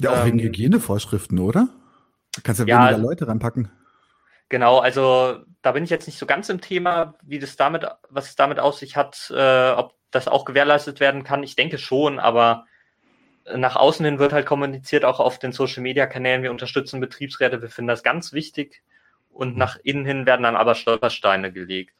Ja, 0.00 0.10
auch 0.10 0.18
ähm, 0.20 0.26
wegen 0.26 0.38
Hygienevorschriften, 0.40 1.38
oder? 1.38 1.68
Da 2.34 2.42
kannst 2.42 2.60
du 2.60 2.64
ja 2.64 2.88
weniger 2.88 2.98
Leute 2.98 3.28
reinpacken. 3.28 3.70
Genau, 4.48 4.78
also 4.78 5.38
da 5.62 5.72
bin 5.72 5.84
ich 5.84 5.90
jetzt 5.90 6.06
nicht 6.06 6.18
so 6.18 6.26
ganz 6.26 6.48
im 6.48 6.60
Thema, 6.60 7.14
wie 7.22 7.38
das 7.38 7.56
damit, 7.56 7.86
was 8.08 8.30
es 8.30 8.36
damit 8.36 8.58
aus 8.58 8.78
sich 8.78 8.96
hat, 8.96 9.30
äh, 9.34 9.70
ob 9.70 9.94
das 10.10 10.26
auch 10.26 10.44
gewährleistet 10.44 11.00
werden 11.00 11.22
kann. 11.22 11.42
Ich 11.42 11.56
denke 11.56 11.78
schon, 11.78 12.18
aber 12.18 12.64
nach 13.54 13.76
außen 13.76 14.04
hin 14.04 14.18
wird 14.18 14.32
halt 14.32 14.46
kommuniziert, 14.46 15.04
auch 15.04 15.20
auf 15.20 15.38
den 15.38 15.52
Social 15.52 15.82
Media 15.82 16.06
Kanälen, 16.06 16.42
wir 16.42 16.50
unterstützen 16.50 17.00
Betriebsräte, 17.00 17.62
wir 17.62 17.68
finden 17.68 17.88
das 17.88 18.02
ganz 18.02 18.32
wichtig. 18.32 18.82
Und 19.30 19.56
nach 19.56 19.76
innen 19.82 20.04
hin 20.04 20.26
werden 20.26 20.42
dann 20.42 20.56
aber 20.56 20.74
Stolpersteine 20.74 21.52
gelegt. 21.52 21.94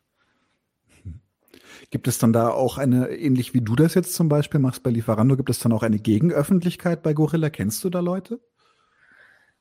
Gibt 1.90 2.09
es 2.09 2.18
dann 2.18 2.33
da 2.33 2.51
auch 2.51 2.79
eine, 2.79 3.09
ähnlich 3.09 3.55
wie 3.55 3.61
du 3.61 3.74
das 3.74 3.94
jetzt 3.94 4.14
zum 4.14 4.29
Beispiel 4.29 4.61
machst 4.61 4.83
bei 4.83 4.90
Lieferando, 4.90 5.37
gibt 5.37 5.51
es 5.51 5.59
dann 5.59 5.72
auch 5.72 5.83
eine 5.83 5.98
Gegenöffentlichkeit 5.98 7.03
bei 7.03 7.14
Gorilla? 7.14 7.51
Kennst 7.51 7.83
du 7.85 7.90
da 7.90 8.01
Leute? 8.01 8.40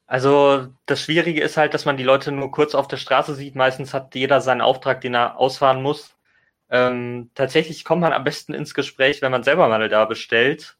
Also 0.07 0.67
das 0.85 1.01
Schwierige 1.01 1.41
ist 1.41 1.57
halt, 1.57 1.73
dass 1.73 1.85
man 1.85 1.97
die 1.97 2.03
Leute 2.03 2.31
nur 2.31 2.51
kurz 2.51 2.75
auf 2.75 2.87
der 2.87 2.97
Straße 2.97 3.35
sieht. 3.35 3.55
Meistens 3.55 3.93
hat 3.93 4.15
jeder 4.15 4.41
seinen 4.41 4.61
Auftrag, 4.61 5.01
den 5.01 5.13
er 5.13 5.37
ausfahren 5.37 5.81
muss. 5.81 6.15
Ähm, 6.69 7.29
tatsächlich 7.35 7.83
kommt 7.85 8.01
man 8.01 8.13
am 8.13 8.23
besten 8.23 8.53
ins 8.53 8.73
Gespräch, 8.73 9.21
wenn 9.21 9.31
man 9.31 9.43
selber 9.43 9.67
mal 9.69 9.87
da 9.89 10.05
bestellt 10.05 10.77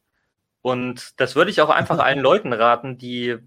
und 0.68 1.20
das 1.22 1.36
würde 1.38 1.50
ich 1.50 1.62
auch 1.62 1.70
einfach 1.70 2.00
allen 2.00 2.20
Leuten 2.20 2.52
raten, 2.52 2.98
die 2.98 3.38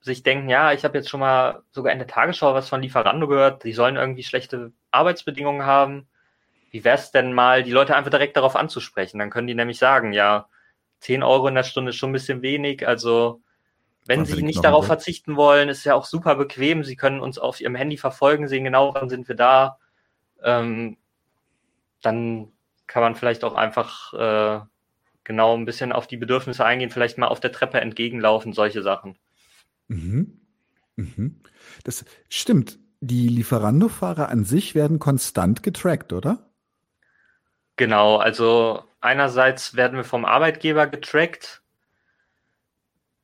sich 0.00 0.22
denken, 0.22 0.50
ja, 0.50 0.74
ich 0.74 0.84
habe 0.84 0.98
jetzt 0.98 1.08
schon 1.08 1.20
mal 1.20 1.62
sogar 1.70 1.90
in 1.90 1.98
der 1.98 2.06
Tagesschau 2.06 2.52
was 2.52 2.68
von 2.68 2.82
Lieferando 2.82 3.26
gehört, 3.28 3.64
die 3.64 3.72
sollen 3.72 3.96
irgendwie 3.96 4.22
schlechte 4.22 4.72
Arbeitsbedingungen 4.90 5.64
haben. 5.64 6.06
Wie 6.76 6.84
wäre 6.84 6.98
es 6.98 7.10
denn 7.10 7.32
mal, 7.32 7.62
die 7.62 7.70
Leute 7.70 7.96
einfach 7.96 8.10
direkt 8.10 8.36
darauf 8.36 8.54
anzusprechen? 8.54 9.18
Dann 9.18 9.30
können 9.30 9.46
die 9.46 9.54
nämlich 9.54 9.78
sagen, 9.78 10.12
ja, 10.12 10.46
10 11.00 11.22
Euro 11.22 11.48
in 11.48 11.54
der 11.54 11.62
Stunde 11.62 11.88
ist 11.88 11.96
schon 11.96 12.10
ein 12.10 12.12
bisschen 12.12 12.42
wenig. 12.42 12.86
Also 12.86 13.40
wenn 14.04 14.26
Sie 14.26 14.42
nicht 14.42 14.62
darauf 14.62 14.82
Geld. 14.82 14.88
verzichten 14.88 15.36
wollen, 15.36 15.70
ist 15.70 15.84
ja 15.84 15.94
auch 15.94 16.04
super 16.04 16.34
bequem. 16.34 16.84
Sie 16.84 16.94
können 16.94 17.20
uns 17.20 17.38
auf 17.38 17.62
Ihrem 17.62 17.76
Handy 17.76 17.96
verfolgen, 17.96 18.46
sehen 18.46 18.64
genau, 18.64 18.92
wann 18.92 19.08
sind 19.08 19.26
wir 19.26 19.36
da. 19.36 19.78
Ähm, 20.42 20.98
dann 22.02 22.52
kann 22.86 23.02
man 23.02 23.14
vielleicht 23.14 23.42
auch 23.42 23.54
einfach 23.54 24.12
äh, 24.12 24.60
genau 25.24 25.56
ein 25.56 25.64
bisschen 25.64 25.92
auf 25.92 26.06
die 26.06 26.18
Bedürfnisse 26.18 26.62
eingehen, 26.62 26.90
vielleicht 26.90 27.16
mal 27.16 27.28
auf 27.28 27.40
der 27.40 27.52
Treppe 27.52 27.80
entgegenlaufen, 27.80 28.52
solche 28.52 28.82
Sachen. 28.82 29.16
Mhm. 29.88 30.42
Mhm. 30.96 31.40
Das 31.84 32.04
stimmt. 32.28 32.78
Die 33.00 33.28
Lieferando-Fahrer 33.28 34.28
an 34.28 34.44
sich 34.44 34.74
werden 34.74 34.98
konstant 34.98 35.62
getrackt, 35.62 36.12
oder? 36.12 36.45
Genau, 37.76 38.16
also 38.16 38.84
einerseits 39.00 39.76
werden 39.76 39.96
wir 39.96 40.04
vom 40.04 40.24
Arbeitgeber 40.24 40.86
getrackt. 40.86 41.62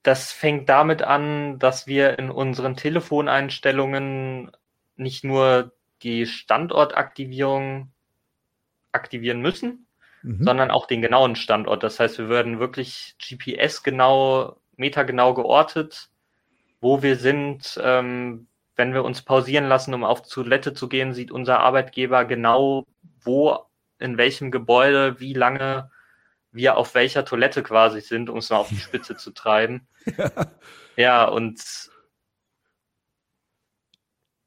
Das 0.02 0.32
fängt 0.32 0.68
damit 0.68 1.02
an, 1.02 1.58
dass 1.58 1.86
wir 1.86 2.18
in 2.18 2.30
unseren 2.30 2.76
Telefoneinstellungen 2.76 4.50
nicht 4.96 5.24
nur 5.24 5.72
die 6.02 6.26
Standortaktivierung 6.26 7.92
aktivieren 8.90 9.40
müssen, 9.40 9.86
mhm. 10.22 10.42
sondern 10.44 10.70
auch 10.70 10.86
den 10.86 11.02
genauen 11.02 11.36
Standort. 11.36 11.82
Das 11.82 11.98
heißt, 11.98 12.18
wir 12.18 12.28
werden 12.28 12.58
wirklich 12.58 13.16
GPS 13.18 13.82
genau, 13.82 14.60
metergenau 14.76 15.34
geortet, 15.34 16.10
wo 16.80 17.02
wir 17.02 17.16
sind. 17.16 17.80
Ähm, 17.82 18.48
wenn 18.74 18.94
wir 18.94 19.04
uns 19.04 19.22
pausieren 19.22 19.68
lassen, 19.68 19.92
um 19.92 20.02
auf 20.02 20.22
Toilette 20.22 20.72
zu 20.72 20.88
gehen, 20.88 21.12
sieht 21.12 21.30
unser 21.30 21.60
Arbeitgeber 21.60 22.24
genau, 22.24 22.86
wo, 23.20 23.66
in 24.02 24.18
welchem 24.18 24.50
Gebäude, 24.50 25.20
wie 25.20 25.32
lange 25.32 25.90
wir 26.50 26.76
auf 26.76 26.94
welcher 26.94 27.24
Toilette 27.24 27.62
quasi 27.62 28.00
sind, 28.00 28.28
um 28.28 28.38
es 28.38 28.50
mal 28.50 28.58
auf 28.58 28.68
die 28.68 28.76
Spitze 28.76 29.16
zu 29.16 29.30
treiben. 29.30 29.88
Ja, 30.16 30.30
ja 30.96 31.24
und 31.24 31.90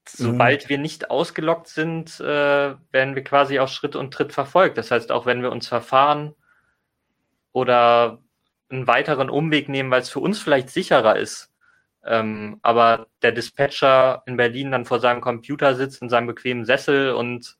sobald 0.07 0.69
wir 0.69 0.77
nicht 0.77 1.09
ausgelockt 1.09 1.67
sind, 1.67 2.19
äh, 2.19 2.75
werden 2.91 3.15
wir 3.15 3.23
quasi 3.23 3.59
auf 3.59 3.69
Schritt 3.69 3.95
und 3.95 4.13
Tritt 4.13 4.33
verfolgt. 4.33 4.77
Das 4.77 4.91
heißt, 4.91 5.11
auch 5.11 5.25
wenn 5.25 5.41
wir 5.41 5.51
uns 5.51 5.67
verfahren 5.67 6.35
oder 7.51 8.21
einen 8.69 8.87
weiteren 8.87 9.29
Umweg 9.29 9.69
nehmen, 9.69 9.91
weil 9.91 10.01
es 10.01 10.09
für 10.09 10.19
uns 10.19 10.39
vielleicht 10.39 10.69
sicherer 10.69 11.17
ist, 11.17 11.51
ähm, 12.03 12.59
aber 12.61 13.07
der 13.23 13.31
Dispatcher 13.31 14.21
in 14.27 14.37
Berlin 14.37 14.71
dann 14.71 14.85
vor 14.85 14.99
seinem 14.99 15.21
Computer 15.21 15.75
sitzt 15.75 16.01
in 16.01 16.09
seinem 16.09 16.27
bequemen 16.27 16.65
Sessel 16.65 17.13
und 17.13 17.57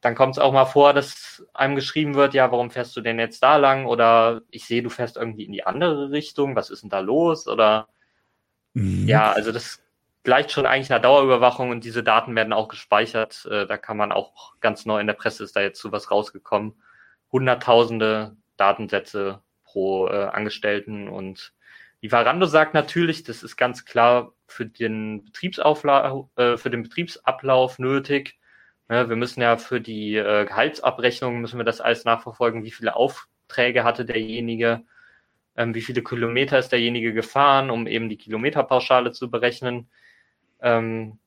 dann 0.00 0.14
kommt 0.14 0.34
es 0.34 0.38
auch 0.38 0.52
mal 0.52 0.64
vor, 0.64 0.94
dass 0.94 1.44
einem 1.52 1.74
geschrieben 1.74 2.14
wird, 2.14 2.34
ja, 2.34 2.50
warum 2.50 2.70
fährst 2.70 2.96
du 2.96 3.00
denn 3.00 3.18
jetzt 3.18 3.42
da 3.42 3.56
lang? 3.56 3.86
Oder 3.86 4.42
ich 4.50 4.66
sehe, 4.66 4.82
du 4.82 4.88
fährst 4.88 5.16
irgendwie 5.16 5.44
in 5.44 5.52
die 5.52 5.64
andere 5.64 6.10
Richtung, 6.10 6.56
was 6.56 6.70
ist 6.70 6.82
denn 6.82 6.90
da 6.90 7.00
los? 7.00 7.46
Oder 7.46 7.88
mhm. 8.72 9.06
ja, 9.06 9.30
also 9.32 9.52
das 9.52 9.82
gleicht 10.22 10.52
schon 10.52 10.66
eigentlich 10.66 10.90
einer 10.90 11.00
Dauerüberwachung 11.00 11.70
und 11.70 11.84
diese 11.84 12.02
Daten 12.02 12.34
werden 12.34 12.52
auch 12.52 12.68
gespeichert. 12.68 13.46
Äh, 13.50 13.66
da 13.66 13.76
kann 13.76 13.96
man 13.96 14.12
auch 14.12 14.58
ganz 14.60 14.86
neu 14.86 15.00
in 15.00 15.06
der 15.06 15.14
Presse 15.14 15.44
ist 15.44 15.56
da 15.56 15.60
jetzt 15.60 15.80
so 15.80 15.92
was 15.92 16.10
rausgekommen. 16.10 16.74
Hunderttausende 17.32 18.36
Datensätze 18.56 19.42
pro 19.64 20.08
äh, 20.08 20.24
Angestellten 20.24 21.08
und 21.08 21.52
Lieferando 22.02 22.46
sagt 22.46 22.72
natürlich, 22.72 23.24
das 23.24 23.42
ist 23.42 23.56
ganz 23.56 23.84
klar 23.84 24.32
für 24.46 24.64
den, 24.64 25.22
Betriebsaufla 25.24 26.28
äh, 26.36 26.56
für 26.56 26.70
den 26.70 26.82
Betriebsablauf 26.82 27.78
nötig. 27.78 28.39
Ja, 28.90 29.08
wir 29.08 29.14
müssen 29.14 29.40
ja 29.40 29.56
für 29.56 29.80
die 29.80 30.16
äh, 30.16 30.46
Gehaltsabrechnung, 30.46 31.40
müssen 31.40 31.58
wir 31.58 31.64
das 31.64 31.80
alles 31.80 32.04
nachverfolgen, 32.04 32.64
wie 32.64 32.72
viele 32.72 32.96
Aufträge 32.96 33.84
hatte 33.84 34.04
derjenige, 34.04 34.82
ähm, 35.56 35.74
wie 35.76 35.82
viele 35.82 36.02
Kilometer 36.02 36.58
ist 36.58 36.72
derjenige 36.72 37.12
gefahren, 37.14 37.70
um 37.70 37.86
eben 37.86 38.08
die 38.08 38.16
Kilometerpauschale 38.18 39.12
zu 39.12 39.30
berechnen. 39.30 39.88
Ähm, 40.60 41.20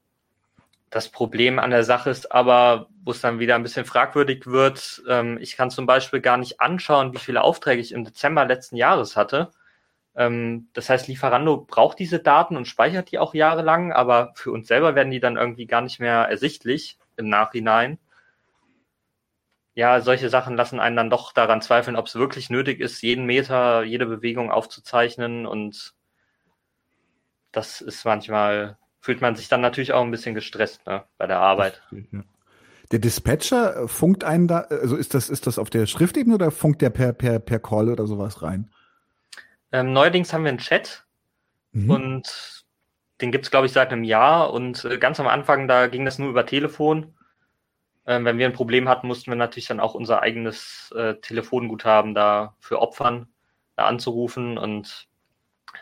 das 0.89 1.09
Problem 1.09 1.59
an 1.59 1.71
der 1.71 1.85
Sache 1.85 2.09
ist 2.09 2.33
aber, 2.33 2.89
wo 3.03 3.11
es 3.11 3.21
dann 3.21 3.39
wieder 3.39 3.55
ein 3.55 3.63
bisschen 3.63 3.85
fragwürdig 3.85 4.45
wird, 4.47 5.01
ähm, 5.09 5.37
ich 5.41 5.55
kann 5.57 5.71
zum 5.71 5.85
Beispiel 5.85 6.21
gar 6.21 6.37
nicht 6.37 6.59
anschauen, 6.61 7.13
wie 7.13 7.19
viele 7.19 7.43
Aufträge 7.43 7.81
ich 7.81 7.93
im 7.93 8.03
Dezember 8.03 8.45
letzten 8.45 8.75
Jahres 8.75 9.15
hatte. 9.15 9.51
Ähm, 10.15 10.69
das 10.73 10.89
heißt, 10.89 11.07
Lieferando 11.07 11.57
braucht 11.65 11.99
diese 11.99 12.19
Daten 12.19 12.57
und 12.57 12.67
speichert 12.67 13.11
die 13.11 13.19
auch 13.19 13.33
jahrelang, 13.33 13.93
aber 13.93 14.33
für 14.35 14.51
uns 14.51 14.67
selber 14.67 14.95
werden 14.95 15.11
die 15.11 15.21
dann 15.21 15.37
irgendwie 15.37 15.67
gar 15.67 15.81
nicht 15.81 15.99
mehr 16.01 16.27
ersichtlich 16.29 16.97
im 17.17 17.29
Nachhinein. 17.29 17.99
Ja, 19.75 20.01
solche 20.01 20.29
Sachen 20.29 20.55
lassen 20.55 20.79
einen 20.79 20.95
dann 20.95 21.09
doch 21.09 21.33
daran 21.33 21.61
zweifeln, 21.61 21.95
ob 21.95 22.05
es 22.05 22.15
wirklich 22.15 22.49
nötig 22.49 22.79
ist, 22.79 23.01
jeden 23.01 23.25
Meter, 23.25 23.83
jede 23.83 24.05
Bewegung 24.05 24.51
aufzuzeichnen 24.51 25.45
und 25.45 25.95
das 27.51 27.81
ist 27.81 28.05
manchmal 28.05 28.77
fühlt 29.03 29.19
man 29.19 29.35
sich 29.35 29.49
dann 29.49 29.59
natürlich 29.59 29.91
auch 29.91 30.01
ein 30.01 30.11
bisschen 30.11 30.33
gestresst 30.33 30.87
ne, 30.87 31.03
bei 31.17 31.27
der 31.27 31.39
Arbeit. 31.39 31.81
Der 32.91 32.99
Dispatcher 32.99 33.87
funkt 33.89 34.23
einen 34.23 34.47
da, 34.47 34.59
also 34.59 34.95
ist 34.95 35.13
das, 35.13 35.29
ist 35.29 35.45
das 35.45 35.59
auf 35.59 35.69
der 35.69 35.87
Schriftebene 35.87 36.35
oder 36.35 36.51
funkt 36.51 36.81
der 36.81 36.89
per, 36.89 37.11
per, 37.11 37.39
per 37.39 37.59
Call 37.59 37.89
oder 37.89 38.07
sowas 38.07 38.41
rein? 38.41 38.71
Ähm, 39.73 39.91
neuerdings 39.91 40.31
haben 40.31 40.45
wir 40.45 40.49
einen 40.49 40.59
Chat 40.59 41.05
mhm. 41.73 41.89
und 41.89 42.62
den 43.23 43.31
gibt 43.31 43.45
es, 43.45 43.51
glaube 43.51 43.67
ich, 43.67 43.71
seit 43.71 43.93
einem 43.93 44.03
Jahr 44.03 44.51
und 44.51 44.83
äh, 44.83 44.97
ganz 44.97 45.17
am 45.17 45.27
Anfang, 45.27 45.69
da 45.69 45.87
ging 45.87 46.03
das 46.03 46.19
nur 46.19 46.29
über 46.29 46.45
Telefon. 46.45 47.13
Ähm, 48.05 48.25
wenn 48.25 48.37
wir 48.37 48.45
ein 48.45 48.51
Problem 48.51 48.89
hatten, 48.89 49.07
mussten 49.07 49.31
wir 49.31 49.37
natürlich 49.37 49.67
dann 49.67 49.79
auch 49.79 49.93
unser 49.95 50.21
eigenes 50.21 50.91
äh, 50.93 51.15
Telefonguthaben 51.15 52.13
dafür 52.13 52.81
opfern, 52.81 53.29
da 53.77 53.85
anzurufen 53.85 54.57
und 54.57 55.07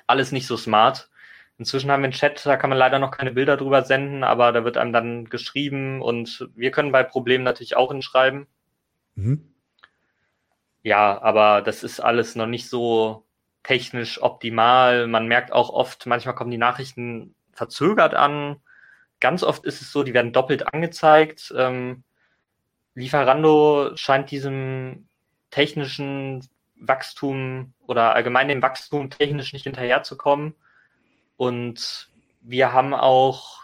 alles 0.06 0.32
nicht 0.32 0.46
so 0.46 0.56
smart. 0.56 1.10
Inzwischen 1.58 1.90
haben 1.90 2.02
wir 2.02 2.06
einen 2.06 2.14
Chat, 2.14 2.46
da 2.46 2.58
kann 2.58 2.70
man 2.70 2.78
leider 2.78 3.00
noch 3.00 3.10
keine 3.10 3.32
Bilder 3.32 3.58
drüber 3.58 3.82
senden, 3.82 4.24
aber 4.24 4.52
da 4.52 4.64
wird 4.64 4.78
einem 4.78 4.94
dann 4.94 5.26
geschrieben 5.26 6.00
und 6.00 6.48
wir 6.54 6.70
können 6.70 6.92
bei 6.92 7.02
Problemen 7.02 7.44
natürlich 7.44 7.76
auch 7.76 7.92
hinschreiben. 7.92 8.46
Mhm. 9.16 9.52
Ja, 10.84 11.20
aber 11.20 11.64
das 11.64 11.84
ist 11.84 12.00
alles 12.00 12.36
noch 12.36 12.46
nicht 12.46 12.70
so 12.70 13.26
technisch 13.64 14.22
optimal. 14.22 15.08
Man 15.08 15.28
merkt 15.28 15.52
auch 15.52 15.70
oft, 15.70 16.06
manchmal 16.06 16.36
kommen 16.36 16.52
die 16.52 16.58
Nachrichten 16.58 17.36
verzögert 17.54 18.14
an. 18.14 18.58
Ganz 19.20 19.44
oft 19.44 19.66
ist 19.66 19.82
es 19.82 19.92
so, 19.92 20.04
die 20.04 20.14
werden 20.14 20.34
doppelt 20.34 20.74
angezeigt. 20.74 21.54
Ähm, 21.56 22.04
Lieferando 22.96 23.96
scheint 23.96 24.32
diesem 24.32 25.08
technischen 25.50 26.48
Wachstum 26.76 27.74
oder 27.88 28.16
allgemein 28.16 28.48
dem 28.48 28.62
Wachstum 28.62 29.10
technisch 29.10 29.54
nicht 29.54 29.64
hinterherzukommen. 29.64 30.56
Und 31.38 32.10
wir 32.42 32.74
haben 32.74 32.94
auch 32.94 33.62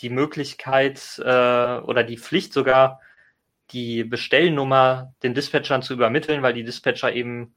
die 0.00 0.10
Möglichkeit 0.10 1.18
äh, 1.18 1.78
oder 1.80 2.04
die 2.04 2.18
Pflicht 2.18 2.52
sogar, 2.52 3.00
die 3.70 4.04
Bestellnummer 4.04 5.14
den 5.22 5.34
Dispatchern 5.34 5.82
zu 5.82 5.94
übermitteln, 5.94 6.42
weil 6.42 6.52
die 6.52 6.64
Dispatcher 6.64 7.12
eben 7.12 7.56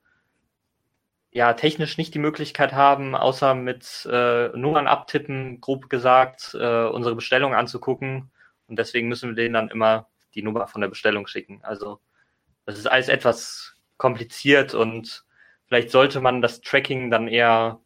ja 1.31 1.53
technisch 1.53 1.97
nicht 1.97 2.13
die 2.13 2.19
Möglichkeit 2.19 2.73
haben, 2.73 3.15
außer 3.15 3.53
mit 3.55 4.07
äh, 4.11 4.49
Nummern 4.49 4.87
abtippen, 4.87 5.61
grob 5.61 5.89
gesagt, 5.89 6.55
äh, 6.59 6.85
unsere 6.85 7.15
Bestellung 7.15 7.53
anzugucken. 7.53 8.31
Und 8.67 8.79
deswegen 8.79 9.07
müssen 9.07 9.29
wir 9.29 9.35
denen 9.35 9.53
dann 9.53 9.69
immer 9.69 10.07
die 10.35 10.41
Nummer 10.41 10.67
von 10.67 10.81
der 10.81 10.87
Bestellung 10.87 11.27
schicken. 11.27 11.59
Also 11.63 11.99
das 12.65 12.77
ist 12.77 12.87
alles 12.87 13.09
etwas 13.09 13.75
kompliziert 13.97 14.73
und 14.73 15.25
vielleicht 15.67 15.91
sollte 15.91 16.21
man 16.21 16.41
das 16.41 16.61
Tracking 16.61 17.11
dann 17.11 17.27
eher 17.27 17.79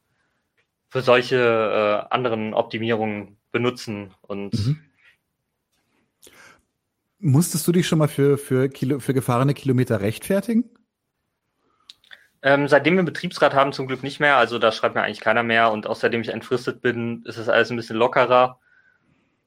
für 0.89 1.01
solche 1.01 1.37
äh, 1.37 2.13
anderen 2.13 2.53
Optimierungen 2.53 3.37
benutzen 3.51 4.13
und 4.21 4.53
mhm. 4.53 4.79
Musstest 7.25 7.65
du 7.65 7.71
dich 7.71 7.87
schon 7.87 7.99
mal 7.99 8.09
für, 8.09 8.37
für, 8.37 8.67
Kilo, 8.67 8.99
für 8.99 9.13
gefahrene 9.13 9.53
Kilometer 9.53 10.01
rechtfertigen? 10.01 10.69
Ähm, 12.43 12.67
seitdem 12.67 12.97
wir 12.97 13.03
Betriebsrat 13.03 13.53
haben, 13.53 13.71
zum 13.71 13.87
Glück 13.87 14.03
nicht 14.03 14.19
mehr. 14.19 14.35
Also 14.35 14.59
da 14.59 14.71
schreibt 14.71 14.95
mir 14.95 15.01
eigentlich 15.03 15.21
keiner 15.21 15.43
mehr. 15.43 15.71
Und 15.71 15.87
auch 15.87 15.95
seitdem 15.95 16.21
ich 16.21 16.29
entfristet 16.29 16.81
bin, 16.81 17.23
ist 17.25 17.37
es 17.37 17.47
alles 17.49 17.71
ein 17.71 17.77
bisschen 17.77 17.95
lockerer. 17.95 18.59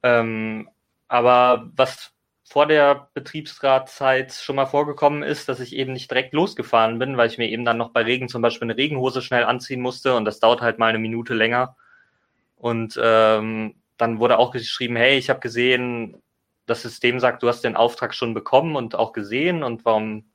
Ähm, 0.01 0.67
aber 1.07 1.69
was 1.75 2.11
vor 2.43 2.65
der 2.65 3.09
Betriebsratzeit 3.13 4.33
schon 4.33 4.55
mal 4.55 4.65
vorgekommen 4.65 5.21
ist, 5.21 5.47
dass 5.47 5.59
ich 5.59 5.75
eben 5.75 5.93
nicht 5.93 6.09
direkt 6.09 6.33
losgefahren 6.33 6.97
bin, 6.97 7.17
weil 7.17 7.29
ich 7.29 7.37
mir 7.37 7.49
eben 7.49 7.65
dann 7.65 7.77
noch 7.77 7.91
bei 7.91 8.03
Regen 8.03 8.29
zum 8.29 8.41
Beispiel 8.41 8.67
eine 8.67 8.77
Regenhose 8.77 9.21
schnell 9.21 9.43
anziehen 9.43 9.81
musste 9.81 10.15
und 10.15 10.25
das 10.25 10.39
dauert 10.39 10.61
halt 10.61 10.79
mal 10.79 10.87
eine 10.87 10.99
Minute 10.99 11.33
länger. 11.33 11.75
Und 12.55 12.99
ähm, 13.01 13.75
dann 13.97 14.19
wurde 14.19 14.39
auch 14.39 14.51
geschrieben, 14.51 14.95
hey, 14.95 15.17
ich 15.17 15.29
habe 15.29 15.41
gesehen, 15.41 16.21
das 16.65 16.81
System 16.81 17.19
sagt, 17.19 17.43
du 17.43 17.49
hast 17.49 17.63
den 17.63 17.75
Auftrag 17.75 18.15
schon 18.15 18.33
bekommen 18.33 18.75
und 18.75 18.95
auch 18.95 19.11
gesehen 19.13 19.61
und 19.61 19.85
warum 19.85 20.25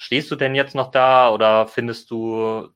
stehst 0.00 0.30
du 0.30 0.36
denn 0.36 0.54
jetzt 0.54 0.74
noch 0.74 0.90
da 0.90 1.30
oder 1.30 1.66
findest 1.66 2.10
du 2.10 2.68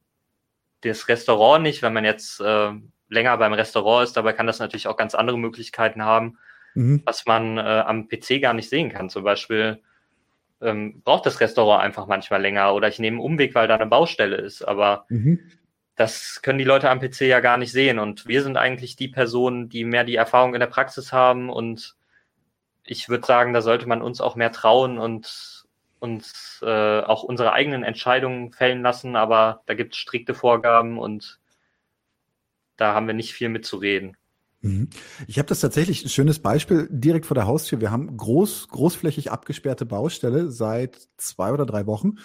das 0.82 1.08
Restaurant 1.08 1.62
nicht, 1.62 1.80
wenn 1.82 1.94
man 1.94 2.04
jetzt 2.04 2.40
äh, 2.40 2.70
länger 3.08 3.36
beim 3.38 3.54
Restaurant 3.54 4.04
ist, 4.04 4.16
dabei 4.16 4.34
kann 4.34 4.46
das 4.46 4.58
natürlich 4.58 4.88
auch 4.88 4.96
ganz 4.96 5.14
andere 5.14 5.38
Möglichkeiten 5.38 6.04
haben 6.04 6.38
mhm. 6.74 7.02
was 7.04 7.26
man 7.26 7.58
äh, 7.58 7.60
am 7.60 8.08
PC 8.08 8.40
gar 8.40 8.52
nicht 8.52 8.68
sehen 8.68 8.90
kann. 8.90 9.08
Zum 9.08 9.24
Beispiel 9.24 9.80
ähm, 10.60 11.00
braucht 11.02 11.26
das 11.26 11.40
Restaurant 11.40 11.82
einfach 11.82 12.06
manchmal 12.06 12.42
länger 12.42 12.74
oder 12.74 12.88
ich 12.88 12.98
nehme 12.98 13.16
einen 13.16 13.24
Umweg, 13.24 13.54
weil 13.54 13.68
da 13.68 13.76
eine 13.76 13.86
Baustelle 13.86 14.36
ist. 14.36 14.62
Aber 14.62 15.06
mhm. 15.08 15.40
das 15.96 16.42
können 16.42 16.58
die 16.58 16.64
Leute 16.64 16.90
am 16.90 17.00
PC 17.00 17.22
ja 17.22 17.40
gar 17.40 17.56
nicht 17.56 17.72
sehen. 17.72 17.98
Und 17.98 18.26
wir 18.26 18.42
sind 18.42 18.56
eigentlich 18.56 18.96
die 18.96 19.08
Personen, 19.08 19.68
die 19.68 19.84
mehr 19.84 20.04
die 20.04 20.16
Erfahrung 20.16 20.54
in 20.54 20.60
der 20.60 20.66
Praxis 20.66 21.12
haben. 21.12 21.48
Und 21.48 21.96
ich 22.84 23.08
würde 23.08 23.26
sagen, 23.26 23.52
da 23.54 23.62
sollte 23.62 23.88
man 23.88 24.02
uns 24.02 24.20
auch 24.20 24.36
mehr 24.36 24.52
trauen 24.52 24.98
und 24.98 25.53
uns 26.04 26.60
äh, 26.62 27.00
auch 27.00 27.22
unsere 27.22 27.52
eigenen 27.52 27.82
Entscheidungen 27.82 28.52
fällen 28.52 28.82
lassen. 28.82 29.16
Aber 29.16 29.62
da 29.66 29.74
gibt 29.74 29.94
es 29.94 29.98
strikte 29.98 30.34
Vorgaben 30.34 30.98
und 30.98 31.40
da 32.76 32.94
haben 32.94 33.06
wir 33.06 33.14
nicht 33.14 33.32
viel 33.32 33.48
mitzureden. 33.48 34.16
Mhm. 34.60 34.88
Ich 35.26 35.38
habe 35.38 35.48
das 35.48 35.60
tatsächlich 35.60 36.04
ein 36.04 36.10
schönes 36.10 36.38
Beispiel 36.38 36.86
direkt 36.90 37.26
vor 37.26 37.34
der 37.34 37.46
Haustür. 37.46 37.80
Wir 37.80 37.90
haben 37.90 38.16
groß, 38.16 38.68
großflächig 38.68 39.32
abgesperrte 39.32 39.86
Baustelle 39.86 40.50
seit 40.50 41.08
zwei 41.16 41.52
oder 41.52 41.64
drei 41.64 41.86
Wochen, 41.86 42.16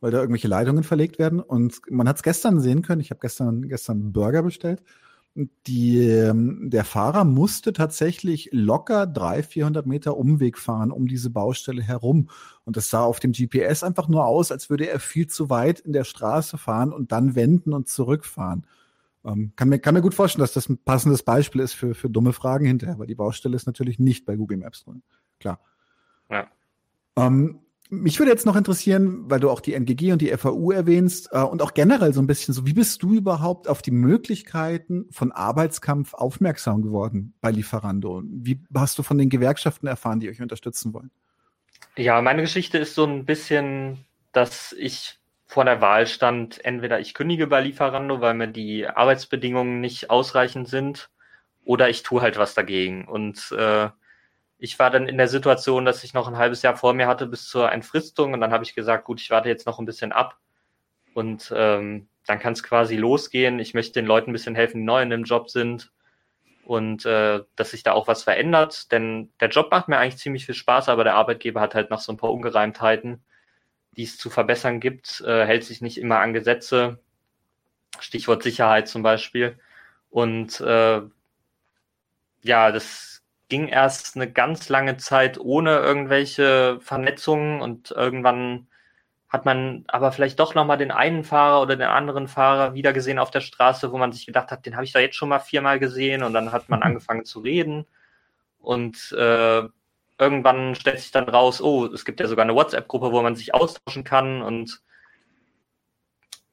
weil 0.00 0.10
da 0.10 0.18
irgendwelche 0.18 0.48
Leitungen 0.48 0.82
verlegt 0.82 1.18
werden. 1.18 1.40
Und 1.40 1.80
man 1.88 2.08
hat 2.08 2.16
es 2.16 2.22
gestern 2.22 2.60
sehen 2.60 2.82
können. 2.82 3.00
Ich 3.00 3.10
habe 3.10 3.20
gestern 3.20 3.68
gestern 3.68 4.12
Burger 4.12 4.42
bestellt. 4.42 4.82
Die, 5.68 6.00
ähm, 6.00 6.68
der 6.68 6.84
Fahrer 6.84 7.22
musste 7.22 7.72
tatsächlich 7.72 8.48
locker 8.50 9.06
300, 9.06 9.46
400 9.46 9.86
Meter 9.86 10.16
Umweg 10.16 10.58
fahren 10.58 10.90
um 10.90 11.06
diese 11.06 11.30
Baustelle 11.30 11.80
herum. 11.80 12.28
Und 12.64 12.76
das 12.76 12.90
sah 12.90 13.04
auf 13.04 13.20
dem 13.20 13.30
GPS 13.30 13.84
einfach 13.84 14.08
nur 14.08 14.26
aus, 14.26 14.50
als 14.50 14.68
würde 14.68 14.88
er 14.88 14.98
viel 14.98 15.28
zu 15.28 15.48
weit 15.48 15.78
in 15.78 15.92
der 15.92 16.02
Straße 16.02 16.58
fahren 16.58 16.92
und 16.92 17.12
dann 17.12 17.36
wenden 17.36 17.72
und 17.72 17.86
zurückfahren. 17.88 18.66
Ähm, 19.24 19.52
kann, 19.54 19.68
mir, 19.68 19.78
kann 19.78 19.94
mir 19.94 20.02
gut 20.02 20.14
vorstellen, 20.14 20.42
dass 20.42 20.54
das 20.54 20.68
ein 20.68 20.78
passendes 20.78 21.22
Beispiel 21.22 21.60
ist 21.60 21.74
für, 21.74 21.94
für 21.94 22.10
dumme 22.10 22.32
Fragen 22.32 22.66
hinterher, 22.66 22.98
weil 22.98 23.06
die 23.06 23.14
Baustelle 23.14 23.54
ist 23.54 23.66
natürlich 23.66 24.00
nicht 24.00 24.26
bei 24.26 24.34
Google 24.34 24.58
Maps 24.58 24.82
drin. 24.82 25.02
Klar. 25.38 25.60
Ja. 26.30 26.48
Ähm, 27.14 27.60
mich 27.90 28.18
würde 28.18 28.30
jetzt 28.30 28.46
noch 28.46 28.56
interessieren, 28.56 29.30
weil 29.30 29.40
du 29.40 29.50
auch 29.50 29.60
die 29.60 29.74
NGG 29.74 30.12
und 30.12 30.22
die 30.22 30.36
FAU 30.36 30.72
erwähnst 30.72 31.30
äh, 31.32 31.38
und 31.38 31.62
auch 31.62 31.74
generell 31.74 32.12
so 32.12 32.20
ein 32.20 32.26
bisschen 32.26 32.54
so, 32.54 32.66
wie 32.66 32.72
bist 32.72 33.02
du 33.02 33.14
überhaupt 33.14 33.68
auf 33.68 33.82
die 33.82 33.90
Möglichkeiten 33.90 35.06
von 35.10 35.32
Arbeitskampf 35.32 36.14
aufmerksam 36.14 36.82
geworden 36.82 37.34
bei 37.40 37.50
Lieferando? 37.50 38.22
Wie 38.24 38.60
hast 38.74 38.98
du 38.98 39.02
von 39.02 39.18
den 39.18 39.30
Gewerkschaften 39.30 39.86
erfahren, 39.86 40.20
die 40.20 40.28
euch 40.28 40.40
unterstützen 40.40 40.92
wollen? 40.92 41.10
Ja, 41.96 42.20
meine 42.20 42.42
Geschichte 42.42 42.78
ist 42.78 42.94
so 42.94 43.04
ein 43.04 43.24
bisschen, 43.24 44.04
dass 44.32 44.72
ich 44.78 45.18
vor 45.46 45.64
der 45.64 45.80
Wahl 45.80 46.06
stand, 46.06 46.64
entweder 46.64 47.00
ich 47.00 47.14
kündige 47.14 47.46
bei 47.46 47.62
Lieferando, 47.62 48.20
weil 48.20 48.34
mir 48.34 48.48
die 48.48 48.86
Arbeitsbedingungen 48.86 49.80
nicht 49.80 50.10
ausreichend 50.10 50.68
sind, 50.68 51.10
oder 51.64 51.88
ich 51.88 52.02
tue 52.02 52.22
halt 52.22 52.38
was 52.38 52.54
dagegen. 52.54 53.06
Und 53.06 53.52
äh, 53.52 53.88
ich 54.58 54.78
war 54.78 54.90
dann 54.90 55.08
in 55.08 55.18
der 55.18 55.28
Situation, 55.28 55.84
dass 55.84 56.04
ich 56.04 56.14
noch 56.14 56.28
ein 56.28 56.36
halbes 56.36 56.62
Jahr 56.62 56.76
vor 56.76 56.94
mir 56.94 57.06
hatte 57.06 57.26
bis 57.26 57.48
zur 57.48 57.70
Entfristung 57.72 58.32
und 58.32 58.40
dann 58.40 58.52
habe 58.52 58.64
ich 58.64 58.74
gesagt, 58.74 59.04
gut, 59.04 59.20
ich 59.20 59.30
warte 59.30 59.48
jetzt 59.48 59.66
noch 59.66 59.78
ein 59.78 59.86
bisschen 59.86 60.12
ab 60.12 60.38
und 61.14 61.52
ähm, 61.56 62.08
dann 62.26 62.38
kann 62.38 62.52
es 62.52 62.62
quasi 62.62 62.96
losgehen. 62.96 63.58
Ich 63.58 63.74
möchte 63.74 63.94
den 63.94 64.06
Leuten 64.06 64.30
ein 64.30 64.34
bisschen 64.34 64.54
helfen, 64.54 64.78
die 64.80 64.84
neu 64.84 65.02
in 65.02 65.10
dem 65.10 65.24
Job 65.24 65.50
sind 65.50 65.92
und 66.64 67.06
äh, 67.06 67.40
dass 67.56 67.70
sich 67.70 67.82
da 67.82 67.92
auch 67.92 68.08
was 68.08 68.24
verändert, 68.24 68.92
denn 68.92 69.30
der 69.40 69.48
Job 69.48 69.70
macht 69.70 69.88
mir 69.88 69.98
eigentlich 69.98 70.18
ziemlich 70.18 70.44
viel 70.46 70.54
Spaß, 70.54 70.88
aber 70.88 71.04
der 71.04 71.14
Arbeitgeber 71.14 71.60
hat 71.60 71.74
halt 71.74 71.90
noch 71.90 72.00
so 72.00 72.12
ein 72.12 72.18
paar 72.18 72.32
Ungereimtheiten 72.32 73.22
die 73.98 74.04
es 74.04 74.16
zu 74.16 74.30
verbessern 74.30 74.78
gibt, 74.78 75.20
äh, 75.22 75.44
hält 75.44 75.64
sich 75.64 75.80
nicht 75.80 75.98
immer 75.98 76.20
an 76.20 76.32
Gesetze. 76.32 77.00
Stichwort 77.98 78.44
Sicherheit 78.44 78.86
zum 78.88 79.02
Beispiel. 79.02 79.58
Und 80.08 80.60
äh, 80.60 81.02
ja, 82.42 82.70
das 82.70 83.17
ging 83.48 83.68
erst 83.68 84.16
eine 84.16 84.30
ganz 84.30 84.68
lange 84.68 84.96
Zeit 84.98 85.38
ohne 85.38 85.78
irgendwelche 85.78 86.78
Vernetzungen 86.80 87.60
und 87.60 87.90
irgendwann 87.90 88.68
hat 89.28 89.44
man 89.44 89.84
aber 89.88 90.12
vielleicht 90.12 90.38
doch 90.38 90.54
nochmal 90.54 90.78
den 90.78 90.90
einen 90.90 91.22
Fahrer 91.22 91.60
oder 91.60 91.76
den 91.76 91.88
anderen 91.88 92.28
Fahrer 92.28 92.74
wiedergesehen 92.74 93.18
auf 93.18 93.30
der 93.30 93.40
Straße, 93.40 93.92
wo 93.92 93.98
man 93.98 94.12
sich 94.12 94.26
gedacht 94.26 94.50
hat, 94.50 94.64
den 94.64 94.74
habe 94.74 94.84
ich 94.84 94.92
da 94.92 95.00
jetzt 95.00 95.16
schon 95.16 95.28
mal 95.28 95.38
viermal 95.38 95.78
gesehen 95.78 96.22
und 96.22 96.32
dann 96.32 96.52
hat 96.52 96.68
man 96.68 96.80
mhm. 96.80 96.86
angefangen 96.86 97.24
zu 97.24 97.40
reden 97.40 97.86
und 98.60 99.12
äh, 99.12 99.62
irgendwann 100.18 100.74
stellt 100.74 101.00
sich 101.00 101.10
dann 101.10 101.28
raus, 101.28 101.60
oh, 101.60 101.86
es 101.86 102.04
gibt 102.04 102.20
ja 102.20 102.26
sogar 102.26 102.44
eine 102.44 102.54
WhatsApp-Gruppe, 102.54 103.12
wo 103.12 103.22
man 103.22 103.36
sich 103.36 103.54
austauschen 103.54 104.04
kann 104.04 104.42
und 104.42 104.82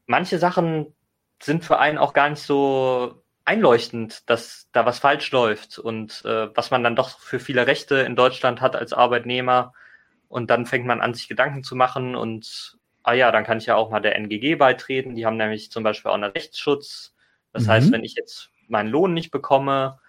manche 0.06 0.38
Sachen 0.38 0.94
sind 1.42 1.64
für 1.66 1.80
einen 1.80 1.98
auch 1.98 2.14
gar 2.14 2.30
nicht 2.30 2.42
so 2.42 3.24
einleuchtend, 3.46 4.30
dass 4.30 4.68
da 4.72 4.86
was 4.86 5.00
falsch 5.00 5.32
läuft 5.32 5.78
und 5.78 6.24
äh, 6.26 6.56
was 6.56 6.72
man 6.72 6.84
dann 6.84 6.96
doch 6.96 7.20
für 7.20 7.40
viele 7.40 7.68
Rechte 7.68 7.98
in 7.98 8.16
Deutschland 8.16 8.60
hat 8.60 8.76
als 8.76 8.92
Arbeitnehmer. 8.92 9.74
Und 10.28 10.50
dann 10.50 10.66
fängt 10.66 10.86
man 10.86 11.02
an, 11.02 11.14
sich 11.14 11.28
Gedanken 11.28 11.64
zu 11.64 11.76
machen 11.76 12.16
und, 12.16 12.78
ah 13.04 13.14
ja, 13.14 13.32
dann 13.32 13.44
kann 13.44 13.60
ich 13.60 13.68
ja 13.68 13.76
auch 13.76 13.92
mal 13.92 14.00
der 14.00 14.16
NGG 14.16 14.56
beitreten. 14.56 15.16
Die 15.16 15.26
haben 15.26 15.38
nämlich 15.38 15.72
zum 15.72 15.84
Beispiel 15.84 16.10
auch 16.10 16.16
einen 16.16 16.32
Rechtsschutz. 16.32 17.16
Das 17.54 17.66
mhm. 17.66 17.70
heißt, 17.70 17.92
wenn 17.92 18.04
ich 18.04 18.16
jetzt 18.16 18.50
meinen 18.68 18.90
Lohn 18.90 19.14
nicht 19.14 19.30
bekomme, 19.30 20.00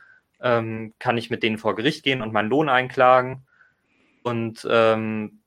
ähm, 0.40 0.94
kann 0.98 1.18
ich 1.18 1.30
mit 1.30 1.42
denen 1.42 1.58
vor 1.58 1.76
Gericht 1.76 2.02
gehen 2.02 2.22
und 2.22 2.32
meinen 2.32 2.48
Lohn 2.48 2.70
einklagen. 2.70 3.46
Und 4.22 4.66
ähm, 4.68 5.42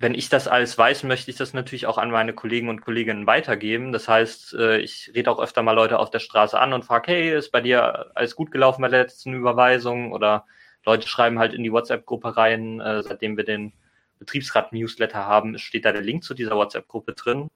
wenn 0.00 0.14
ich 0.14 0.30
das 0.30 0.48
alles 0.48 0.78
weiß, 0.78 1.02
möchte 1.02 1.30
ich 1.30 1.36
das 1.36 1.52
natürlich 1.52 1.86
auch 1.86 1.98
an 1.98 2.10
meine 2.10 2.32
Kollegen 2.32 2.70
und 2.70 2.80
Kolleginnen 2.80 3.26
weitergeben. 3.26 3.92
Das 3.92 4.08
heißt, 4.08 4.54
äh, 4.54 4.78
ich 4.78 5.12
rede 5.14 5.30
auch 5.30 5.38
öfter 5.38 5.62
mal 5.62 5.74
Leute 5.74 5.98
auf 5.98 6.10
der 6.10 6.20
Straße 6.20 6.58
an 6.58 6.72
und 6.72 6.86
frage, 6.86 7.12
hey, 7.12 7.36
ist 7.36 7.52
bei 7.52 7.60
dir 7.60 8.10
alles 8.14 8.34
gut 8.34 8.50
gelaufen 8.50 8.80
bei 8.80 8.88
der 8.88 9.02
letzten 9.02 9.34
Überweisung? 9.34 10.12
Oder 10.12 10.46
Leute 10.86 11.06
schreiben 11.06 11.38
halt 11.38 11.52
in 11.52 11.62
die 11.62 11.70
WhatsApp-Gruppe 11.70 12.38
rein, 12.38 12.80
äh, 12.80 13.02
seitdem 13.02 13.36
wir 13.36 13.44
den 13.44 13.74
Betriebsrat-Newsletter 14.20 15.26
haben, 15.26 15.58
steht 15.58 15.84
da 15.84 15.92
der 15.92 16.00
Link 16.00 16.24
zu 16.24 16.32
dieser 16.32 16.56
WhatsApp-Gruppe 16.56 17.12
drin. 17.12 17.50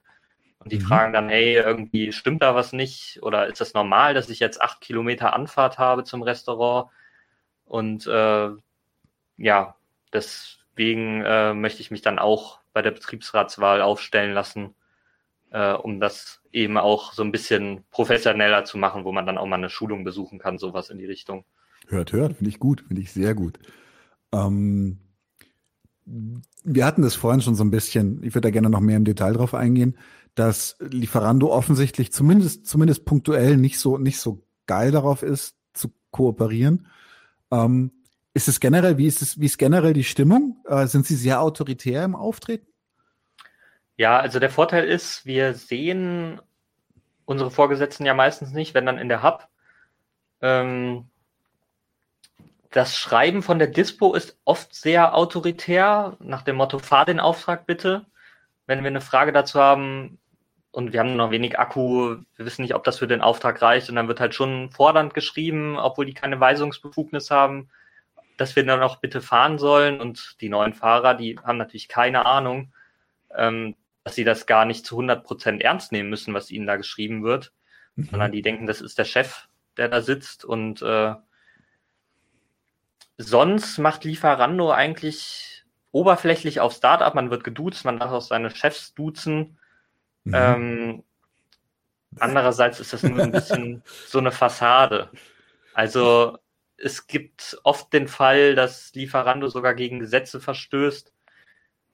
Und 0.59 0.71
die 0.71 0.77
mhm. 0.77 0.83
fragen 0.83 1.13
dann, 1.13 1.29
hey, 1.29 1.55
irgendwie 1.55 2.11
stimmt 2.11 2.43
da 2.43 2.53
was 2.53 2.73
nicht? 2.73 3.23
Oder 3.23 3.47
ist 3.47 3.59
das 3.59 3.73
normal, 3.73 4.13
dass 4.13 4.29
ich 4.29 4.39
jetzt 4.39 4.61
acht 4.61 4.81
Kilometer 4.81 5.33
Anfahrt 5.33 5.79
habe 5.79 6.03
zum 6.03 6.21
Restaurant? 6.21 6.91
Und 7.65 8.05
äh, 8.05 8.49
ja, 9.37 9.75
das 10.11 10.59
Deswegen 10.75 11.23
äh, 11.23 11.53
möchte 11.53 11.81
ich 11.81 11.91
mich 11.91 12.01
dann 12.01 12.19
auch 12.19 12.59
bei 12.73 12.81
der 12.81 12.91
Betriebsratswahl 12.91 13.81
aufstellen 13.81 14.33
lassen, 14.33 14.75
äh, 15.51 15.71
um 15.73 15.99
das 16.01 16.41
eben 16.51 16.77
auch 16.77 17.13
so 17.13 17.23
ein 17.23 17.31
bisschen 17.31 17.85
professioneller 17.91 18.65
zu 18.65 18.77
machen, 18.77 19.05
wo 19.05 19.13
man 19.13 19.25
dann 19.25 19.37
auch 19.37 19.45
mal 19.45 19.55
eine 19.55 19.69
Schulung 19.69 20.03
besuchen 20.03 20.37
kann, 20.37 20.57
sowas 20.57 20.89
in 20.89 20.97
die 20.97 21.05
Richtung. 21.05 21.45
Hört, 21.87 22.11
hört, 22.11 22.37
finde 22.37 22.49
ich 22.49 22.59
gut, 22.59 22.81
finde 22.81 23.01
ich 23.01 23.11
sehr 23.13 23.35
gut. 23.35 23.59
Ähm, 24.33 24.99
wir 26.05 26.85
hatten 26.85 27.01
das 27.01 27.15
vorhin 27.15 27.41
schon 27.41 27.55
so 27.55 27.63
ein 27.63 27.71
bisschen, 27.71 28.21
ich 28.23 28.35
würde 28.35 28.47
da 28.47 28.51
gerne 28.51 28.69
noch 28.69 28.81
mehr 28.81 28.97
im 28.97 29.05
Detail 29.05 29.33
drauf 29.33 29.53
eingehen, 29.53 29.97
dass 30.35 30.75
Lieferando 30.79 31.51
offensichtlich 31.51 32.11
zumindest, 32.11 32.67
zumindest 32.67 33.05
punktuell 33.05 33.57
nicht 33.57 33.79
so, 33.79 33.97
nicht 33.97 34.19
so 34.19 34.43
geil 34.67 34.91
darauf 34.91 35.23
ist, 35.23 35.55
zu 35.73 35.93
kooperieren. 36.11 36.87
Ähm, 37.51 37.91
ist 38.35 38.49
es 38.49 38.59
generell, 38.59 38.97
wie 38.97 39.07
ist 39.07 39.21
es, 39.21 39.39
wie 39.39 39.45
ist 39.45 39.57
generell 39.57 39.93
die 39.93 40.03
Stimmung? 40.03 40.57
Äh, 40.67 40.87
sind 40.87 41.07
Sie 41.07 41.15
sehr 41.15 41.41
autoritär 41.41 42.03
im 42.03 42.17
Auftreten? 42.17 42.67
Ja, 43.95 44.19
also 44.19 44.39
der 44.39 44.49
Vorteil 44.49 44.83
ist, 44.83 45.25
wir 45.25 45.53
sehen 45.53 46.41
unsere 47.23 47.49
Vorgesetzten 47.49 48.05
ja 48.05 48.13
meistens 48.13 48.51
nicht, 48.51 48.73
wenn 48.73 48.85
dann 48.85 48.97
in 48.97 49.07
der 49.07 49.23
Hub. 49.23 49.47
Ähm, 50.41 51.05
das 52.71 52.97
Schreiben 52.97 53.41
von 53.41 53.57
der 53.57 53.69
Dispo 53.69 54.13
ist 54.13 54.37
oft 54.43 54.75
sehr 54.75 55.15
autoritär, 55.15 56.17
nach 56.19 56.41
dem 56.41 56.57
Motto, 56.57 56.79
fahr 56.79 57.05
den 57.05 57.21
Auftrag 57.21 57.65
bitte. 57.65 58.05
Wenn 58.67 58.83
wir 58.83 58.89
eine 58.89 58.99
Frage 58.99 59.31
dazu 59.31 59.61
haben 59.61 60.19
und 60.71 60.91
wir 60.91 60.99
haben 60.99 61.15
noch 61.15 61.31
wenig 61.31 61.57
Akku, 61.57 62.17
wir 62.35 62.45
wissen 62.45 62.63
nicht, 62.63 62.75
ob 62.75 62.83
das 62.83 62.99
für 62.99 63.07
den 63.07 63.21
Auftrag 63.21 63.61
reicht 63.61 63.87
und 63.87 63.95
dann 63.95 64.09
wird 64.09 64.19
halt 64.19 64.35
schon 64.35 64.71
fordernd 64.71 65.13
geschrieben, 65.13 65.77
obwohl 65.77 66.05
die 66.05 66.13
keine 66.13 66.37
Weisungsbefugnis 66.37 67.31
haben 67.31 67.69
dass 68.37 68.55
wir 68.55 68.65
dann 68.65 68.83
auch 68.83 68.97
bitte 68.97 69.21
fahren 69.21 69.57
sollen. 69.57 69.99
Und 69.99 70.37
die 70.41 70.49
neuen 70.49 70.73
Fahrer, 70.73 71.13
die 71.15 71.37
haben 71.39 71.57
natürlich 71.57 71.87
keine 71.87 72.25
Ahnung, 72.25 72.73
ähm, 73.35 73.75
dass 74.03 74.15
sie 74.15 74.23
das 74.23 74.45
gar 74.45 74.65
nicht 74.65 74.85
zu 74.85 74.95
100 74.95 75.23
Prozent 75.23 75.61
ernst 75.61 75.91
nehmen 75.91 76.09
müssen, 76.09 76.33
was 76.33 76.51
ihnen 76.51 76.67
da 76.67 76.75
geschrieben 76.75 77.23
wird, 77.23 77.51
mhm. 77.95 78.05
sondern 78.05 78.31
die 78.31 78.41
denken, 78.41 78.67
das 78.67 78.81
ist 78.81 78.97
der 78.97 79.05
Chef, 79.05 79.47
der 79.77 79.89
da 79.89 80.01
sitzt. 80.01 80.45
Und 80.45 80.81
äh, 80.81 81.15
sonst 83.17 83.77
macht 83.77 84.03
Lieferando 84.03 84.71
eigentlich 84.71 85.65
oberflächlich 85.91 86.59
auf 86.59 86.73
Startup. 86.73 87.13
Man 87.15 87.31
wird 87.31 87.43
geduzt, 87.43 87.85
man 87.85 87.99
darf 87.99 88.11
auch 88.11 88.21
seine 88.21 88.49
Chefs 88.49 88.93
duzen. 88.93 89.57
Mhm. 90.25 90.33
Ähm, 90.33 91.03
andererseits 92.19 92.79
ist 92.79 92.93
das 92.93 93.03
nur 93.03 93.21
ein 93.21 93.31
bisschen 93.31 93.81
so 94.07 94.19
eine 94.19 94.31
Fassade. 94.31 95.09
Also 95.73 96.37
es 96.77 97.07
gibt 97.07 97.57
oft 97.63 97.91
den 97.93 98.07
Fall, 98.07 98.55
dass 98.55 98.93
Lieferando 98.93 99.47
sogar 99.47 99.73
gegen 99.73 99.99
Gesetze 99.99 100.39
verstößt, 100.39 101.13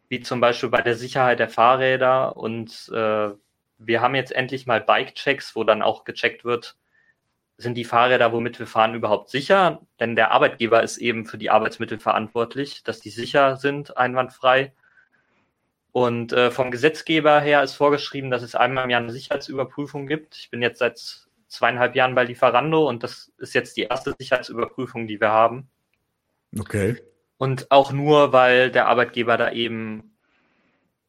wie 0.09 0.21
zum 0.21 0.41
Beispiel 0.41 0.69
bei 0.69 0.81
der 0.81 0.95
Sicherheit 0.95 1.39
der 1.39 1.49
Fahrräder. 1.49 2.37
Und 2.37 2.91
äh, 2.93 3.29
wir 3.77 4.01
haben 4.01 4.15
jetzt 4.15 4.31
endlich 4.31 4.65
mal 4.65 4.81
Bike-Checks, 4.81 5.55
wo 5.55 5.63
dann 5.63 5.81
auch 5.81 6.03
gecheckt 6.03 6.45
wird, 6.45 6.77
sind 7.57 7.75
die 7.75 7.85
Fahrräder, 7.85 8.33
womit 8.33 8.59
wir 8.59 8.67
fahren, 8.67 8.95
überhaupt 8.95 9.29
sicher? 9.29 9.81
Denn 9.99 10.15
der 10.15 10.31
Arbeitgeber 10.31 10.81
ist 10.83 10.97
eben 10.97 11.25
für 11.25 11.37
die 11.37 11.51
Arbeitsmittel 11.51 11.99
verantwortlich, 11.99 12.83
dass 12.83 12.99
die 12.99 13.11
sicher 13.11 13.57
sind, 13.57 13.97
einwandfrei. 13.97 14.73
Und 15.91 16.33
äh, 16.33 16.51
vom 16.51 16.71
Gesetzgeber 16.71 17.39
her 17.39 17.63
ist 17.63 17.75
vorgeschrieben, 17.75 18.31
dass 18.31 18.43
es 18.43 18.55
einmal 18.55 18.85
im 18.85 18.89
Jahr 18.89 19.01
eine 19.01 19.11
Sicherheitsüberprüfung 19.11 20.07
gibt. 20.07 20.37
Ich 20.37 20.49
bin 20.49 20.61
jetzt 20.61 20.79
seit 20.79 21.27
zweieinhalb 21.51 21.95
Jahren 21.95 22.15
bei 22.15 22.23
Lieferando 22.23 22.87
und 22.87 23.03
das 23.03 23.31
ist 23.37 23.53
jetzt 23.53 23.75
die 23.75 23.83
erste 23.83 24.15
Sicherheitsüberprüfung, 24.17 25.05
die 25.05 25.19
wir 25.19 25.29
haben. 25.29 25.69
Okay. 26.57 26.97
Und 27.37 27.69
auch 27.71 27.91
nur, 27.91 28.33
weil 28.33 28.71
der 28.71 28.87
Arbeitgeber 28.87 29.37
da 29.37 29.51
eben 29.51 30.15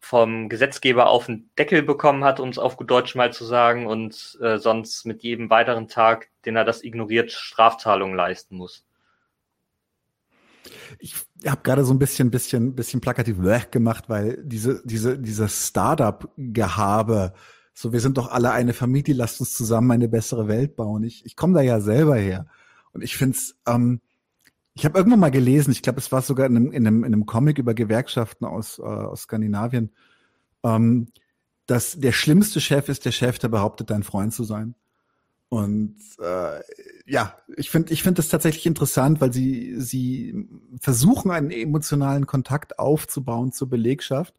vom 0.01 0.49
Gesetzgeber 0.49 1.09
auf 1.09 1.26
den 1.26 1.49
Deckel 1.57 1.82
bekommen 1.82 2.24
hat, 2.24 2.40
um 2.40 2.49
es 2.49 2.59
auf 2.59 2.76
gut 2.76 2.90
Deutsch 2.90 3.14
mal 3.14 3.32
zu 3.32 3.45
sagen, 3.45 3.86
und 3.86 4.36
äh, 4.40 4.59
sonst 4.59 5.07
mit 5.07 5.22
jedem 5.22 5.49
weiteren 5.49 5.86
Tag, 5.86 6.28
den 6.45 6.57
er 6.57 6.64
das 6.64 6.82
ignoriert, 6.82 7.30
Strafzahlungen 7.30 8.16
leisten 8.16 8.57
muss. 8.57 8.84
Ich 10.99 11.14
habe 11.47 11.62
gerade 11.62 11.84
so 11.84 11.95
ein 11.95 12.01
bisschen, 12.01 12.32
bisschen, 12.32 12.74
bisschen 12.74 13.01
plakativ 13.01 13.36
gemacht, 13.70 14.09
weil 14.09 14.43
diese, 14.43 14.82
diese, 14.84 15.18
dieses 15.18 15.68
Startup-Gehabe 15.68 17.32
so, 17.75 17.93
wir 17.93 18.01
sind 18.01 18.18
doch 18.18 18.31
alle 18.31 18.53
eine 18.53 18.75
Familie, 18.75 19.14
lasst 19.14 19.41
uns 19.41 19.55
zusammen 19.55 19.91
eine 19.93 20.09
bessere 20.09 20.49
Welt 20.49 20.77
bauen. 20.77 21.05
Ich, 21.05 21.25
ich 21.25 21.37
komme 21.37 21.55
da 21.55 21.62
ja 21.62 21.81
selber 21.81 22.16
her. 22.16 22.47
Und 22.93 23.03
ich 23.03 23.16
finde 23.16 23.37
es, 23.37 23.57
ähm, 23.66 24.01
ich 24.75 24.85
habe 24.85 24.99
irgendwann 24.99 25.20
mal 25.20 25.31
gelesen, 25.31 25.73
ich 25.73 25.83
glaube, 25.83 25.99
es 25.99 26.12
war 26.12 26.23
sogar 26.23 26.47
in 26.47 26.57
einem, 26.57 26.73
in, 26.73 26.87
einem, 26.87 27.05
in 27.05 27.12
einem 27.12 27.27
Comic 27.27 27.59
über 27.59 27.75
Gewerkschaften 27.75 28.45
aus, 28.45 28.79
äh, 28.79 28.83
aus 28.83 29.23
Skandinavien, 29.23 29.91
ähm, 30.62 31.09
dass 31.66 31.99
der 31.99 32.12
schlimmste 32.12 32.61
Chef 32.61 32.89
ist 32.89 33.05
der 33.05 33.12
Chef, 33.12 33.39
der 33.39 33.49
behauptet, 33.49 33.91
dein 33.91 34.03
Freund 34.03 34.35
zu 34.35 34.45
sein. 34.45 34.75
Und 35.49 35.97
äh, 36.18 36.61
ja, 37.05 37.37
ich 37.57 37.70
finde 37.70 37.93
ich 37.93 38.03
finde 38.03 38.16
das 38.16 38.29
tatsächlich 38.29 38.64
interessant, 38.64 39.20
weil 39.20 39.35
sie 39.35 39.75
sie 39.79 40.49
versuchen 40.81 41.31
einen 41.31 41.51
emotionalen 41.51 42.27
Kontakt 42.27 42.79
aufzubauen 42.79 43.53
zur 43.53 43.68
Belegschaft 43.68 44.35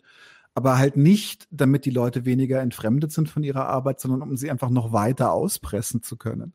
aber 0.55 0.77
halt 0.77 0.97
nicht, 0.97 1.47
damit 1.51 1.85
die 1.85 1.91
Leute 1.91 2.25
weniger 2.25 2.61
entfremdet 2.61 3.11
sind 3.11 3.29
von 3.29 3.43
ihrer 3.43 3.67
Arbeit, 3.67 3.99
sondern 3.99 4.21
um 4.21 4.37
sie 4.37 4.51
einfach 4.51 4.69
noch 4.69 4.93
weiter 4.93 5.31
auspressen 5.33 6.03
zu 6.03 6.17
können. 6.17 6.53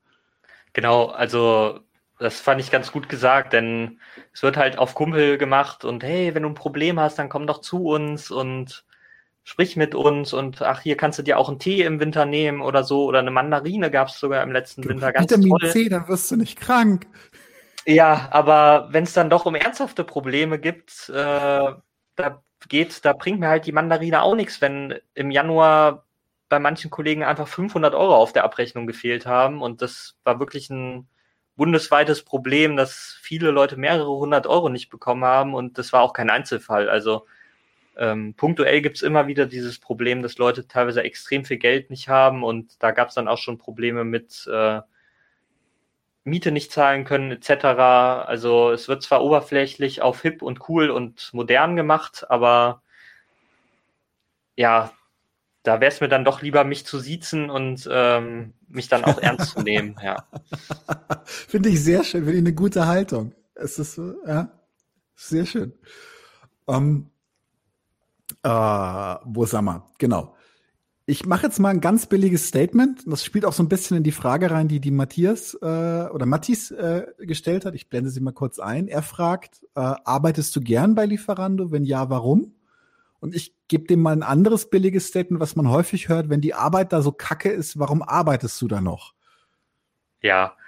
Genau, 0.73 1.07
also 1.07 1.81
das 2.19 2.41
fand 2.41 2.61
ich 2.61 2.71
ganz 2.71 2.93
gut 2.93 3.09
gesagt, 3.09 3.53
denn 3.53 4.01
es 4.33 4.43
wird 4.43 4.57
halt 4.57 4.79
auf 4.79 4.95
Kumpel 4.95 5.39
gemacht 5.39 5.85
und 5.85 6.03
hey, 6.03 6.35
wenn 6.35 6.43
du 6.43 6.49
ein 6.49 6.55
Problem 6.55 6.99
hast, 6.99 7.19
dann 7.19 7.29
komm 7.29 7.47
doch 7.47 7.61
zu 7.61 7.85
uns 7.85 8.31
und 8.31 8.85
sprich 9.45 9.77
mit 9.77 9.95
uns 9.95 10.33
und 10.33 10.61
ach, 10.63 10.81
hier 10.81 10.97
kannst 10.97 11.19
du 11.19 11.23
dir 11.23 11.39
auch 11.39 11.49
einen 11.49 11.59
Tee 11.59 11.83
im 11.83 12.01
Winter 12.01 12.27
nehmen 12.27 12.61
oder 12.61 12.85
so 12.85 13.05
oder 13.05 13.21
eine 13.21 13.31
Mandarine 13.31 13.91
gab 13.91 14.09
es 14.09 14.19
sogar 14.19 14.43
im 14.43 14.53
letzten 14.53 14.85
Winter. 14.85 15.13
Ganz 15.13 15.31
Vitamin 15.31 15.57
toll. 15.59 15.71
C, 15.71 15.89
dann 15.89 16.07
wirst 16.09 16.31
du 16.31 16.37
nicht 16.37 16.61
krank. 16.61 17.07
Ja, 17.87 18.29
aber 18.31 18.89
wenn 18.91 19.05
es 19.05 19.15
dann 19.15 19.31
doch 19.31 19.47
um 19.47 19.55
ernsthafte 19.55 20.05
Probleme 20.05 20.59
gibt, 20.59 21.09
äh, 21.09 21.13
da 22.17 22.43
geht, 22.69 23.05
da 23.05 23.13
bringt 23.13 23.41
mir 23.41 23.49
halt 23.49 23.67
die 23.67 23.73
Mandarine 23.73 24.23
auch 24.23 24.35
nichts, 24.35 24.61
wenn 24.61 24.95
im 25.15 25.31
Januar 25.31 26.05
bei 26.49 26.59
manchen 26.59 26.91
Kollegen 26.91 27.25
einfach 27.25 27.49
500 27.49 27.95
Euro 27.95 28.17
auf 28.17 28.33
der 28.33 28.45
Abrechnung 28.45 28.87
gefehlt 28.87 29.27
haben. 29.27 29.63
Und 29.63 29.83
das 29.83 30.17
war 30.25 30.41
wirklich 30.41 30.71
ein 30.71 31.09
bundesweites 31.57 32.25
Problem, 32.25 32.77
dass 32.77 33.17
viele 33.21 33.51
Leute 33.51 33.77
mehrere 33.77 34.11
hundert 34.11 34.47
Euro 34.47 34.69
nicht 34.69 34.91
bekommen 34.91 35.25
haben. 35.25 35.55
Und 35.55 35.79
das 35.79 35.93
war 35.93 36.03
auch 36.03 36.13
kein 36.13 36.31
Einzelfall. 36.31 36.89
Also 36.89 37.27
Ähm, 37.97 38.35
punktuell 38.35 38.81
gibt 38.81 38.97
es 38.97 39.03
immer 39.03 39.27
wieder 39.27 39.47
dieses 39.47 39.79
Problem, 39.81 40.23
dass 40.23 40.39
Leute 40.39 40.69
teilweise 40.69 41.03
extrem 41.03 41.45
viel 41.45 41.59
Geld 41.59 41.91
nicht 41.91 42.09
haben 42.09 42.45
und 42.45 42.81
da 42.83 42.93
gab 42.93 43.09
es 43.09 43.15
dann 43.15 43.27
auch 43.29 43.39
schon 43.39 43.59
Probleme 43.59 44.05
mit 44.05 44.47
äh, 44.47 44.81
Miete 46.29 46.53
nicht 46.53 46.73
zahlen 46.73 47.05
können 47.05 47.33
etc. 47.33 47.65
Also 48.27 48.71
es 48.71 48.89
wird 48.89 49.03
zwar 49.03 49.23
oberflächlich 49.23 50.03
auf 50.03 50.23
hip 50.23 50.43
und 50.43 50.69
cool 50.69 50.91
und 50.91 51.31
modern 51.33 51.77
gemacht, 51.77 52.27
aber 52.29 52.83
ja, 54.57 54.93
da 55.63 55.81
wäre 55.81 55.93
es 55.93 56.01
mir 56.01 56.09
dann 56.09 56.25
doch 56.25 56.41
lieber, 56.43 56.65
mich 56.65 56.87
zu 56.87 56.99
siezen 56.99 57.51
und 57.51 57.89
ähm, 57.91 58.55
mich 58.69 58.89
dann 58.89 59.05
auch 59.05 59.19
ernst 59.19 59.51
zu 59.51 59.63
nehmen. 59.63 59.97
Ja. 60.03 60.27
Finde 61.25 61.69
ich 61.69 61.83
sehr 61.83 62.05
schön, 62.05 62.25
finde 62.25 62.39
ich 62.39 62.45
eine 62.45 62.55
gute 62.55 62.87
Haltung. 62.87 63.35
Es 63.55 63.79
ist 63.79 64.01
ja, 64.27 64.51
sehr 65.15 65.47
schön. 65.47 65.73
Ähm, 66.69 67.11
äh, 68.43 68.49
wo 68.49 69.45
sind 69.45 69.65
wir? 69.65 69.85
Genau. 69.99 70.37
Ich 71.11 71.25
mache 71.25 71.47
jetzt 71.47 71.59
mal 71.59 71.71
ein 71.71 71.81
ganz 71.81 72.05
billiges 72.05 72.49
Statement. 72.49 73.11
Das 73.11 73.25
spielt 73.25 73.47
auch 73.47 73.55
so 73.55 73.63
ein 73.63 73.71
bisschen 73.71 73.97
in 73.97 74.03
die 74.03 74.13
Frage 74.13 74.51
rein, 74.51 74.69
die 74.69 74.79
die 74.79 74.91
Matthias 74.91 75.55
äh, 75.55 75.57
oder 75.65 76.27
Matthias 76.27 76.71
äh, 76.71 77.07
gestellt 77.21 77.65
hat. 77.65 77.75
Ich 77.75 77.89
blende 77.89 78.11
sie 78.11 78.21
mal 78.21 78.35
kurz 78.35 78.59
ein. 78.59 78.89
Er 78.89 79.01
fragt, 79.01 79.63
äh, 79.75 79.81
arbeitest 79.81 80.55
du 80.55 80.61
gern 80.61 80.95
bei 80.95 81.07
Lieferando? 81.07 81.73
Wenn 81.73 81.87
ja, 81.87 82.11
warum? 82.11 82.55
Und 83.21 83.35
ich 83.35 83.55
gebe 83.69 83.87
dem 83.87 84.03
mal 84.03 84.13
ein 84.13 84.23
anderes 84.23 84.69
billiges 84.69 85.07
Statement, 85.07 85.41
was 85.41 85.57
man 85.57 85.71
häufig 85.71 86.11
hört. 86.11 86.29
Wenn 86.29 86.43
die 86.43 86.53
Arbeit 86.53 86.93
da 86.93 87.01
so 87.01 87.11
kacke 87.11 87.49
ist, 87.49 87.79
warum 87.79 88.03
arbeitest 88.03 88.61
du 88.61 88.69
da 88.69 88.83
noch? 88.83 89.15
Ja, 90.21 90.59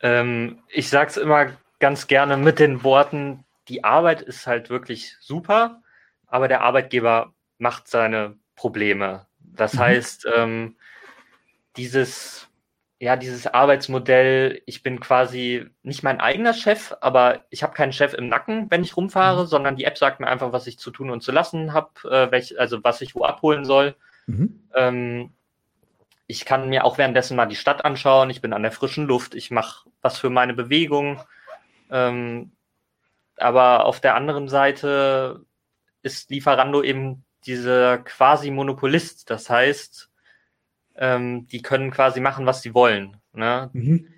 ähm, 0.00 0.58
ich 0.68 0.90
sag's 0.90 1.16
immer 1.16 1.52
ganz 1.78 2.06
gerne 2.06 2.36
mit 2.36 2.58
den 2.58 2.84
Worten, 2.84 3.46
die 3.68 3.82
Arbeit 3.82 4.20
ist 4.20 4.46
halt 4.46 4.68
wirklich 4.68 5.16
super, 5.20 5.80
aber 6.26 6.48
der 6.48 6.60
Arbeitgeber 6.60 7.32
macht 7.56 7.88
seine 7.88 8.36
Probleme. 8.56 9.29
Das 9.54 9.74
mhm. 9.74 9.78
heißt, 9.78 10.28
ähm, 10.36 10.76
dieses, 11.76 12.48
ja, 12.98 13.16
dieses 13.16 13.46
Arbeitsmodell, 13.46 14.62
ich 14.66 14.82
bin 14.82 15.00
quasi 15.00 15.66
nicht 15.82 16.02
mein 16.02 16.20
eigener 16.20 16.54
Chef, 16.54 16.94
aber 17.00 17.44
ich 17.50 17.62
habe 17.62 17.74
keinen 17.74 17.92
Chef 17.92 18.14
im 18.14 18.28
Nacken, 18.28 18.70
wenn 18.70 18.82
ich 18.82 18.96
rumfahre, 18.96 19.42
mhm. 19.42 19.46
sondern 19.46 19.76
die 19.76 19.84
App 19.84 19.98
sagt 19.98 20.20
mir 20.20 20.26
einfach, 20.26 20.52
was 20.52 20.66
ich 20.66 20.78
zu 20.78 20.90
tun 20.90 21.10
und 21.10 21.22
zu 21.22 21.32
lassen 21.32 21.72
habe, 21.72 21.90
äh, 22.32 22.42
also 22.58 22.84
was 22.84 23.00
ich 23.00 23.14
wo 23.14 23.24
abholen 23.24 23.64
soll. 23.64 23.94
Mhm. 24.26 24.60
Ähm, 24.74 25.30
ich 26.26 26.44
kann 26.44 26.68
mir 26.68 26.84
auch 26.84 26.96
währenddessen 26.96 27.36
mal 27.36 27.46
die 27.46 27.56
Stadt 27.56 27.84
anschauen, 27.84 28.30
ich 28.30 28.40
bin 28.40 28.52
an 28.52 28.62
der 28.62 28.70
frischen 28.70 29.06
Luft, 29.06 29.34
ich 29.34 29.50
mache 29.50 29.88
was 30.00 30.18
für 30.18 30.30
meine 30.30 30.54
Bewegung. 30.54 31.20
Ähm, 31.90 32.52
aber 33.36 33.86
auf 33.86 34.00
der 34.00 34.14
anderen 34.14 34.48
Seite 34.48 35.44
ist 36.02 36.30
Lieferando 36.30 36.82
eben 36.82 37.24
dieser 37.46 37.98
quasi 37.98 38.50
Monopolist. 38.50 39.30
Das 39.30 39.50
heißt, 39.50 40.10
ähm, 40.96 41.46
die 41.48 41.62
können 41.62 41.90
quasi 41.90 42.20
machen, 42.20 42.46
was 42.46 42.62
sie 42.62 42.74
wollen. 42.74 43.16
Ne? 43.32 43.70
Mhm. 43.72 44.08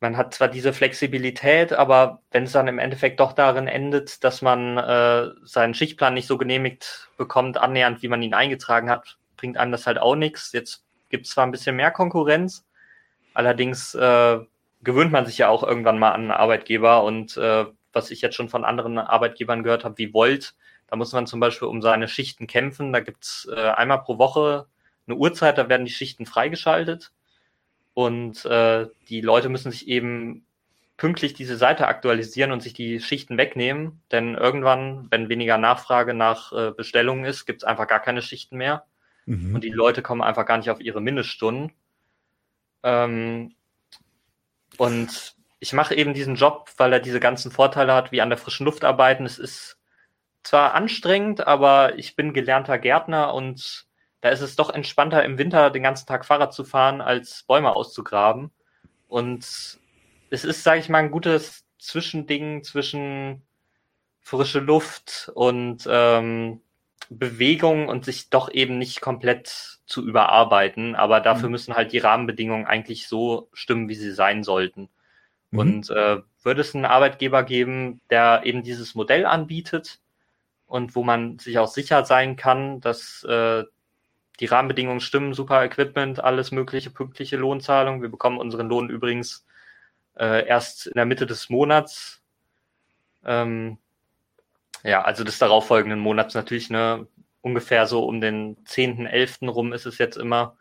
Man 0.00 0.16
hat 0.16 0.32
zwar 0.32 0.48
diese 0.48 0.72
Flexibilität, 0.72 1.74
aber 1.74 2.22
wenn 2.30 2.44
es 2.44 2.52
dann 2.52 2.68
im 2.68 2.78
Endeffekt 2.78 3.20
doch 3.20 3.34
darin 3.34 3.68
endet, 3.68 4.24
dass 4.24 4.40
man 4.40 4.78
äh, 4.78 5.28
seinen 5.42 5.74
Schichtplan 5.74 6.14
nicht 6.14 6.26
so 6.26 6.38
genehmigt 6.38 7.10
bekommt, 7.18 7.58
annähernd, 7.58 8.02
wie 8.02 8.08
man 8.08 8.22
ihn 8.22 8.32
eingetragen 8.32 8.88
hat, 8.88 9.18
bringt 9.36 9.58
einem 9.58 9.72
das 9.72 9.86
halt 9.86 9.98
auch 9.98 10.16
nichts. 10.16 10.52
Jetzt 10.52 10.86
gibt 11.10 11.26
es 11.26 11.32
zwar 11.32 11.44
ein 11.44 11.50
bisschen 11.50 11.76
mehr 11.76 11.90
Konkurrenz, 11.90 12.66
allerdings 13.34 13.94
äh, 13.94 14.38
gewöhnt 14.82 15.12
man 15.12 15.26
sich 15.26 15.36
ja 15.36 15.48
auch 15.48 15.62
irgendwann 15.62 15.98
mal 15.98 16.12
an 16.12 16.22
einen 16.22 16.30
Arbeitgeber 16.30 17.04
und 17.04 17.36
äh, 17.36 17.66
was 17.92 18.10
ich 18.10 18.22
jetzt 18.22 18.36
schon 18.36 18.48
von 18.48 18.64
anderen 18.64 18.98
Arbeitgebern 18.98 19.62
gehört 19.62 19.84
habe, 19.84 19.98
wie 19.98 20.14
Volt, 20.14 20.54
da 20.90 20.96
muss 20.96 21.12
man 21.12 21.26
zum 21.26 21.38
Beispiel 21.38 21.68
um 21.68 21.82
seine 21.82 22.08
Schichten 22.08 22.46
kämpfen. 22.46 22.92
Da 22.92 23.00
gibt's 23.00 23.48
äh, 23.50 23.70
einmal 23.70 24.02
pro 24.02 24.18
Woche 24.18 24.66
eine 25.06 25.16
Uhrzeit, 25.16 25.56
da 25.56 25.68
werden 25.68 25.86
die 25.86 25.92
Schichten 25.92 26.26
freigeschaltet. 26.26 27.12
Und 27.94 28.44
äh, 28.44 28.88
die 29.08 29.20
Leute 29.20 29.48
müssen 29.48 29.70
sich 29.70 29.88
eben 29.88 30.44
pünktlich 30.96 31.32
diese 31.32 31.56
Seite 31.56 31.86
aktualisieren 31.86 32.52
und 32.52 32.62
sich 32.62 32.72
die 32.74 33.00
Schichten 33.00 33.38
wegnehmen. 33.38 34.02
Denn 34.10 34.34
irgendwann, 34.34 35.06
wenn 35.10 35.28
weniger 35.28 35.58
Nachfrage 35.58 36.12
nach 36.12 36.52
äh, 36.52 36.72
Bestellungen 36.72 37.24
ist, 37.24 37.46
gibt's 37.46 37.64
einfach 37.64 37.86
gar 37.86 38.00
keine 38.00 38.22
Schichten 38.22 38.56
mehr. 38.56 38.84
Mhm. 39.26 39.54
Und 39.54 39.64
die 39.64 39.70
Leute 39.70 40.02
kommen 40.02 40.22
einfach 40.22 40.44
gar 40.46 40.58
nicht 40.58 40.70
auf 40.70 40.80
ihre 40.80 41.00
Mindeststunden. 41.00 41.72
Ähm, 42.82 43.54
und 44.76 45.36
ich 45.60 45.72
mache 45.72 45.94
eben 45.94 46.14
diesen 46.14 46.34
Job, 46.34 46.70
weil 46.76 46.92
er 46.92 47.00
diese 47.00 47.20
ganzen 47.20 47.50
Vorteile 47.50 47.94
hat, 47.94 48.12
wie 48.12 48.20
an 48.20 48.30
der 48.30 48.38
frischen 48.38 48.66
Luft 48.66 48.84
arbeiten. 48.84 49.24
Es 49.24 49.38
ist 49.38 49.79
zwar 50.42 50.74
anstrengend, 50.74 51.46
aber 51.46 51.98
ich 51.98 52.16
bin 52.16 52.32
gelernter 52.32 52.78
Gärtner 52.78 53.34
und 53.34 53.86
da 54.20 54.28
ist 54.28 54.40
es 54.40 54.56
doch 54.56 54.70
entspannter 54.70 55.24
im 55.24 55.38
Winter 55.38 55.70
den 55.70 55.82
ganzen 55.82 56.06
Tag 56.06 56.24
Fahrrad 56.24 56.52
zu 56.52 56.64
fahren, 56.64 57.00
als 57.00 57.44
Bäume 57.44 57.74
auszugraben. 57.74 58.50
Und 59.08 59.78
es 60.30 60.44
ist, 60.44 60.62
sage 60.62 60.80
ich 60.80 60.88
mal, 60.88 60.98
ein 60.98 61.10
gutes 61.10 61.64
Zwischending 61.78 62.62
zwischen 62.62 63.42
frische 64.20 64.60
Luft 64.60 65.30
und 65.34 65.88
ähm, 65.90 66.60
Bewegung 67.08 67.88
und 67.88 68.04
sich 68.04 68.30
doch 68.30 68.52
eben 68.52 68.78
nicht 68.78 69.00
komplett 69.00 69.80
zu 69.86 70.06
überarbeiten. 70.06 70.94
Aber 70.94 71.20
dafür 71.20 71.48
mhm. 71.48 71.52
müssen 71.52 71.74
halt 71.74 71.92
die 71.92 71.98
Rahmenbedingungen 71.98 72.66
eigentlich 72.66 73.08
so 73.08 73.48
stimmen, 73.52 73.88
wie 73.88 73.94
sie 73.94 74.12
sein 74.12 74.44
sollten. 74.44 74.90
Mhm. 75.50 75.58
Und 75.58 75.90
äh, 75.90 76.18
würde 76.42 76.60
es 76.60 76.74
einen 76.74 76.84
Arbeitgeber 76.84 77.42
geben, 77.42 78.00
der 78.10 78.42
eben 78.44 78.62
dieses 78.62 78.94
Modell 78.94 79.26
anbietet, 79.26 79.98
und 80.70 80.94
wo 80.94 81.02
man 81.02 81.38
sich 81.38 81.58
auch 81.58 81.66
sicher 81.66 82.04
sein 82.04 82.36
kann, 82.36 82.80
dass 82.80 83.24
äh, 83.24 83.64
die 84.38 84.46
Rahmenbedingungen 84.46 85.00
stimmen, 85.00 85.34
super 85.34 85.64
Equipment, 85.64 86.22
alles 86.22 86.52
mögliche, 86.52 86.90
pünktliche 86.90 87.36
Lohnzahlung. 87.36 88.02
Wir 88.02 88.08
bekommen 88.08 88.38
unseren 88.38 88.68
Lohn 88.68 88.88
übrigens 88.88 89.44
äh, 90.16 90.46
erst 90.46 90.86
in 90.86 90.94
der 90.94 91.06
Mitte 91.06 91.26
des 91.26 91.50
Monats. 91.50 92.22
Ähm, 93.24 93.78
ja, 94.84 95.02
also 95.02 95.24
des 95.24 95.38
darauffolgenden 95.38 95.98
Monats 95.98 96.34
natürlich, 96.34 96.70
ne, 96.70 97.08
ungefähr 97.42 97.86
so 97.86 98.04
um 98.04 98.20
den 98.20 98.56
10., 98.64 99.06
11. 99.06 99.38
rum 99.42 99.72
ist 99.72 99.86
es 99.86 99.98
jetzt 99.98 100.16
immer. 100.16 100.56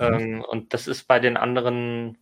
Ähm, 0.00 0.44
und 0.44 0.74
das 0.74 0.86
ist 0.86 1.04
bei 1.04 1.18
den 1.18 1.38
anderen 1.38 2.18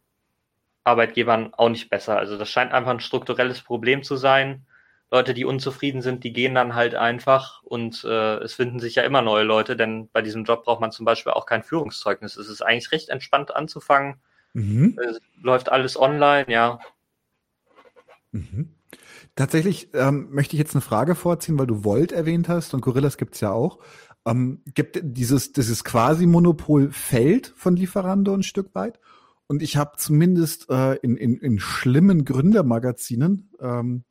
Arbeitgebern 0.84 1.52
auch 1.52 1.68
nicht 1.68 1.90
besser. 1.90 2.16
Also 2.16 2.38
das 2.38 2.48
scheint 2.48 2.72
einfach 2.72 2.92
ein 2.92 3.00
strukturelles 3.00 3.60
Problem 3.60 4.04
zu 4.04 4.14
sein. 4.14 4.64
Leute, 5.10 5.34
die 5.34 5.44
unzufrieden 5.44 6.02
sind, 6.02 6.24
die 6.24 6.32
gehen 6.32 6.54
dann 6.54 6.74
halt 6.74 6.94
einfach 6.96 7.62
und 7.62 8.02
äh, 8.04 8.38
es 8.38 8.54
finden 8.54 8.80
sich 8.80 8.96
ja 8.96 9.04
immer 9.04 9.22
neue 9.22 9.44
Leute, 9.44 9.76
denn 9.76 10.08
bei 10.12 10.20
diesem 10.20 10.44
Job 10.44 10.64
braucht 10.64 10.80
man 10.80 10.90
zum 10.90 11.04
Beispiel 11.04 11.32
auch 11.32 11.46
kein 11.46 11.62
Führungszeugnis. 11.62 12.36
Es 12.36 12.48
ist 12.48 12.62
eigentlich 12.62 12.90
recht 12.90 13.08
entspannt 13.08 13.54
anzufangen. 13.54 14.16
Mhm. 14.52 14.98
Es 14.98 15.20
läuft 15.40 15.70
alles 15.70 15.98
online, 15.98 16.46
ja. 16.48 16.80
Mhm. 18.32 18.74
Tatsächlich 19.36 19.90
ähm, 19.94 20.28
möchte 20.30 20.56
ich 20.56 20.58
jetzt 20.58 20.74
eine 20.74 20.80
Frage 20.80 21.14
vorziehen, 21.14 21.58
weil 21.58 21.66
du 21.66 21.84
Volt 21.84 22.10
erwähnt 22.10 22.48
hast 22.48 22.74
und 22.74 22.80
Gorillas 22.80 23.16
gibt's 23.16 23.40
ja 23.40 23.52
auch. 23.52 23.78
Ähm, 24.26 24.62
gibt 24.74 24.98
dieses, 25.02 25.52
dieses 25.52 25.84
quasi-Monopol 25.84 26.90
fällt 26.90 27.52
von 27.56 27.76
Lieferando 27.76 28.34
ein 28.34 28.42
Stück 28.42 28.74
weit? 28.74 28.98
Und 29.46 29.62
ich 29.62 29.76
habe 29.76 29.92
zumindest 29.98 30.68
äh, 30.68 30.94
in, 30.96 31.16
in, 31.16 31.36
in 31.36 31.60
schlimmen 31.60 32.24
Gründermagazinen 32.24 33.52
ähm, 33.60 34.04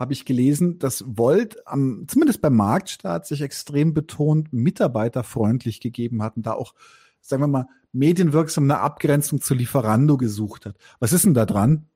habe 0.00 0.14
ich 0.14 0.24
gelesen, 0.24 0.78
dass 0.78 1.04
Volt 1.06 1.66
am, 1.66 2.06
zumindest 2.08 2.40
beim 2.40 2.56
Marktstart 2.56 3.26
sich 3.26 3.42
extrem 3.42 3.92
betont 3.92 4.50
mitarbeiterfreundlich 4.50 5.80
gegeben 5.80 6.22
hat 6.22 6.38
und 6.38 6.46
da 6.46 6.54
auch, 6.54 6.74
sagen 7.20 7.42
wir 7.42 7.48
mal, 7.48 7.68
medienwirksam 7.92 8.64
eine 8.64 8.80
Abgrenzung 8.80 9.42
zu 9.42 9.54
Lieferando 9.54 10.16
gesucht 10.16 10.64
hat. 10.64 10.76
Was 11.00 11.12
ist 11.12 11.26
denn 11.26 11.34
da 11.34 11.44
dran? 11.44 11.86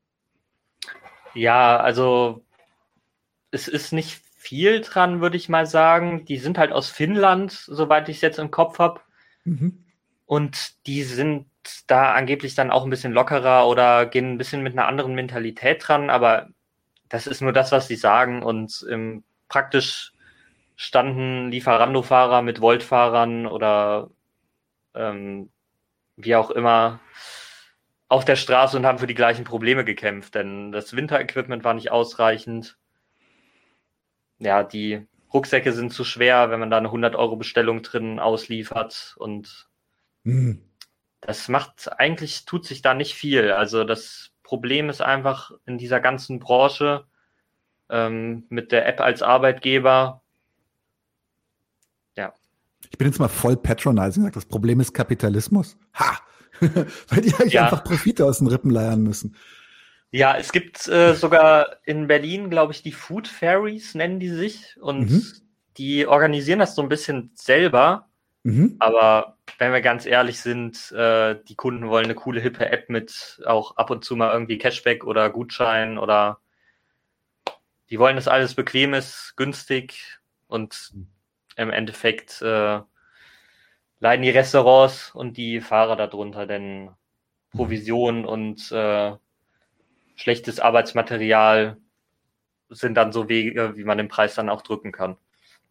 Ja, 1.33 1.79
also 1.79 2.45
es 3.51 3.69
ist 3.69 3.93
nicht 3.93 4.21
viel 4.37 4.83
dran, 4.83 5.23
würde 5.23 5.39
ich 5.39 5.49
mal 5.49 5.65
sagen. 5.65 6.27
Die 6.27 6.37
sind 6.37 6.59
halt 6.59 6.73
aus 6.73 6.91
Finnland, 6.91 7.53
soweit 7.53 8.11
ich 8.11 8.17
es 8.17 8.23
jetzt 8.23 8.39
im 8.39 8.51
Kopf 8.51 8.79
habe. 8.79 9.01
Mhm. 9.45 9.83
Und 10.27 10.87
die 10.87 11.05
sind 11.05 11.47
da 11.87 12.13
angeblich 12.13 12.55
dann 12.55 12.71
auch 12.71 12.85
ein 12.85 12.91
bisschen 12.91 13.13
lockerer 13.13 13.67
oder 13.67 14.05
gehen 14.05 14.33
ein 14.33 14.39
bisschen 14.39 14.63
mit 14.63 14.75
einer 14.75 14.87
anderen 14.87 15.15
Mentalität 15.15 15.89
dran, 15.89 16.11
aber 16.11 16.49
das 17.09 17.27
ist 17.27 17.41
nur 17.41 17.53
das, 17.53 17.73
was 17.73 17.89
sie 17.89 17.97
sagen 17.97 18.43
und 18.43 18.87
ähm, 18.91 19.25
praktisch 19.49 20.13
standen 20.77 21.51
Lieferando-Fahrer 21.51 22.43
mit 22.43 22.61
Volt-Fahrern 22.61 23.47
oder 23.47 24.11
ähm, 24.95 25.51
wie 26.17 26.35
auch 26.37 26.51
immer 26.51 27.01
auf 28.09 28.25
der 28.25 28.37
Straße 28.37 28.77
und 28.77 28.87
haben 28.87 28.99
für 28.99 29.07
die 29.07 29.15
gleichen 29.15 29.45
Probleme 29.45 29.85
gekämpft, 29.85 30.35
denn 30.35 30.73
das 30.73 30.95
Winterequipment 30.95 31.65
war 31.65 31.75
nicht 31.75 31.91
ausreichend. 31.91 32.77
Ja, 34.39 34.63
die 34.63 35.07
Rucksäcke 35.33 35.73
sind 35.73 35.93
zu 35.93 36.05
schwer, 36.05 36.51
wenn 36.51 36.61
man 36.61 36.71
da 36.71 36.79
eine 36.79 36.89
100 36.89 37.17
Euro 37.17 37.37
Bestellung 37.37 37.83
drin 37.83 38.21
ausliefert 38.21 39.15
und 39.19 39.69
mhm. 40.23 40.63
das 41.21 41.49
macht 41.49 41.99
eigentlich 41.99 42.45
tut 42.45 42.67
sich 42.67 42.83
da 42.83 42.95
nicht 42.95 43.15
viel. 43.15 43.51
Also 43.53 43.85
das 43.85 44.34
Problem 44.45 44.89
ist 44.89 45.03
einfach 45.03 45.51
in 45.67 45.79
dieser 45.79 45.99
ganzen 45.99 46.39
Branche 46.39 47.05
ähm, 47.91 48.45
mit 48.49 48.71
der 48.71 48.87
App 48.87 49.01
als 49.01 49.23
Arbeitgeber, 49.23 50.23
Ich 52.95 52.99
bin 52.99 53.09
jetzt 53.09 53.19
mal 53.19 53.27
voll 53.27 53.57
patronizing, 53.57 54.23
sagt, 54.23 54.37
das 54.37 54.47
Problem 54.47 54.79
ist 54.79 54.95
Kapitalismus. 54.95 55.77
Ha! 55.95 56.21
Weil 56.61 57.23
die 57.23 57.35
eigentlich 57.35 57.55
ja. 57.55 57.65
einfach 57.65 57.83
Profite 57.83 58.25
aus 58.25 58.39
den 58.39 58.47
Rippen 58.47 58.71
leiern 58.71 59.03
müssen. 59.03 59.35
Ja, 60.13 60.37
es 60.37 60.53
gibt 60.53 60.87
äh, 60.87 61.15
sogar 61.15 61.79
in 61.85 62.07
Berlin, 62.07 62.51
glaube 62.51 62.73
ich, 62.73 62.85
die 62.85 62.93
Food 62.93 63.27
Fairies 63.27 63.97
nennen 63.97 64.21
die 64.21 64.29
sich 64.29 64.77
und 64.81 65.11
mhm. 65.11 65.25
die 65.77 66.07
organisieren 66.07 66.61
das 66.61 66.77
so 66.77 66.83
ein 66.83 66.89
bisschen 66.89 67.33
selber. 67.35 68.09
Mhm. 68.45 68.77
Aber 68.79 69.39
wenn 69.59 69.73
wir 69.73 69.81
ganz 69.81 70.07
ehrlich 70.07 70.39
sind, 70.39 70.93
äh, 70.93 71.41
die 71.49 71.55
Kunden 71.55 71.89
wollen 71.89 72.05
eine 72.05 72.15
coole, 72.15 72.41
hippe 72.41 72.71
App 72.71 72.91
mit 72.91 73.43
auch 73.47 73.77
ab 73.77 73.91
und 73.91 74.05
zu 74.05 74.17
mal 74.17 74.33
irgendwie 74.33 74.59
Cashback 74.59 75.05
oder 75.05 75.31
Gutschein 75.31 75.99
oder 75.99 76.39
die 77.91 77.99
wollen, 77.99 78.17
dass 78.17 78.29
alles 78.29 78.55
bequem 78.55 78.93
ist, 78.95 79.35
günstig 79.37 80.19
und 80.47 80.93
im 81.57 81.71
Endeffekt 81.71 82.43
äh, 82.43 82.81
leiden 84.01 84.23
die 84.23 84.31
Restaurants 84.31 85.15
und 85.15 85.37
die 85.39 85.61
Fahrer 85.63 85.97
darunter, 85.97 86.47
denn 86.47 86.91
Provision 87.51 88.27
und 88.27 88.71
äh, 88.73 89.17
schlechtes 90.17 90.61
Arbeitsmaterial 90.61 91.79
sind 92.69 92.95
dann 92.95 93.13
so 93.13 93.29
Wege, 93.29 93.77
wie 93.77 93.85
man 93.85 93.97
den 93.97 94.09
Preis 94.09 94.35
dann 94.35 94.51
auch 94.51 94.63
drücken 94.63 94.93
kann. 94.93 95.17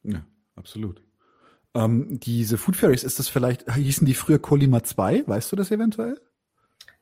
Ja, 0.04 0.26
absolut. 0.56 1.03
Ähm, 1.76 2.20
diese 2.20 2.58
Food 2.58 2.76
Fairies, 2.76 3.04
ist 3.04 3.20
das 3.20 3.30
vielleicht, 3.30 3.72
hießen 3.74 4.06
die 4.06 4.14
früher 4.14 4.40
Colima 4.40 4.84
2? 4.84 5.28
Weißt 5.28 5.52
du 5.52 5.56
das 5.56 5.72
eventuell? 5.72 6.20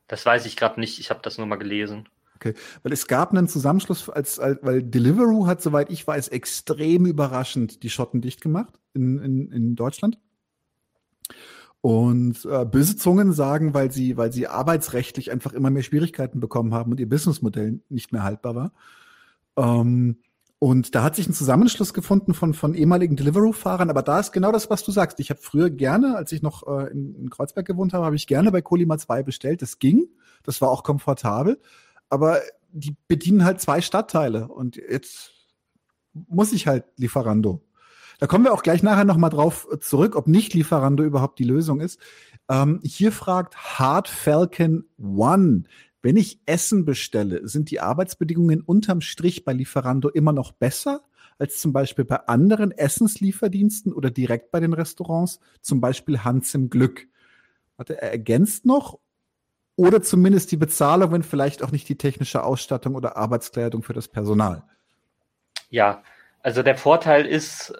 Das 0.08 0.24
weiß 0.24 0.46
ich 0.46 0.56
gerade 0.56 0.80
nicht, 0.80 0.98
ich 0.98 1.10
habe 1.10 1.20
das 1.22 1.38
nur 1.38 1.46
mal 1.46 1.56
gelesen. 1.56 2.08
Okay, 2.36 2.54
weil 2.82 2.92
es 2.92 3.06
gab 3.06 3.30
einen 3.30 3.46
Zusammenschluss, 3.46 4.08
als, 4.08 4.38
als 4.40 4.58
weil 4.62 4.82
Deliveroo 4.82 5.46
hat, 5.46 5.62
soweit 5.62 5.90
ich 5.90 6.06
weiß, 6.06 6.28
extrem 6.28 7.06
überraschend 7.06 7.82
die 7.82 7.90
Schotten 7.90 8.20
dicht 8.20 8.40
gemacht 8.40 8.80
in, 8.94 9.18
in, 9.18 9.52
in 9.52 9.76
Deutschland. 9.76 10.18
Und 11.82 12.44
äh, 12.44 12.64
böse 12.64 12.96
Zungen 12.96 13.32
sagen, 13.32 13.74
weil 13.74 13.90
sie, 13.92 14.16
weil 14.16 14.32
sie 14.32 14.48
arbeitsrechtlich 14.48 15.30
einfach 15.30 15.52
immer 15.52 15.70
mehr 15.70 15.82
Schwierigkeiten 15.82 16.40
bekommen 16.40 16.74
haben 16.74 16.92
und 16.92 17.00
ihr 17.00 17.08
Businessmodell 17.08 17.80
nicht 17.88 18.12
mehr 18.12 18.22
haltbar 18.22 18.54
war. 18.54 18.72
Ähm, 19.56 20.18
und 20.62 20.94
da 20.94 21.02
hat 21.02 21.16
sich 21.16 21.28
ein 21.28 21.32
Zusammenschluss 21.32 21.92
gefunden 21.92 22.34
von, 22.34 22.54
von 22.54 22.74
ehemaligen 22.74 23.16
Deliveroo-Fahrern, 23.16 23.90
aber 23.90 24.00
da 24.00 24.20
ist 24.20 24.30
genau 24.30 24.52
das, 24.52 24.70
was 24.70 24.84
du 24.84 24.92
sagst. 24.92 25.18
Ich 25.18 25.30
habe 25.30 25.40
früher 25.42 25.70
gerne, 25.70 26.14
als 26.14 26.30
ich 26.30 26.40
noch 26.40 26.68
äh, 26.68 26.88
in, 26.92 27.16
in 27.16 27.30
Kreuzberg 27.30 27.66
gewohnt 27.66 27.92
habe, 27.92 28.04
habe 28.04 28.14
ich 28.14 28.28
gerne 28.28 28.52
bei 28.52 28.62
Colima 28.62 28.96
2 28.96 29.24
bestellt. 29.24 29.60
Das 29.60 29.80
ging, 29.80 30.06
das 30.44 30.60
war 30.60 30.70
auch 30.70 30.84
komfortabel, 30.84 31.60
aber 32.10 32.38
die 32.70 32.94
bedienen 33.08 33.44
halt 33.44 33.60
zwei 33.60 33.80
Stadtteile 33.80 34.46
und 34.46 34.76
jetzt 34.76 35.32
muss 36.12 36.52
ich 36.52 36.68
halt 36.68 36.84
Lieferando. 36.96 37.60
Da 38.20 38.28
kommen 38.28 38.44
wir 38.44 38.54
auch 38.54 38.62
gleich 38.62 38.84
nachher 38.84 39.04
nochmal 39.04 39.30
drauf 39.30 39.66
zurück, 39.80 40.14
ob 40.14 40.28
nicht 40.28 40.54
Lieferando 40.54 41.02
überhaupt 41.02 41.40
die 41.40 41.44
Lösung 41.44 41.80
ist. 41.80 41.98
Ähm, 42.48 42.78
hier 42.84 43.10
fragt 43.10 43.56
Hard 43.56 44.06
Falcon 44.06 44.84
One, 44.96 45.64
wenn 46.02 46.16
ich 46.16 46.40
Essen 46.46 46.84
bestelle, 46.84 47.46
sind 47.48 47.70
die 47.70 47.80
Arbeitsbedingungen 47.80 48.60
unterm 48.60 49.00
Strich 49.00 49.44
bei 49.44 49.52
Lieferando 49.52 50.08
immer 50.08 50.32
noch 50.32 50.52
besser 50.52 51.02
als 51.38 51.60
zum 51.60 51.72
Beispiel 51.72 52.04
bei 52.04 52.16
anderen 52.26 52.72
Essenslieferdiensten 52.72 53.92
oder 53.92 54.10
direkt 54.10 54.50
bei 54.50 54.60
den 54.60 54.72
Restaurants, 54.72 55.40
zum 55.60 55.80
Beispiel 55.80 56.24
Hans 56.24 56.54
im 56.54 56.70
Glück. 56.70 57.08
Warte, 57.76 58.00
er 58.00 58.12
ergänzt 58.12 58.66
noch 58.66 58.98
oder 59.76 60.02
zumindest 60.02 60.52
die 60.52 60.56
Bezahlung, 60.56 61.12
wenn 61.12 61.22
vielleicht 61.22 61.62
auch 61.62 61.72
nicht 61.72 61.88
die 61.88 61.96
technische 61.96 62.44
Ausstattung 62.44 62.94
oder 62.94 63.16
Arbeitskleidung 63.16 63.82
für 63.82 63.94
das 63.94 64.08
Personal. 64.08 64.64
Ja, 65.70 66.02
also 66.40 66.62
der 66.62 66.76
Vorteil 66.76 67.24
ist, 67.24 67.72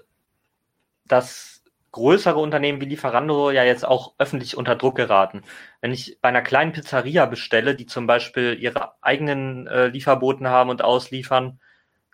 dass 1.06 1.51
größere 1.92 2.38
Unternehmen 2.38 2.80
wie 2.80 2.86
Lieferando 2.86 3.50
ja 3.50 3.64
jetzt 3.64 3.86
auch 3.86 4.14
öffentlich 4.18 4.56
unter 4.56 4.74
Druck 4.74 4.96
geraten. 4.96 5.42
Wenn 5.80 5.92
ich 5.92 6.18
bei 6.20 6.30
einer 6.30 6.42
kleinen 6.42 6.72
Pizzeria 6.72 7.26
bestelle, 7.26 7.74
die 7.74 7.86
zum 7.86 8.06
Beispiel 8.06 8.56
ihre 8.58 9.02
eigenen 9.02 9.66
äh, 9.66 9.88
Lieferboten 9.88 10.48
haben 10.48 10.70
und 10.70 10.82
ausliefern, 10.82 11.60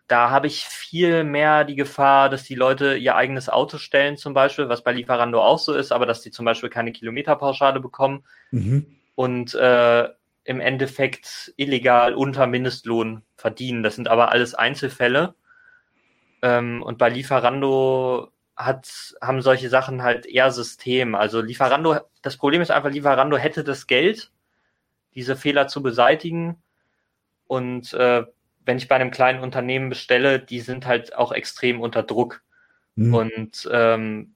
da 0.08 0.30
habe 0.30 0.46
ich 0.46 0.64
viel 0.64 1.22
mehr 1.22 1.64
die 1.64 1.76
Gefahr, 1.76 2.28
dass 2.30 2.42
die 2.42 2.54
Leute 2.54 2.96
ihr 2.96 3.14
eigenes 3.14 3.48
Auto 3.48 3.78
stellen, 3.78 4.16
zum 4.16 4.34
Beispiel, 4.34 4.68
was 4.68 4.82
bei 4.82 4.92
Lieferando 4.92 5.40
auch 5.40 5.58
so 5.58 5.74
ist, 5.74 5.92
aber 5.92 6.06
dass 6.06 6.22
die 6.22 6.30
zum 6.30 6.44
Beispiel 6.44 6.70
keine 6.70 6.92
Kilometerpauschale 6.92 7.78
bekommen 7.78 8.24
mhm. 8.50 8.86
und 9.14 9.54
äh, 9.54 10.08
im 10.44 10.60
Endeffekt 10.60 11.52
illegal 11.56 12.14
unter 12.14 12.46
Mindestlohn 12.46 13.22
verdienen. 13.36 13.82
Das 13.82 13.96
sind 13.96 14.08
aber 14.08 14.32
alles 14.32 14.54
Einzelfälle. 14.54 15.34
Ähm, 16.40 16.82
und 16.82 16.96
bei 16.96 17.10
Lieferando 17.10 18.32
hat, 18.58 19.14
haben 19.22 19.40
solche 19.40 19.70
Sachen 19.70 20.02
halt 20.02 20.26
eher 20.26 20.50
System. 20.50 21.14
Also 21.14 21.40
Lieferando, 21.40 22.00
das 22.22 22.36
Problem 22.36 22.60
ist 22.60 22.72
einfach, 22.72 22.90
Lieferando 22.90 23.38
hätte 23.38 23.62
das 23.62 23.86
Geld, 23.86 24.32
diese 25.14 25.36
Fehler 25.36 25.68
zu 25.68 25.80
beseitigen. 25.82 26.60
Und 27.46 27.94
äh, 27.94 28.24
wenn 28.64 28.76
ich 28.76 28.88
bei 28.88 28.96
einem 28.96 29.12
kleinen 29.12 29.42
Unternehmen 29.42 29.88
bestelle, 29.88 30.40
die 30.40 30.60
sind 30.60 30.86
halt 30.86 31.14
auch 31.14 31.30
extrem 31.32 31.80
unter 31.80 32.02
Druck. 32.02 32.42
Mhm. 32.96 33.14
Und 33.14 33.68
ähm, 33.72 34.34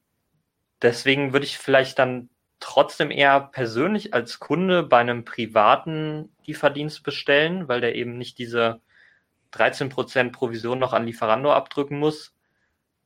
deswegen 0.81 1.33
würde 1.33 1.45
ich 1.45 1.59
vielleicht 1.59 1.99
dann 1.99 2.31
trotzdem 2.61 3.11
eher 3.11 3.41
persönlich 3.41 4.15
als 4.15 4.39
Kunde 4.39 4.85
bei 4.85 4.99
einem 4.99 5.25
privaten 5.25 6.31
Lieferdienst 6.47 7.03
bestellen, 7.03 7.67
weil 7.67 7.81
der 7.81 7.97
eben 7.97 8.17
nicht 8.17 8.39
diese 8.39 8.81
13% 9.53 10.31
Provision 10.31 10.79
noch 10.79 10.93
an 10.93 11.07
Lieferando 11.07 11.53
abdrücken 11.53 11.99
muss. 11.99 12.35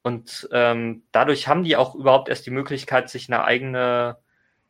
Und 0.06 0.48
ähm, 0.52 1.02
dadurch 1.10 1.48
haben 1.48 1.64
die 1.64 1.76
auch 1.76 1.96
überhaupt 1.96 2.28
erst 2.28 2.46
die 2.46 2.52
Möglichkeit, 2.52 3.10
sich 3.10 3.28
eine 3.28 3.42
eigene 3.42 4.18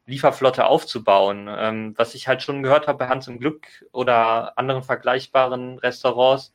Lieferflotte 0.07 0.64
aufzubauen. 0.64 1.47
Ähm, 1.51 1.93
was 1.99 2.14
ich 2.14 2.26
halt 2.26 2.43
schon 2.43 2.62
gehört 2.62 2.87
habe 2.89 2.97
bei 2.97 3.09
Hans 3.09 3.28
im 3.28 3.39
Glück 3.39 3.66
oder 3.93 4.57
anderen 4.59 4.82
vergleichbaren 4.82 5.78
Restaurants, 5.78 6.55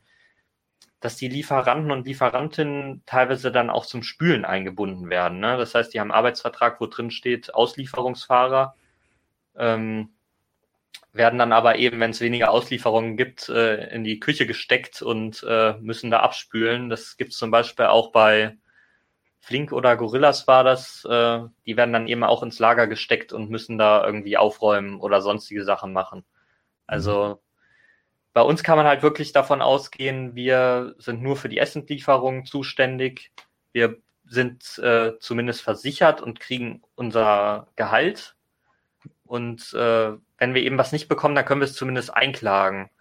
dass 0.99 1.15
die 1.15 1.27
Lieferanten 1.27 1.91
und 1.91 2.07
Lieferantinnen 2.07 3.03
teilweise 3.05 3.51
dann 3.51 3.69
auch 3.69 3.86
zum 3.86 4.01
Spülen 4.01 4.45
eingebunden 4.45 5.11
werden. 5.11 5.39
Ne? 5.39 5.57
Das 5.57 5.75
heißt, 5.75 5.93
die 5.93 5.99
haben 5.99 6.09
einen 6.09 6.17
Arbeitsvertrag, 6.17 6.82
wo 6.82 6.88
drin 6.88 7.11
steht 7.11 7.53
Auslieferungsfahrer, 7.53 8.75
ähm, 9.57 10.09
werden 11.13 11.38
dann 11.38 11.51
aber 11.53 11.75
eben, 11.75 11.99
wenn 11.99 12.09
es 12.09 12.19
weniger 12.19 12.49
Auslieferungen 12.49 13.15
gibt, 13.15 13.47
äh, 13.47 13.93
in 13.93 14.03
die 14.03 14.19
Küche 14.19 14.47
gesteckt 14.47 15.03
und 15.03 15.45
äh, 15.47 15.75
müssen 15.82 16.09
da 16.09 16.21
abspülen. 16.21 16.89
Das 16.89 17.15
gibt 17.17 17.34
es 17.34 17.38
zum 17.38 17.51
Beispiel 17.51 17.86
auch 17.86 18.11
bei 18.11 18.57
Flink 19.41 19.71
oder 19.71 19.97
Gorillas 19.97 20.47
war 20.47 20.63
das, 20.63 21.03
äh, 21.03 21.39
die 21.65 21.75
werden 21.75 21.93
dann 21.93 22.07
eben 22.07 22.23
auch 22.23 22.43
ins 22.43 22.59
Lager 22.59 22.85
gesteckt 22.85 23.33
und 23.33 23.49
müssen 23.49 23.79
da 23.79 24.05
irgendwie 24.05 24.37
aufräumen 24.37 24.99
oder 25.01 25.19
sonstige 25.21 25.63
Sachen 25.63 25.93
machen. 25.93 26.23
Also 26.85 27.25
mhm. 27.27 27.37
bei 28.33 28.41
uns 28.43 28.63
kann 28.63 28.77
man 28.77 28.85
halt 28.85 29.01
wirklich 29.01 29.33
davon 29.33 29.63
ausgehen, 29.63 30.35
wir 30.35 30.93
sind 30.99 31.23
nur 31.23 31.37
für 31.37 31.49
die 31.49 31.57
Essenslieferung 31.57 32.45
zuständig. 32.45 33.31
Wir 33.73 33.97
sind 34.25 34.77
äh, 34.77 35.17
zumindest 35.19 35.63
versichert 35.63 36.21
und 36.21 36.39
kriegen 36.39 36.83
unser 36.93 37.67
Gehalt. 37.75 38.35
Und 39.25 39.73
äh, 39.73 40.11
wenn 40.37 40.53
wir 40.53 40.61
eben 40.61 40.77
was 40.77 40.91
nicht 40.91 41.07
bekommen, 41.07 41.33
dann 41.33 41.45
können 41.45 41.61
wir 41.61 41.65
es 41.65 41.73
zumindest 41.73 42.13
einklagen. 42.13 42.91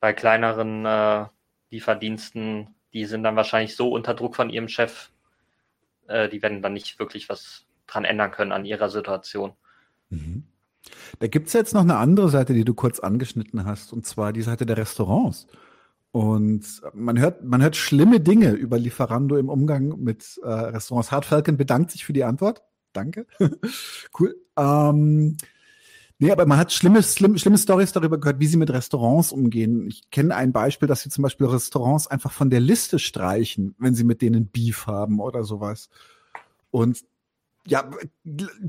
Bei 0.00 0.12
kleineren 0.12 0.84
äh, 0.84 1.26
Lieferdiensten, 1.70 2.74
die 2.92 3.04
sind 3.04 3.22
dann 3.22 3.36
wahrscheinlich 3.36 3.76
so 3.76 3.90
unter 3.90 4.14
Druck 4.14 4.34
von 4.34 4.50
ihrem 4.50 4.68
Chef, 4.68 5.10
äh, 6.08 6.28
die 6.28 6.42
werden 6.42 6.62
dann 6.62 6.72
nicht 6.72 6.98
wirklich 6.98 7.28
was 7.28 7.66
dran 7.86 8.04
ändern 8.04 8.30
können 8.30 8.52
an 8.52 8.64
ihrer 8.64 8.90
Situation. 8.90 9.52
Mhm. 10.10 10.44
Da 11.18 11.26
gibt 11.26 11.48
es 11.48 11.52
jetzt 11.52 11.74
noch 11.74 11.82
eine 11.82 11.96
andere 11.96 12.28
Seite, 12.28 12.54
die 12.54 12.64
du 12.64 12.74
kurz 12.74 13.00
angeschnitten 13.00 13.64
hast, 13.64 13.92
und 13.92 14.06
zwar 14.06 14.32
die 14.32 14.42
Seite 14.42 14.66
der 14.66 14.76
Restaurants. 14.76 15.46
Und 16.12 16.64
man 16.94 17.18
hört, 17.18 17.44
man 17.44 17.62
hört 17.62 17.76
schlimme 17.76 18.20
Dinge 18.20 18.52
über 18.52 18.78
Lieferando 18.78 19.36
im 19.36 19.48
Umgang 19.48 19.98
mit 19.98 20.40
äh, 20.42 20.48
Restaurants. 20.48 21.12
Hard 21.12 21.26
Falcon 21.26 21.56
bedankt 21.56 21.90
sich 21.90 22.04
für 22.04 22.12
die 22.12 22.24
Antwort. 22.24 22.62
Danke. 22.92 23.26
cool. 24.18 24.34
Ähm, 24.56 25.36
nee, 26.18 26.30
aber 26.30 26.46
man 26.46 26.58
hat 26.58 26.72
schlimme, 26.72 27.02
schlimme, 27.02 27.38
schlimme 27.38 27.58
Stories 27.58 27.92
darüber 27.92 28.18
gehört, 28.18 28.40
wie 28.40 28.46
sie 28.46 28.56
mit 28.56 28.70
Restaurants 28.70 29.32
umgehen. 29.32 29.88
Ich 29.88 30.10
kenne 30.10 30.34
ein 30.34 30.52
Beispiel, 30.52 30.88
dass 30.88 31.02
sie 31.02 31.10
zum 31.10 31.22
Beispiel 31.22 31.46
Restaurants 31.46 32.06
einfach 32.06 32.32
von 32.32 32.50
der 32.50 32.60
Liste 32.60 32.98
streichen, 32.98 33.74
wenn 33.78 33.94
sie 33.94 34.04
mit 34.04 34.22
denen 34.22 34.48
Beef 34.48 34.86
haben 34.86 35.20
oder 35.20 35.44
sowas. 35.44 35.88
Und 36.70 37.04
ja, 37.66 37.90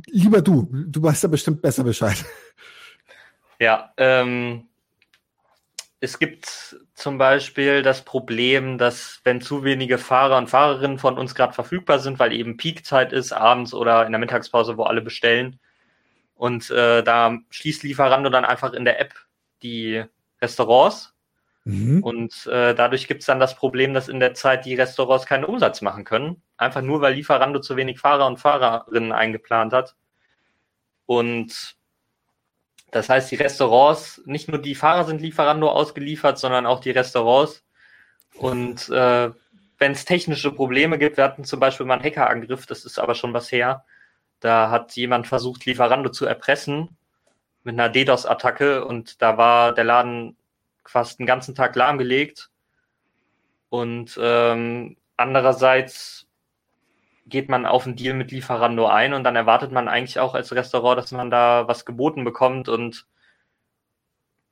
lieber 0.08 0.42
du, 0.42 0.68
du 0.72 1.02
weißt 1.02 1.24
ja 1.24 1.30
bestimmt 1.30 1.62
besser 1.62 1.84
Bescheid. 1.84 2.24
Ja, 3.60 3.92
ähm, 3.98 4.68
es 6.00 6.20
gibt 6.20 6.78
zum 6.94 7.18
Beispiel 7.18 7.82
das 7.82 8.04
Problem, 8.04 8.78
dass 8.78 9.20
wenn 9.24 9.42
zu 9.42 9.64
wenige 9.64 9.98
Fahrer 9.98 10.38
und 10.38 10.50
Fahrerinnen 10.50 11.00
von 11.00 11.18
uns 11.18 11.34
gerade 11.34 11.54
verfügbar 11.54 12.00
sind, 12.00 12.20
weil 12.20 12.34
eben 12.34 12.58
Peakzeit 12.58 13.14
ist, 13.14 13.32
abends 13.32 13.74
oder 13.74 14.06
in 14.06 14.12
der 14.12 14.20
Mittagspause, 14.20 14.78
wo 14.78 14.84
alle 14.84 15.02
bestellen, 15.02 15.60
und 16.38 16.70
äh, 16.72 17.04
da 17.04 17.38
schließt 17.50 17.84
Lieferando 17.84 18.30
dann 18.30 18.46
einfach 18.46 18.74
in 18.74 18.86
der 18.86 19.02
App 19.02 19.14
die 19.62 20.04
Restaurants 20.42 21.14
Mhm. 21.68 22.02
Und 22.02 22.46
äh, 22.48 22.74
dadurch 22.74 23.10
gibt 23.10 23.20
es 23.22 23.26
dann 23.26 23.42
das 23.42 23.56
Problem, 23.56 23.94
dass 23.94 24.08
in 24.08 24.22
der 24.22 24.34
Zeit 24.34 24.64
die 24.64 24.76
Restaurants 24.76 25.26
keinen 25.26 25.44
Umsatz 25.44 25.82
machen 25.82 26.06
können. 26.06 26.42
Einfach 26.56 26.82
nur, 26.82 27.02
weil 27.02 27.16
Lieferando 27.16 27.60
zu 27.60 27.76
wenig 27.76 28.00
Fahrer 28.00 28.26
und 28.26 28.40
Fahrerinnen 28.40 29.12
eingeplant 29.12 29.74
hat. 29.74 29.98
Und 31.06 31.76
das 32.92 33.10
heißt, 33.10 33.30
die 33.32 33.36
Restaurants, 33.36 34.22
nicht 34.26 34.48
nur 34.48 34.60
die 34.60 34.76
Fahrer 34.76 35.04
sind 35.04 35.20
Lieferando 35.22 35.70
ausgeliefert, 35.70 36.40
sondern 36.40 36.66
auch 36.66 36.80
die 36.80 36.92
Restaurants. 36.92 37.66
Und 38.36 38.88
äh, 38.88 39.32
wenn 39.78 39.92
es 39.92 40.06
technische 40.06 40.54
Probleme 40.54 40.98
gibt, 40.98 41.18
wir 41.18 41.26
hatten 41.26 41.44
zum 41.44 41.60
Beispiel 41.60 41.86
mal 41.86 41.96
einen 41.96 42.06
Hackerangriff, 42.06 42.66
das 42.66 42.86
ist 42.86 42.98
aber 42.98 43.14
schon 43.14 43.34
was 43.34 43.52
her. 43.52 43.84
Da 44.40 44.70
hat 44.70 44.96
jemand 44.96 45.28
versucht, 45.28 45.66
Lieferando 45.66 46.10
zu 46.10 46.26
erpressen 46.26 46.96
mit 47.64 47.74
einer 47.74 47.90
DDoS-Attacke 47.90 48.86
und 48.86 49.22
da 49.22 49.38
war 49.38 49.74
der 49.74 49.84
Laden 49.84 50.38
fast 50.86 51.20
den 51.20 51.26
ganzen 51.26 51.56
Tag 51.56 51.76
lahmgelegt. 51.76 52.50
Und 53.70 54.18
ähm, 54.22 54.96
andererseits 55.18 56.28
geht 57.26 57.50
man 57.50 57.66
auf 57.66 57.86
einen 57.86 57.98
Deal 57.98 58.14
mit 58.16 58.32
Lieferando 58.32 58.88
ein 58.88 59.14
und 59.14 59.24
dann 59.24 59.36
erwartet 59.36 59.72
man 59.72 59.88
eigentlich 59.90 60.20
auch 60.20 60.34
als 60.34 60.54
Restaurant, 60.54 60.98
dass 60.98 61.12
man 61.12 61.30
da 61.30 61.68
was 61.68 61.86
geboten 61.86 62.24
bekommt 62.24 62.70
und 62.70 63.06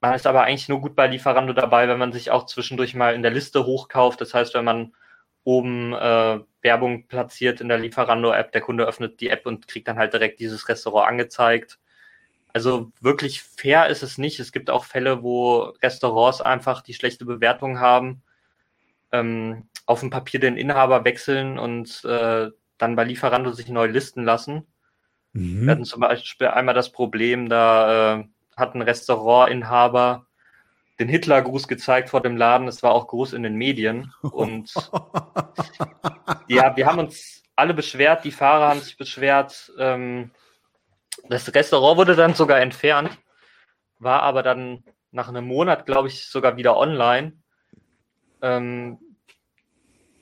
man 0.02 0.14
ist 0.14 0.28
aber 0.28 0.44
eigentlich 0.44 0.70
nur 0.70 0.82
gut 0.82 0.96
bei 0.96 1.08
Lieferando 1.08 1.54
dabei, 1.54 1.88
wenn 1.88 1.98
man 1.98 2.12
sich 2.12 2.32
auch 2.32 2.46
zwischendurch 2.46 2.94
mal 2.96 3.16
in 3.16 3.24
der 3.24 3.32
Liste 3.32 3.66
hochkauft. 3.66 4.22
Das 4.22 4.34
heißt, 4.34 4.54
wenn 4.54 4.66
man 4.66 4.94
oben 5.46 5.94
äh, 5.94 6.40
Werbung 6.62 7.08
platziert 7.08 7.62
in 7.62 7.70
der 7.70 7.78
Lieferando-App, 7.78 8.52
der 8.52 8.62
Kunde 8.62 8.86
öffnet 8.86 9.22
die 9.22 9.30
App 9.30 9.46
und 9.46 9.68
kriegt 9.68 9.88
dann 9.88 9.98
halt 9.98 10.12
direkt 10.12 10.40
dieses 10.42 10.68
Restaurant 10.68 11.08
angezeigt. 11.08 11.80
Also 12.52 12.92
wirklich 13.00 13.44
fair 13.44 13.88
ist 13.88 14.02
es 14.02 14.18
nicht. 14.18 14.40
Es 14.40 14.52
gibt 14.52 14.70
auch 14.70 14.86
Fälle, 14.86 15.22
wo 15.22 15.74
Restaurants 15.84 16.42
einfach 16.42 16.82
die 16.82 16.94
schlechte 16.94 17.26
Bewertung 17.26 17.80
haben, 17.80 18.24
ähm, 19.12 19.70
auf 19.86 20.00
dem 20.00 20.10
Papier 20.10 20.40
den 20.40 20.58
Inhaber 20.58 21.06
wechseln 21.06 21.60
und 21.60 22.04
äh, 22.06 22.50
dann 22.78 22.96
bei 22.96 23.04
Lieferando 23.04 23.52
sich 23.52 23.70
neu 23.70 23.86
listen 23.86 24.24
lassen. 24.24 24.66
Mhm. 25.34 25.66
Wir 25.66 25.72
hatten 25.72 25.86
zum 25.86 26.02
Beispiel 26.02 26.48
einmal 26.48 26.74
das 26.74 26.92
Problem, 26.92 27.50
da 27.50 28.20
äh, 28.20 28.24
hat 28.58 28.74
ein 28.74 28.82
Restaurantinhaber 28.82 30.26
den 31.00 31.10
Hitlergruß 31.10 31.68
gezeigt 31.68 32.10
vor 32.10 32.22
dem 32.22 32.38
Laden. 32.38 32.68
Es 32.68 32.84
war 32.84 32.94
auch 32.94 33.08
groß 33.08 33.34
in 33.34 33.44
den 33.44 33.56
Medien. 33.56 34.14
Und 34.22 34.74
ja, 36.48 36.76
wir 36.76 36.86
haben 36.86 37.00
uns 37.00 37.44
alle 37.56 37.74
beschwert, 37.74 38.24
die 38.24 38.32
Fahrer 38.32 38.70
haben 38.70 38.82
sich 38.82 38.98
beschwert. 38.98 39.72
Ähm, 39.78 40.32
das 41.30 41.54
Restaurant 41.54 41.98
wurde 41.98 42.16
dann 42.16 42.34
sogar 42.34 42.60
entfernt, 42.60 43.18
war 44.00 44.22
aber 44.22 44.44
dann 44.44 44.84
nach 45.12 45.30
einem 45.30 45.46
Monat, 45.46 45.86
glaube 45.86 46.10
ich, 46.10 46.28
sogar 46.28 46.58
wieder 46.58 46.78
online. 46.78 47.34
Ähm, 48.42 49.00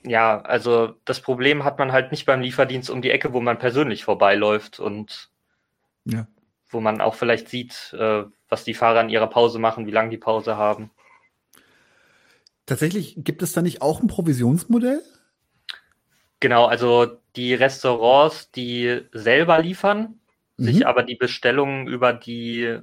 ja, 0.04 0.40
also 0.42 0.94
das 1.04 1.20
Problem 1.20 1.64
hat 1.64 1.78
man 1.78 1.92
halt 1.92 2.10
nicht 2.10 2.26
beim 2.26 2.40
Lieferdienst 2.40 2.90
um 2.90 3.02
die 3.02 3.10
Ecke, 3.10 3.32
wo 3.32 3.40
man 3.40 3.58
persönlich 3.58 4.04
vorbeiläuft 4.04 4.78
und 4.78 5.30
ja. 6.04 6.26
wo 6.68 6.80
man 6.80 7.00
auch 7.00 7.14
vielleicht 7.14 7.48
sieht, 7.48 7.94
äh, 7.98 8.24
was 8.54 8.62
die 8.62 8.74
Fahrer 8.74 9.00
in 9.00 9.08
ihrer 9.08 9.26
Pause 9.26 9.58
machen, 9.58 9.84
wie 9.88 9.90
lange 9.90 10.10
die 10.10 10.16
Pause 10.16 10.56
haben. 10.56 10.92
Tatsächlich 12.66 13.16
gibt 13.16 13.42
es 13.42 13.52
da 13.52 13.62
nicht 13.62 13.82
auch 13.82 14.00
ein 14.00 14.06
Provisionsmodell? 14.06 15.02
Genau, 16.38 16.66
also 16.66 17.18
die 17.34 17.52
Restaurants, 17.52 18.52
die 18.52 19.00
selber 19.10 19.58
liefern, 19.58 20.20
mhm. 20.56 20.64
sich 20.64 20.86
aber 20.86 21.02
die 21.02 21.16
Bestellungen 21.16 21.88
über 21.88 22.12
die 22.12 22.78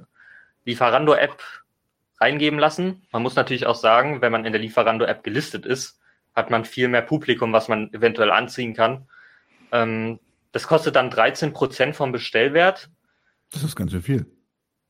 Lieferando-App 0.65 1.41
reingeben 2.19 2.59
lassen. 2.59 3.03
Man 3.13 3.23
muss 3.23 3.35
natürlich 3.35 3.65
auch 3.65 3.75
sagen, 3.75 4.21
wenn 4.21 4.33
man 4.33 4.43
in 4.43 4.51
der 4.51 4.61
Lieferando-App 4.61 5.23
gelistet 5.23 5.65
ist, 5.65 6.01
hat 6.35 6.49
man 6.49 6.65
viel 6.65 6.89
mehr 6.89 7.01
Publikum, 7.01 7.53
was 7.53 7.69
man 7.69 7.93
eventuell 7.93 8.31
anziehen 8.31 8.73
kann. 8.73 9.07
Ähm, 9.71 10.19
das 10.51 10.67
kostet 10.67 10.97
dann 10.97 11.09
13 11.09 11.53
Prozent 11.53 11.95
vom 11.95 12.11
Bestellwert. 12.11 12.89
Das 13.51 13.63
ist 13.63 13.77
ganz 13.77 13.91
schön 13.91 14.01
viel. 14.01 14.25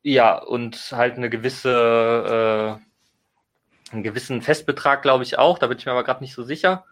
Ja, 0.04 0.36
und 0.38 0.91
halt 0.91 1.18
eine 1.18 1.30
gewisse, 1.30 2.80
äh, 3.91 3.93
einen 3.93 4.04
gewissen 4.04 4.41
Festbetrag, 4.41 5.04
glaube 5.04 5.24
ich 5.24 5.38
auch. 5.38 5.60
Da 5.60 5.68
bin 5.68 5.78
ich 5.78 5.86
mir 5.86 5.91
aber 5.91 6.04
gerade 6.04 6.24
nicht 6.24 6.34
so 6.34 6.43
sicher. 6.43 6.86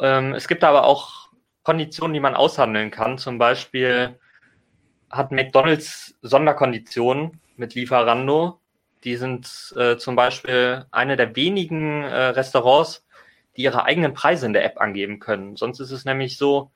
Ähm, 0.00 0.34
es 0.34 0.48
gibt 0.48 0.64
aber 0.64 0.84
auch 0.84 1.28
Konditionen, 1.62 2.14
die 2.14 2.20
man 2.20 2.34
aushandeln 2.34 2.90
kann. 2.90 3.18
Zum 3.18 3.38
Beispiel 3.38 4.18
hat 5.10 5.30
McDonald's 5.30 6.16
Sonderkonditionen 6.22 7.40
mit 7.56 7.74
Lieferando. 7.74 8.60
Die 9.04 9.16
sind 9.16 9.74
äh, 9.76 9.96
zum 9.96 10.16
Beispiel 10.16 10.86
eine 10.90 11.16
der 11.16 11.36
wenigen 11.36 12.02
äh, 12.02 12.28
Restaurants, 12.28 13.04
die 13.56 13.62
ihre 13.62 13.84
eigenen 13.84 14.14
Preise 14.14 14.46
in 14.46 14.52
der 14.52 14.64
App 14.64 14.80
angeben 14.80 15.20
können. 15.20 15.56
Sonst 15.56 15.80
ist 15.80 15.90
es 15.92 16.04
nämlich 16.04 16.38
so, 16.38 16.72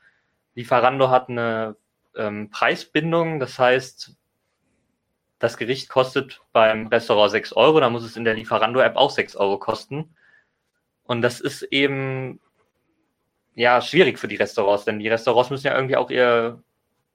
Lieferando 0.54 1.10
hat 1.10 1.28
eine 1.28 1.76
ähm, 2.16 2.50
Preisbindung. 2.50 3.40
Das 3.40 3.58
heißt, 3.58 4.16
das 5.38 5.56
Gericht 5.56 5.88
kostet 5.88 6.40
beim 6.52 6.86
Restaurant 6.86 7.30
6 7.30 7.52
Euro, 7.54 7.80
dann 7.80 7.92
muss 7.92 8.04
es 8.04 8.16
in 8.16 8.24
der 8.24 8.34
Lieferando-App 8.34 8.96
auch 8.96 9.10
6 9.10 9.36
Euro 9.36 9.58
kosten. 9.58 10.16
Und 11.04 11.22
das 11.22 11.40
ist 11.40 11.62
eben 11.62 12.40
ja 13.54 13.80
schwierig 13.80 14.18
für 14.18 14.28
die 14.28 14.36
Restaurants, 14.36 14.84
denn 14.84 14.98
die 14.98 15.08
Restaurants 15.08 15.50
müssen 15.50 15.66
ja 15.66 15.74
irgendwie 15.74 15.96
auch 15.96 16.10
ihr 16.10 16.62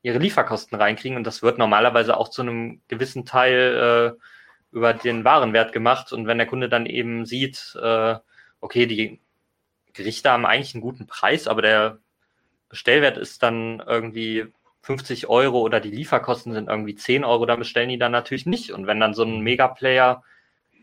ihre 0.04 0.18
Lieferkosten 0.18 0.78
reinkriegen 0.78 1.18
und 1.18 1.26
das 1.26 1.44
wird 1.44 1.58
normalerweise 1.58 2.18
auch 2.18 2.30
zu 2.30 2.42
einem 2.42 2.82
gewissen 2.88 3.26
Teil 3.26 4.18
äh, 4.18 4.76
über 4.76 4.94
den 4.94 5.24
Warenwert 5.24 5.74
gemacht 5.74 6.12
und 6.12 6.28
wenn 6.28 6.38
der 6.38 6.48
Kunde 6.48 6.70
dann 6.70 6.86
eben 6.86 7.26
sieht, 7.26 7.78
äh, 7.82 8.16
okay, 8.62 8.86
die 8.88 9.20
Gerichte 9.94 10.32
haben 10.32 10.46
eigentlich 10.46 10.74
einen 10.74 10.82
guten 10.82 11.08
Preis, 11.08 11.48
aber 11.48 11.62
der 11.62 12.00
Bestellwert 12.70 13.18
ist 13.18 13.44
dann 13.44 13.84
irgendwie 13.86 14.48
50 14.82 15.28
Euro 15.30 15.62
oder 15.62 15.80
die 15.80 15.92
Lieferkosten 15.92 16.54
sind 16.54 16.68
irgendwie 16.68 16.96
10 16.96 17.24
Euro, 17.24 17.46
dann 17.46 17.60
bestellen 17.60 17.90
die 17.90 18.00
dann 18.00 18.12
natürlich 18.12 18.46
nicht. 18.46 18.72
Und 18.72 18.88
wenn 18.88 19.00
dann 19.00 19.14
so 19.14 19.24
ein 19.24 19.42
Megaplayer 19.42 20.24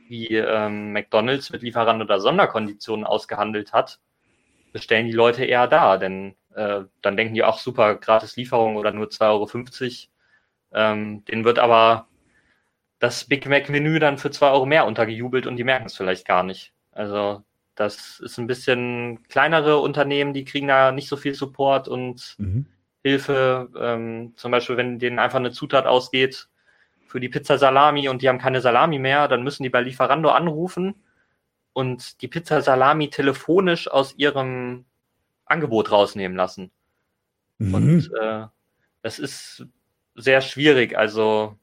wie 0.09 0.37
ähm, 0.37 0.93
McDonalds 0.93 1.51
mit 1.51 1.63
Lieferant 1.63 2.01
oder 2.01 2.21
Sonderkonditionen 2.21 3.05
ausgehandelt 3.05 3.73
hat, 3.73 4.01
bestellen 4.73 5.07
die 5.07 5.13
Leute 5.13 5.45
eher 5.45 5.67
da, 5.67 5.97
denn 5.97 6.37
äh, 6.55 6.83
dann 7.03 7.17
denken 7.17 7.35
die 7.35 7.45
auch 7.45 7.59
super, 7.59 7.97
gratis 7.97 8.37
Lieferung 8.37 8.77
oder 8.77 8.93
nur 8.93 9.07
2,50 9.07 9.23
Euro. 9.25 9.49
Ähm, 10.71 11.25
denen 11.25 11.45
wird 11.45 11.59
aber 11.59 12.07
das 12.99 13.25
Big 13.25 13.47
Mac-Menü 13.47 13.99
dann 13.99 14.19
für 14.19 14.31
2 14.31 14.51
Euro 14.51 14.67
mehr 14.67 14.87
untergejubelt 14.87 15.47
und 15.47 15.57
die 15.57 15.65
merken 15.65 15.87
es 15.87 15.97
vielleicht 15.97 16.27
gar 16.27 16.43
nicht. 16.43 16.73
Also 16.93 17.43
das 17.75 18.21
ist 18.21 18.39
ein 18.39 18.49
bisschen 18.49 19.23
kleinere 19.29 19.79
Unternehmen, 19.79 20.35
die 20.35 20.45
kriegen 20.45 20.69
da 20.69 20.91
nicht 20.93 21.09
so 21.09 21.17
viel 21.17 21.35
Support 21.35 21.89
und 21.89 22.35
mhm. 22.39 22.67
Hilfe. 23.03 23.69
Ähm, 23.79 24.33
zum 24.37 24.51
Beispiel, 24.51 24.77
wenn 24.77 24.99
denen 24.99 25.19
einfach 25.19 25.39
eine 25.39 25.53
Zutat 25.53 25.87
ausgeht 25.87 26.49
für 27.07 27.21
die 27.21 27.29
Pizza 27.29 27.59
Salami 27.59 28.09
und 28.09 28.23
die 28.23 28.29
haben 28.29 28.39
keine 28.39 28.61
Salami 28.61 28.99
mehr, 28.99 29.29
dann 29.29 29.43
müssen 29.43 29.63
die 29.63 29.71
bei 29.71 29.81
Lieferando 29.81 30.31
anrufen 30.31 30.95
und 31.73 32.23
die 32.23 32.29
Pizza 32.29 32.61
Salami 32.61 33.09
telefonisch 33.09 33.89
aus 33.89 34.15
ihrem 34.17 34.85
Angebot 35.47 35.91
rausnehmen 35.91 36.37
lassen. 36.37 36.71
Mhm. 37.59 37.75
Und 37.75 38.11
äh, 38.21 38.47
das 39.03 39.19
ist 39.19 39.67
sehr 40.15 40.41
schwierig. 40.41 40.99
Also 40.99 41.57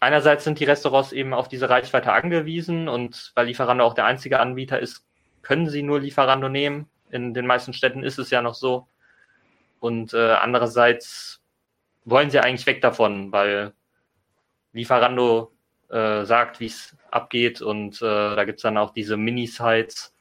einerseits 0.00 0.44
sind 0.44 0.60
die 0.60 0.64
Restaurants 0.64 1.12
eben 1.12 1.34
auf 1.34 1.48
diese 1.48 1.70
Reichweite 1.70 2.12
angewiesen 2.12 2.88
und 2.88 3.32
weil 3.34 3.46
Lieferando 3.46 3.84
auch 3.84 3.94
der 3.94 4.04
einzige 4.04 4.40
Anbieter 4.40 4.78
ist, 4.78 5.04
können 5.42 5.68
sie 5.68 5.82
nur 5.82 6.00
Lieferando 6.00 6.48
nehmen. 6.48 6.88
In 7.10 7.34
den 7.34 7.46
meisten 7.46 7.72
Städten 7.72 8.02
ist 8.02 8.18
es 8.18 8.30
ja 8.30 8.42
noch 8.42 8.54
so. 8.54 8.86
Und 9.80 10.14
äh, 10.14 10.32
andererseits 10.32 11.40
wollen 12.04 12.30
sie 12.30 12.40
eigentlich 12.40 12.66
weg 12.66 12.80
davon, 12.80 13.32
weil 13.32 13.72
Lieferando 14.72 15.52
äh, 15.88 16.24
sagt, 16.24 16.60
wie 16.60 16.66
es 16.66 16.96
abgeht 17.10 17.62
und 17.62 18.02
äh, 18.02 18.36
da 18.36 18.44
gibt's 18.44 18.62
dann 18.62 18.76
auch 18.78 18.92
diese 18.92 19.16
Mini-Sites, 19.16 20.14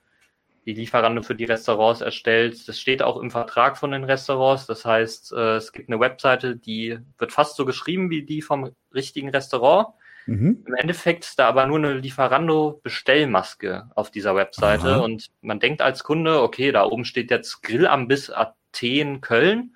die 0.66 0.74
Lieferando 0.74 1.22
für 1.22 1.36
die 1.36 1.45
Restaurants 1.45 2.01
erstellt. 2.01 2.68
Das 2.68 2.80
steht 2.80 3.01
auch 3.01 3.18
im 3.18 3.32
Vertrag 3.32 3.78
von 3.78 3.91
den 3.91 4.03
Restaurants. 4.03 4.66
Das 4.66 4.84
heißt, 4.86 5.32
äh, 5.34 5.55
es 5.55 5.72
gibt 5.72 5.89
eine 5.89 5.99
Webseite, 5.99 6.58
die 6.58 6.99
wird 7.18 7.32
fast 7.32 7.55
so 7.55 7.66
geschrieben 7.66 8.10
wie 8.10 8.24
die 8.24 8.41
vom 8.41 8.72
richtigen 8.93 9.30
Restaurant. 9.30 9.88
Mhm. 10.26 10.64
Im 10.68 10.76
Endeffekt 10.76 11.24
ist 11.24 11.39
da 11.39 11.47
aber 11.47 11.66
nur 11.68 11.78
eine 11.78 11.93
Lieferando-Bestellmaske 11.93 13.89
auf 13.95 14.12
dieser 14.12 14.36
Webseite 14.36 14.95
Aha. 14.95 14.99
und 14.99 15.28
man 15.41 15.62
denkt 15.62 15.82
als 15.82 16.03
Kunde, 16.03 16.41
okay, 16.41 16.74
da 16.74 16.84
oben 16.84 17.05
steht 17.05 17.32
jetzt 17.32 17.64
Grillambiss 17.64 18.30
Athen, 18.74 19.22
Köln. 19.22 19.76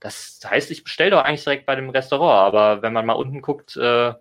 Das 0.00 0.40
heißt, 0.44 0.70
ich 0.70 0.84
bestelle 0.84 1.10
doch 1.10 1.24
eigentlich 1.24 1.44
direkt 1.44 1.66
bei 1.66 1.74
dem 1.74 1.90
Restaurant, 1.90 2.54
aber 2.54 2.82
wenn 2.82 2.92
man 2.92 3.06
mal 3.06 3.14
unten 3.14 3.42
guckt, 3.42 3.76
äh, 3.76 4.14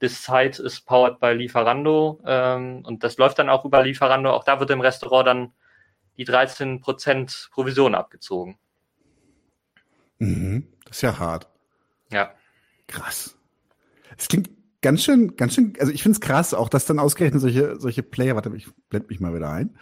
This 0.00 0.24
site 0.24 0.60
is 0.60 0.80
powered 0.80 1.20
by 1.20 1.32
Lieferando 1.32 2.20
ähm, 2.26 2.84
und 2.84 3.04
das 3.04 3.18
läuft 3.18 3.38
dann 3.38 3.48
auch 3.48 3.64
über 3.64 3.84
Lieferando. 3.84 4.30
Auch 4.32 4.42
da 4.42 4.58
wird 4.58 4.70
im 4.70 4.80
Restaurant 4.80 5.28
dann 5.28 5.52
die 6.16 6.26
13% 6.26 7.50
Provision 7.52 7.94
abgezogen. 7.94 8.58
Mhm. 10.18 10.66
Das 10.84 10.96
ist 10.96 11.02
ja 11.02 11.18
hart. 11.18 11.48
Ja. 12.10 12.34
Krass. 12.88 13.38
Es 14.18 14.26
klingt 14.26 14.50
ganz 14.82 15.04
schön, 15.04 15.36
ganz 15.36 15.54
schön, 15.54 15.74
also 15.78 15.92
ich 15.92 16.02
finde 16.02 16.16
es 16.16 16.20
krass, 16.20 16.52
auch 16.52 16.68
dass 16.68 16.84
dann 16.84 16.98
ausgerechnet 16.98 17.40
solche, 17.40 17.78
solche 17.78 18.02
Player, 18.02 18.34
warte, 18.34 18.52
ich 18.56 18.66
blende 18.88 19.08
mich 19.08 19.20
mal 19.20 19.34
wieder 19.34 19.50
ein, 19.50 19.78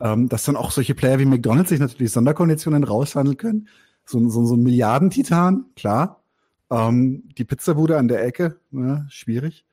ähm, 0.00 0.28
dass 0.28 0.44
dann 0.44 0.56
auch 0.56 0.70
solche 0.70 0.94
Player 0.94 1.18
wie 1.18 1.24
McDonalds 1.24 1.70
sich 1.70 1.80
natürlich 1.80 2.12
Sonderkonditionen 2.12 2.84
raushandeln 2.84 3.36
können. 3.36 3.68
So, 4.04 4.28
so, 4.28 4.44
so 4.44 4.56
ein 4.56 4.62
Milliardentitan, 4.62 5.66
klar. 5.76 6.22
Ähm, 6.70 7.24
die 7.38 7.44
Pizzabude 7.44 7.96
an 7.98 8.08
der 8.08 8.24
Ecke, 8.24 8.58
ne, 8.70 9.06
schwierig. 9.08 9.64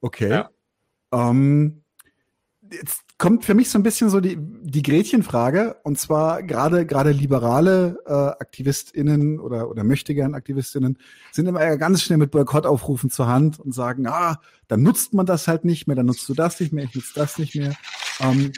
Okay. 0.00 0.30
Ja. 0.30 0.50
Ähm, 1.12 1.82
jetzt 2.70 3.02
kommt 3.18 3.44
für 3.44 3.54
mich 3.54 3.70
so 3.70 3.78
ein 3.78 3.82
bisschen 3.82 4.10
so 4.10 4.20
die, 4.20 4.36
die 4.36 4.82
Gretchenfrage, 4.82 5.76
und 5.84 5.98
zwar 5.98 6.42
gerade 6.42 6.86
gerade 6.86 7.10
liberale 7.10 7.98
äh, 8.06 8.12
AktivistInnen 8.12 9.38
oder, 9.38 9.68
oder 9.68 9.84
möchtegern 9.84 10.34
AktivistInnen 10.34 10.98
sind 11.30 11.46
immer 11.46 11.76
ganz 11.76 12.02
schnell 12.02 12.18
mit 12.18 12.30
Boykottaufrufen 12.30 13.10
zur 13.10 13.28
Hand 13.28 13.60
und 13.60 13.72
sagen, 13.72 14.06
ah, 14.06 14.40
dann 14.68 14.82
nutzt 14.82 15.14
man 15.14 15.26
das 15.26 15.46
halt 15.48 15.64
nicht 15.64 15.86
mehr, 15.86 15.96
dann 15.96 16.06
nutzt 16.06 16.28
du 16.28 16.34
das 16.34 16.58
nicht 16.58 16.72
mehr, 16.72 16.84
ich 16.84 16.94
nutze 16.94 17.12
das 17.14 17.38
nicht 17.38 17.54
mehr. 17.54 17.74
Ähm, 18.20 18.52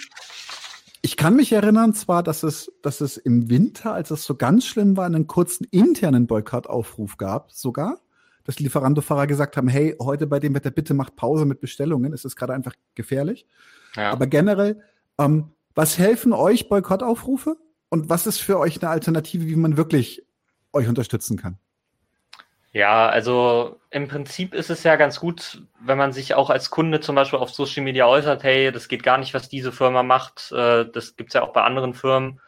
ich 1.05 1.19
kann 1.19 1.37
mich 1.37 1.53
erinnern 1.53 1.93
zwar, 1.93 2.23
dass 2.23 2.43
es, 2.43 2.73
dass 2.81 3.03
es 3.03 3.19
im 3.19 3.51
Winter, 3.51 3.93
als 3.93 4.11
es 4.11 4.25
so 4.25 4.37
ganz 4.37 4.65
schlimm 4.65 4.97
war, 4.97 5.05
einen 5.05 5.27
kurzen 5.27 5.67
internen 5.71 6.27
Boykottaufruf 6.27 7.19
gab, 7.19 7.53
sogar, 7.53 8.01
dass 8.45 8.59
Lieferando-Fahrer 8.59 9.27
gesagt 9.27 9.59
haben, 9.59 9.69
hey, 9.69 9.95
heute 10.01 10.27
bei 10.27 10.41
dem 10.41 10.55
Wetter 10.55 10.71
bitte 10.71 10.95
macht 10.95 11.15
Pause 11.15 11.45
mit 11.45 11.61
Bestellungen, 11.61 12.15
es 12.15 12.25
ist 12.25 12.37
gerade 12.37 12.55
einfach 12.55 12.73
gefährlich. 12.95 13.47
Ja. 13.97 14.13
Aber 14.13 14.27
generell, 14.27 14.81
ähm, 15.19 15.51
was 15.75 15.99
helfen 15.99 16.33
euch 16.33 16.71
Boykottaufrufe? 16.71 17.59
Und 17.91 18.09
was 18.09 18.27
ist 18.27 18.39
für 18.39 18.59
euch 18.59 18.81
eine 18.81 18.91
Alternative, 18.91 19.45
wie 19.47 19.57
man 19.57 19.77
wirklich 19.77 20.27
euch 20.73 20.89
unterstützen 20.89 21.37
kann? 21.37 21.59
Ja, 22.75 23.09
also 23.09 23.81
im 23.91 24.09
Prinzip 24.09 24.53
ist 24.53 24.69
es 24.69 24.83
ja 24.83 24.97
ganz 24.97 25.21
gut, 25.21 25.63
wenn 25.79 25.97
man 25.97 26.13
sich 26.13 26.35
auch 26.35 26.51
als 26.51 26.71
Kunde 26.71 26.99
zum 26.99 27.15
Beispiel 27.15 27.39
auf 27.39 27.51
Social 27.51 27.85
Media 27.85 28.05
äußert, 28.05 28.43
hey, 28.43 28.73
das 28.73 28.89
geht 28.89 29.05
gar 29.05 29.17
nicht, 29.17 29.33
was 29.33 29.49
diese 29.49 29.71
Firma 29.71 30.03
macht. 30.03 30.51
Äh, 30.51 30.87
das 30.91 31.15
gibt's 31.15 31.35
ja 31.35 31.43
auch 31.43 31.53
bei 31.53 31.63
anderen 31.63 31.95
Firmen. 31.95 32.41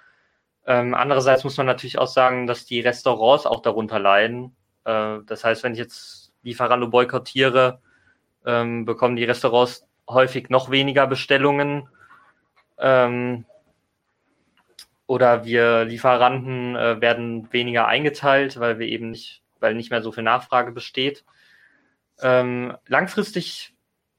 Ähm, 0.66 0.94
andererseits 0.94 1.44
muss 1.44 1.56
man 1.58 1.66
natürlich 1.66 1.98
auch 1.98 2.08
sagen, 2.08 2.48
dass 2.48 2.66
die 2.66 2.80
Restaurants 2.80 3.46
auch 3.46 3.62
darunter 3.62 4.00
leiden. 4.00 4.56
Äh, 4.84 5.18
das 5.26 5.44
heißt, 5.44 5.62
wenn 5.62 5.74
ich 5.74 5.78
jetzt 5.78 6.32
Lieferando 6.42 6.88
boykottiere, 6.88 7.80
ähm, 8.44 8.84
bekommen 8.84 9.14
die 9.14 9.24
Restaurants 9.24 9.86
häufig 10.08 10.50
noch 10.50 10.70
weniger 10.70 11.06
Bestellungen. 11.06 11.88
Ähm, 12.78 13.44
oder 15.06 15.44
wir 15.44 15.84
Lieferanten 15.84 16.74
äh, 16.74 17.00
werden 17.00 17.52
weniger 17.52 17.86
eingeteilt, 17.86 18.58
weil 18.58 18.80
wir 18.80 18.88
eben 18.88 19.10
nicht, 19.10 19.42
weil 19.60 19.74
nicht 19.74 19.90
mehr 19.90 20.02
so 20.02 20.12
viel 20.12 20.22
Nachfrage 20.22 20.72
besteht. 20.72 21.24
Ähm, 22.20 22.76
langfristig 22.86 23.74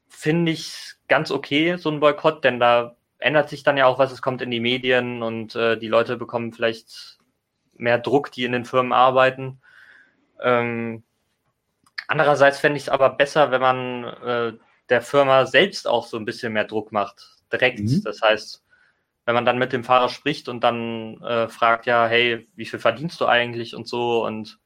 finde 0.08 0.52
ich 0.52 0.94
ganz 1.08 1.30
okay, 1.30 1.76
so 1.76 1.90
ein 1.90 2.00
Boykott, 2.00 2.44
denn 2.44 2.60
da 2.60 2.96
ändert 3.18 3.48
sich 3.48 3.62
dann 3.62 3.76
ja 3.76 3.86
auch 3.86 3.98
was, 3.98 4.12
es 4.12 4.22
kommt 4.22 4.42
in 4.42 4.50
die 4.50 4.60
Medien 4.60 5.22
und 5.22 5.54
äh, 5.56 5.76
die 5.76 5.88
Leute 5.88 6.16
bekommen 6.16 6.52
vielleicht 6.52 7.18
mehr 7.74 7.98
Druck, 7.98 8.30
die 8.32 8.44
in 8.44 8.52
den 8.52 8.64
Firmen 8.64 8.92
arbeiten. 8.92 9.60
Ähm, 10.40 11.02
andererseits 12.06 12.58
fände 12.58 12.76
ich 12.76 12.84
es 12.84 12.88
aber 12.88 13.10
besser, 13.10 13.50
wenn 13.50 13.60
man 13.60 14.04
äh, 14.04 14.52
der 14.88 15.02
Firma 15.02 15.46
selbst 15.46 15.86
auch 15.86 16.06
so 16.06 16.16
ein 16.16 16.24
bisschen 16.24 16.52
mehr 16.52 16.64
Druck 16.64 16.92
macht, 16.92 17.36
direkt. 17.52 17.80
Mhm. 17.80 18.02
Das 18.04 18.22
heißt, 18.22 18.64
wenn 19.26 19.34
man 19.34 19.44
dann 19.44 19.58
mit 19.58 19.72
dem 19.72 19.84
Fahrer 19.84 20.08
spricht 20.08 20.48
und 20.48 20.62
dann 20.64 21.20
äh, 21.22 21.48
fragt, 21.48 21.86
ja, 21.86 22.06
hey, 22.06 22.48
wie 22.54 22.64
viel 22.64 22.78
verdienst 22.78 23.20
du 23.20 23.26
eigentlich 23.26 23.74
und 23.74 23.86
so 23.86 24.24
und 24.24 24.58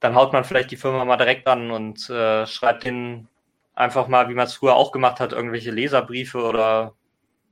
dann 0.00 0.14
haut 0.14 0.32
man 0.32 0.44
vielleicht 0.44 0.70
die 0.70 0.76
Firma 0.76 1.04
mal 1.04 1.16
direkt 1.16 1.46
an 1.46 1.70
und 1.70 2.08
äh, 2.10 2.46
schreibt 2.46 2.84
denen 2.84 3.28
einfach 3.74 4.08
mal, 4.08 4.28
wie 4.28 4.34
man 4.34 4.46
es 4.46 4.54
früher 4.54 4.74
auch 4.74 4.92
gemacht 4.92 5.20
hat, 5.20 5.32
irgendwelche 5.32 5.70
Leserbriefe 5.70 6.42
oder 6.42 6.94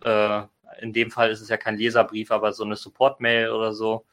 äh, 0.04 0.42
in 0.80 0.92
dem 0.92 1.10
Fall 1.10 1.30
ist 1.30 1.40
es 1.40 1.48
ja 1.48 1.56
kein 1.56 1.76
Leserbrief, 1.76 2.30
aber 2.30 2.52
so 2.52 2.64
eine 2.64 2.76
Support-Mail 2.76 3.50
oder 3.50 3.72
so. 3.72 4.04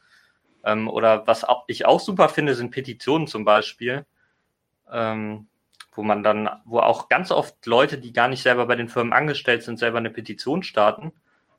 Ähm, 0.64 0.88
oder 0.88 1.26
was 1.26 1.44
auch, 1.44 1.64
ich 1.68 1.86
auch 1.86 2.00
super 2.00 2.28
finde, 2.28 2.54
sind 2.54 2.70
Petitionen 2.70 3.26
zum 3.26 3.44
Beispiel. 3.44 4.04
Ähm, 4.90 5.48
wo 5.96 6.02
man 6.02 6.22
dann, 6.22 6.48
wo 6.64 6.80
auch 6.80 7.08
ganz 7.08 7.30
oft 7.30 7.64
Leute, 7.66 7.98
die 7.98 8.12
gar 8.12 8.28
nicht 8.28 8.42
selber 8.42 8.66
bei 8.66 8.76
den 8.76 8.88
Firmen 8.88 9.12
angestellt 9.12 9.62
sind, 9.62 9.78
selber 9.78 9.98
eine 9.98 10.10
Petition 10.10 10.62
starten. 10.62 11.12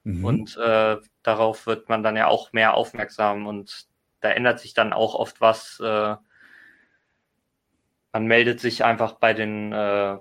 Mhm. 0.03 0.23
Und 0.23 0.57
äh, 0.57 0.97
darauf 1.23 1.65
wird 1.65 1.89
man 1.89 2.03
dann 2.03 2.15
ja 2.15 2.27
auch 2.27 2.53
mehr 2.53 2.75
aufmerksam 2.75 3.47
und 3.47 3.87
da 4.21 4.29
ändert 4.29 4.59
sich 4.59 4.73
dann 4.73 4.93
auch 4.93 5.15
oft 5.15 5.41
was. 5.41 5.79
Äh, 5.79 6.15
man 8.17 8.25
meldet 8.25 8.59
sich 8.59 8.83
einfach 8.83 9.13
bei 9.13 9.33
den 9.33 9.71
äh, 9.71 10.17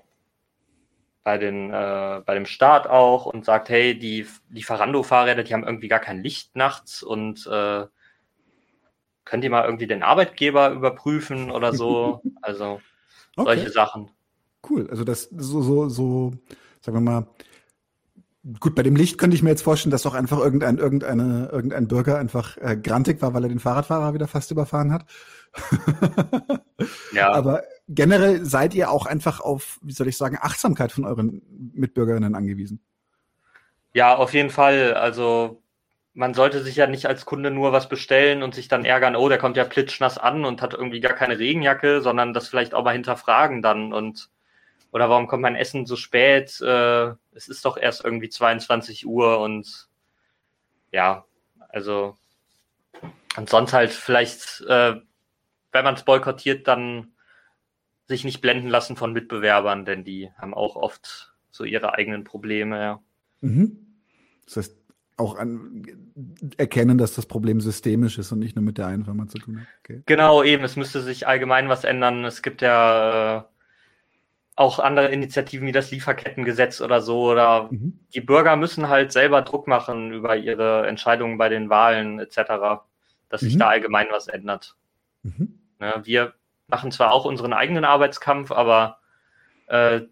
bei 1.24 1.38
den 1.38 1.70
äh, 1.70 2.20
bei 2.26 2.34
dem 2.34 2.47
Staat 2.47 2.86
auch 2.86 3.26
und 3.26 3.44
sagt, 3.44 3.68
hey, 3.68 3.99
die 3.99 4.26
Lieferando-Fahrräder, 4.51 5.42
die 5.42 5.55
haben 5.55 5.64
irgendwie 5.64 5.88
gar 5.88 6.01
kein 6.01 6.22
Licht 6.22 6.55
nachts 6.55 7.03
und 7.03 7.47
äh, 7.47 7.86
könnt 9.24 9.44
ihr 9.44 9.51
mal 9.51 9.64
irgendwie 9.64 9.86
den 9.86 10.03
Arbeitgeber 10.03 10.70
überprüfen 10.70 11.51
oder 11.51 11.72
so. 11.72 12.22
Also 12.42 12.80
Okay. 13.36 13.55
Solche 13.55 13.70
Sachen. 13.70 14.11
Cool. 14.68 14.88
Also 14.90 15.05
das 15.05 15.28
so, 15.36 15.62
so, 15.62 15.88
so, 15.88 16.32
sagen 16.80 16.97
wir 16.97 17.01
mal, 17.01 17.26
gut, 18.61 18.74
bei 18.74 18.82
dem 18.82 18.97
Licht 18.97 19.18
könnte 19.18 19.36
ich 19.36 19.42
mir 19.42 19.51
jetzt 19.51 19.62
vorstellen, 19.62 19.90
dass 19.90 20.07
auch 20.07 20.14
einfach 20.14 20.38
irgendein, 20.38 20.78
irgendeine, 20.78 21.51
irgendein 21.53 21.86
Bürger 21.86 22.18
einfach 22.18 22.57
äh, 22.57 22.76
grantig 22.76 23.20
war, 23.20 23.34
weil 23.34 23.44
er 23.44 23.51
den 23.51 23.61
Fahrradfahrer 23.61 24.14
wieder 24.14 24.26
fast 24.26 24.51
überfahren 24.51 24.92
hat. 24.92 25.05
ja. 27.12 27.30
Aber 27.32 27.62
generell 27.89 28.45
seid 28.45 28.74
ihr 28.74 28.91
auch 28.91 29.07
einfach 29.07 29.41
auf, 29.41 29.78
wie 29.82 29.93
soll 29.93 30.09
ich 30.09 30.16
sagen, 30.16 30.39
Achtsamkeit 30.41 30.93
von 30.93 31.05
euren 31.05 31.43
Mitbürgerinnen 31.74 32.34
angewiesen. 32.34 32.80
Ja, 33.93 34.16
auf 34.16 34.34
jeden 34.34 34.51
Fall. 34.51 34.95
Also 34.95 35.62
man 36.14 36.34
sollte 36.34 36.62
sich 36.62 36.76
ja 36.76 36.87
nicht 36.87 37.07
als 37.07 37.26
Kunde 37.26 37.51
nur 37.51 37.72
was 37.72 37.89
bestellen 37.89 38.43
und 38.43 38.55
sich 38.55 38.68
dann 38.68 38.84
ärgern, 38.84 39.16
oh, 39.16 39.28
der 39.28 39.39
kommt 39.39 39.57
ja 39.57 39.64
plitschnass 39.64 40.18
an 40.18 40.45
und 40.45 40.62
hat 40.62 40.74
irgendwie 40.74 41.01
gar 41.01 41.12
keine 41.12 41.39
Regenjacke, 41.39 42.01
sondern 42.01 42.32
das 42.32 42.49
vielleicht 42.49 42.74
auch 42.74 42.84
mal 42.84 42.93
hinterfragen 42.93 43.62
dann 43.62 43.93
und 43.93 44.30
oder 44.93 45.11
warum 45.11 45.26
kommt 45.26 45.43
mein 45.43 45.57
Essen 45.57 45.84
so 45.84 45.97
spät? 45.97 46.59
Äh, 46.61 47.09
es 47.34 47.49
ist 47.49 47.64
doch 47.66 47.76
erst 47.76 48.03
irgendwie 48.03 48.30
22 48.30 49.07
Uhr 49.07 49.41
und 49.41 49.89
ja, 50.91 51.26
also 51.68 52.16
und 53.37 53.51
sonst 53.51 53.74
halt 53.74 53.91
vielleicht, 53.93 54.62
äh, 54.62 54.95
wenn 55.72 55.84
man 55.84 55.95
es 55.95 56.05
boykottiert, 56.05 56.66
dann 56.66 57.12
sich 58.07 58.24
nicht 58.24 58.40
blenden 58.40 58.68
lassen 58.68 58.96
von 58.96 59.12
Mitbewerbern, 59.12 59.84
denn 59.84 60.04
die 60.04 60.30
haben 60.38 60.54
auch 60.54 60.76
oft 60.76 61.34
so 61.50 61.64
ihre 61.64 61.94
eigenen 61.94 62.24
Probleme, 62.24 62.80
ja. 62.80 63.00
Mhm. 63.40 63.78
Das 64.44 64.57
heißt, 64.57 64.76
auch 65.16 65.36
an, 65.36 65.82
erkennen, 66.59 66.98
dass 66.98 67.14
das 67.14 67.26
Problem 67.26 67.61
systemisch 67.61 68.18
ist 68.18 68.32
und 68.32 68.38
nicht 68.38 68.54
nur 68.54 68.64
mit 68.64 68.78
der 68.78 68.86
einen 68.86 69.04
Firma 69.04 69.26
zu 69.26 69.38
tun 69.38 69.61
hat. 69.61 69.66
Okay. 69.80 70.02
Genau, 70.07 70.42
eben. 70.42 70.62
Es 70.64 70.76
müsste 70.76 71.00
sich 71.00 71.26
allgemein 71.26 71.68
was 71.68 71.84
ändern. 71.84 72.24
Es 72.24 72.42
gibt 72.42 72.61
ja 72.61 73.38
äh, 73.38 73.42
auch 74.57 74.78
andere 74.78 75.09
Initiativen 75.09 75.66
wie 75.66 75.72
das 75.72 75.90
Lieferkettengesetz 75.90 76.82
oder 76.82 77.00
so. 77.00 77.30
Oder 77.30 77.68
mhm. 77.70 77.98
die 78.14 78.20
Bürger 78.20 78.57
müssen 78.57 78.88
halt 78.88 79.11
selber 79.12 79.40
Druck 79.42 79.66
machen 79.66 80.12
über 80.12 80.36
ihre 80.36 80.86
Entscheidungen 80.86 81.38
bei 81.38 81.48
den 81.48 81.70
Wahlen 81.70 82.18
etc., 82.18 82.82
dass 83.30 83.40
sich 83.40 83.54
mhm. 83.54 83.61
da 83.61 83.68
allgemein 83.68 84.09
was 84.11 84.28
ändert. 84.28 84.76
Mhm. 85.22 85.59
Ne, 85.78 86.02
wir 86.04 86.34
machen 86.68 86.90
zwar 86.92 87.12
auch 87.12 87.24
unseren 87.24 87.52
eigenen 87.52 87.84
Arbeitskampf, 87.84 88.50
aber 88.50 88.98
äh, 89.66 90.02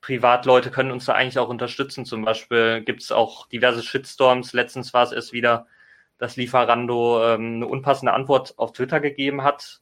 Privatleute 0.00 0.70
können 0.70 0.92
uns 0.92 1.06
da 1.06 1.14
eigentlich 1.14 1.38
auch 1.38 1.48
unterstützen. 1.48 2.04
Zum 2.04 2.24
Beispiel 2.24 2.82
gibt 2.82 3.02
es 3.02 3.12
auch 3.12 3.48
diverse 3.48 3.82
Shitstorms. 3.82 4.52
Letztens 4.52 4.94
war 4.94 5.02
es 5.02 5.12
erst 5.12 5.32
wieder, 5.32 5.66
dass 6.18 6.36
Lieferando 6.36 7.24
ähm, 7.24 7.56
eine 7.56 7.66
unpassende 7.66 8.12
Antwort 8.12 8.54
auf 8.56 8.72
Twitter 8.72 9.00
gegeben 9.00 9.42
hat. 9.42 9.80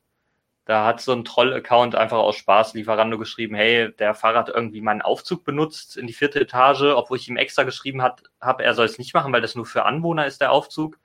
Da 0.64 0.86
hat 0.86 1.02
so 1.02 1.12
ein 1.12 1.26
Troll-Account 1.26 1.94
einfach 1.94 2.16
aus 2.16 2.36
Spaß 2.36 2.72
Lieferando 2.72 3.18
geschrieben, 3.18 3.54
hey, 3.54 3.92
der 3.98 4.14
Fahrer 4.14 4.38
hat 4.38 4.48
irgendwie 4.48 4.80
meinen 4.80 5.02
Aufzug 5.02 5.44
benutzt 5.44 5.98
in 5.98 6.06
die 6.06 6.14
vierte 6.14 6.40
Etage, 6.40 6.94
obwohl 6.94 7.18
ich 7.18 7.28
ihm 7.28 7.36
extra 7.36 7.64
geschrieben 7.64 8.02
habe, 8.02 8.64
er 8.64 8.72
soll 8.72 8.86
es 8.86 8.98
nicht 8.98 9.12
machen, 9.12 9.30
weil 9.32 9.42
das 9.42 9.54
nur 9.54 9.66
für 9.66 9.84
Anwohner 9.84 10.24
ist, 10.24 10.40
der 10.40 10.52
Aufzug. 10.52 10.98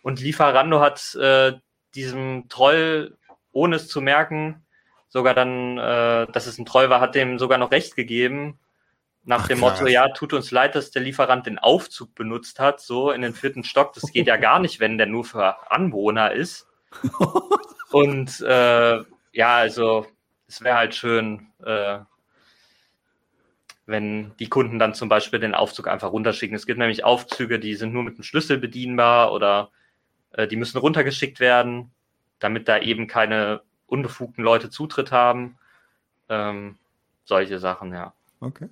Und 0.00 0.20
Lieferando 0.20 0.80
hat 0.80 1.14
äh, 1.16 1.52
diesem 1.94 2.48
Troll, 2.48 3.18
ohne 3.58 3.76
es 3.76 3.88
zu 3.88 4.00
merken, 4.00 4.64
sogar 5.08 5.34
dann, 5.34 5.78
äh, 5.78 6.26
dass 6.30 6.46
es 6.46 6.58
ein 6.58 6.66
Treu 6.66 6.88
war, 6.88 7.00
hat 7.00 7.14
dem 7.14 7.38
sogar 7.38 7.58
noch 7.58 7.72
recht 7.72 7.96
gegeben. 7.96 8.58
Nach 9.24 9.42
Ach, 9.42 9.48
dem 9.48 9.58
Motto, 9.58 9.86
ja, 9.86 10.08
tut 10.08 10.32
uns 10.32 10.50
leid, 10.52 10.74
dass 10.74 10.90
der 10.90 11.02
Lieferant 11.02 11.46
den 11.46 11.58
Aufzug 11.58 12.14
benutzt 12.14 12.60
hat, 12.60 12.80
so 12.80 13.10
in 13.10 13.20
den 13.20 13.34
vierten 13.34 13.64
Stock. 13.64 13.92
Das 13.94 14.12
geht 14.12 14.26
ja 14.26 14.36
gar 14.48 14.60
nicht, 14.60 14.80
wenn 14.80 14.96
der 14.96 15.06
nur 15.06 15.24
für 15.24 15.70
Anwohner 15.70 16.32
ist. 16.32 16.66
Und 17.90 18.40
äh, 18.40 19.02
ja, 19.32 19.56
also 19.56 20.06
es 20.46 20.62
wäre 20.62 20.76
halt 20.76 20.94
schön, 20.94 21.48
äh, 21.64 21.98
wenn 23.86 24.36
die 24.38 24.48
Kunden 24.48 24.78
dann 24.78 24.94
zum 24.94 25.08
Beispiel 25.08 25.40
den 25.40 25.54
Aufzug 25.54 25.88
einfach 25.88 26.12
runterschicken. 26.12 26.56
Es 26.56 26.66
gibt 26.66 26.78
nämlich 26.78 27.04
Aufzüge, 27.04 27.58
die 27.58 27.74
sind 27.74 27.92
nur 27.92 28.04
mit 28.04 28.18
dem 28.18 28.24
Schlüssel 28.24 28.58
bedienbar 28.58 29.32
oder 29.32 29.70
äh, 30.32 30.46
die 30.46 30.56
müssen 30.56 30.78
runtergeschickt 30.78 31.40
werden, 31.40 31.90
damit 32.38 32.68
da 32.68 32.78
eben 32.78 33.06
keine 33.06 33.62
unbefugten 33.86 34.44
Leute 34.44 34.70
Zutritt 34.70 35.12
haben. 35.12 35.58
Ähm, 36.28 36.76
solche 37.24 37.58
Sachen, 37.58 37.92
ja. 37.92 38.12
Okay. 38.40 38.68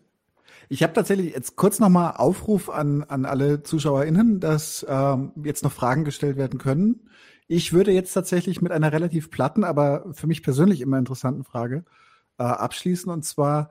Ich 0.69 0.83
habe 0.83 0.93
tatsächlich 0.93 1.33
jetzt 1.33 1.57
kurz 1.57 1.79
nochmal 1.79 2.15
Aufruf 2.17 2.71
an, 2.71 3.05
an 3.05 3.25
alle 3.25 3.63
ZuschauerInnen, 3.63 4.41
dass 4.41 4.85
ähm, 4.89 5.33
jetzt 5.45 5.63
noch 5.63 5.73
Fragen 5.73 6.05
gestellt 6.05 6.37
werden 6.37 6.59
können. 6.59 7.09
Ich 7.49 7.73
würde 7.73 7.93
jetzt 7.93 8.13
tatsächlich 8.13 8.61
mit 8.61 8.73
einer 8.73 8.93
relativ 8.93 9.31
platten, 9.31 9.63
aber 9.63 10.05
für 10.13 10.27
mich 10.27 10.43
persönlich 10.43 10.81
immer 10.81 10.99
interessanten 10.99 11.45
Frage 11.45 11.85
äh, 12.39 12.43
abschließen. 12.43 13.11
Und 13.11 13.25
zwar 13.25 13.71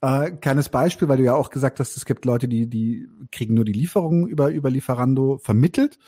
äh, 0.00 0.30
kleines 0.30 0.68
Beispiel, 0.68 1.08
weil 1.08 1.16
du 1.16 1.24
ja 1.24 1.34
auch 1.34 1.50
gesagt 1.50 1.80
hast, 1.80 1.96
es 1.96 2.04
gibt 2.04 2.24
Leute, 2.24 2.46
die, 2.48 2.68
die 2.68 3.08
kriegen 3.32 3.54
nur 3.54 3.64
die 3.64 3.72
Lieferungen 3.72 4.28
über, 4.28 4.50
über 4.50 4.70
Lieferando 4.70 5.38
vermittelt. 5.38 5.98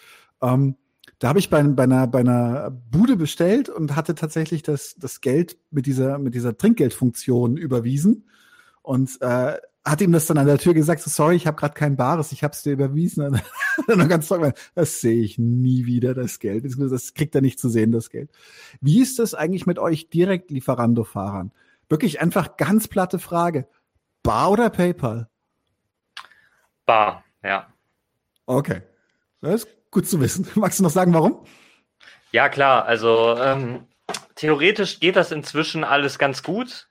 Ähm, 0.40 0.76
da 1.18 1.28
habe 1.28 1.38
ich 1.38 1.50
bei, 1.50 1.62
bei, 1.62 1.82
einer, 1.82 2.06
bei 2.06 2.20
einer 2.20 2.70
Bude 2.70 3.16
bestellt 3.16 3.68
und 3.68 3.96
hatte 3.96 4.14
tatsächlich 4.14 4.62
das, 4.62 4.94
das 4.96 5.20
Geld 5.20 5.58
mit 5.70 5.86
dieser, 5.86 6.18
mit 6.18 6.34
dieser 6.34 6.56
Trinkgeldfunktion 6.56 7.56
überwiesen. 7.56 8.28
Und 8.82 9.20
äh, 9.20 9.56
hat 9.84 10.00
ihm 10.00 10.12
das 10.12 10.26
dann 10.26 10.38
an 10.38 10.46
der 10.46 10.58
Tür 10.58 10.74
gesagt, 10.74 11.00
so, 11.00 11.10
sorry, 11.10 11.34
ich 11.36 11.46
habe 11.46 11.56
gerade 11.56 11.74
kein 11.74 11.96
Bares, 11.96 12.32
ich 12.32 12.44
habe 12.44 12.52
es 12.52 12.62
dir 12.62 12.72
überwiesen. 12.72 13.40
Und 13.86 13.98
dann 13.98 14.08
ganz 14.08 14.28
trocken, 14.28 14.52
das 14.74 15.00
sehe 15.00 15.20
ich 15.22 15.38
nie 15.38 15.86
wieder, 15.86 16.14
das 16.14 16.38
Geld. 16.38 16.64
Das 16.64 17.14
kriegt 17.14 17.34
er 17.34 17.40
nicht 17.40 17.58
zu 17.58 17.68
sehen, 17.68 17.90
das 17.90 18.10
Geld. 18.10 18.30
Wie 18.80 19.00
ist 19.00 19.18
das 19.18 19.34
eigentlich 19.34 19.66
mit 19.66 19.78
euch 19.78 20.10
direkt 20.10 20.50
Lieferando-Fahrern? 20.50 21.52
Wirklich 21.88 22.20
einfach 22.20 22.56
ganz 22.56 22.86
platte 22.86 23.18
Frage. 23.18 23.66
Bar 24.22 24.52
oder 24.52 24.70
PayPal? 24.70 25.28
Bar, 26.86 27.24
ja. 27.42 27.66
Okay. 28.46 28.82
Das 29.40 29.66
gut 29.90 30.08
zu 30.08 30.20
wissen. 30.20 30.48
Magst 30.54 30.78
du 30.78 30.82
noch 30.82 30.90
sagen, 30.90 31.14
warum? 31.14 31.44
Ja, 32.32 32.48
klar. 32.48 32.84
Also 32.84 33.36
ähm, 33.38 33.86
theoretisch 34.34 35.00
geht 35.00 35.16
das 35.16 35.32
inzwischen 35.32 35.84
alles 35.84 36.18
ganz 36.18 36.42
gut. 36.42 36.88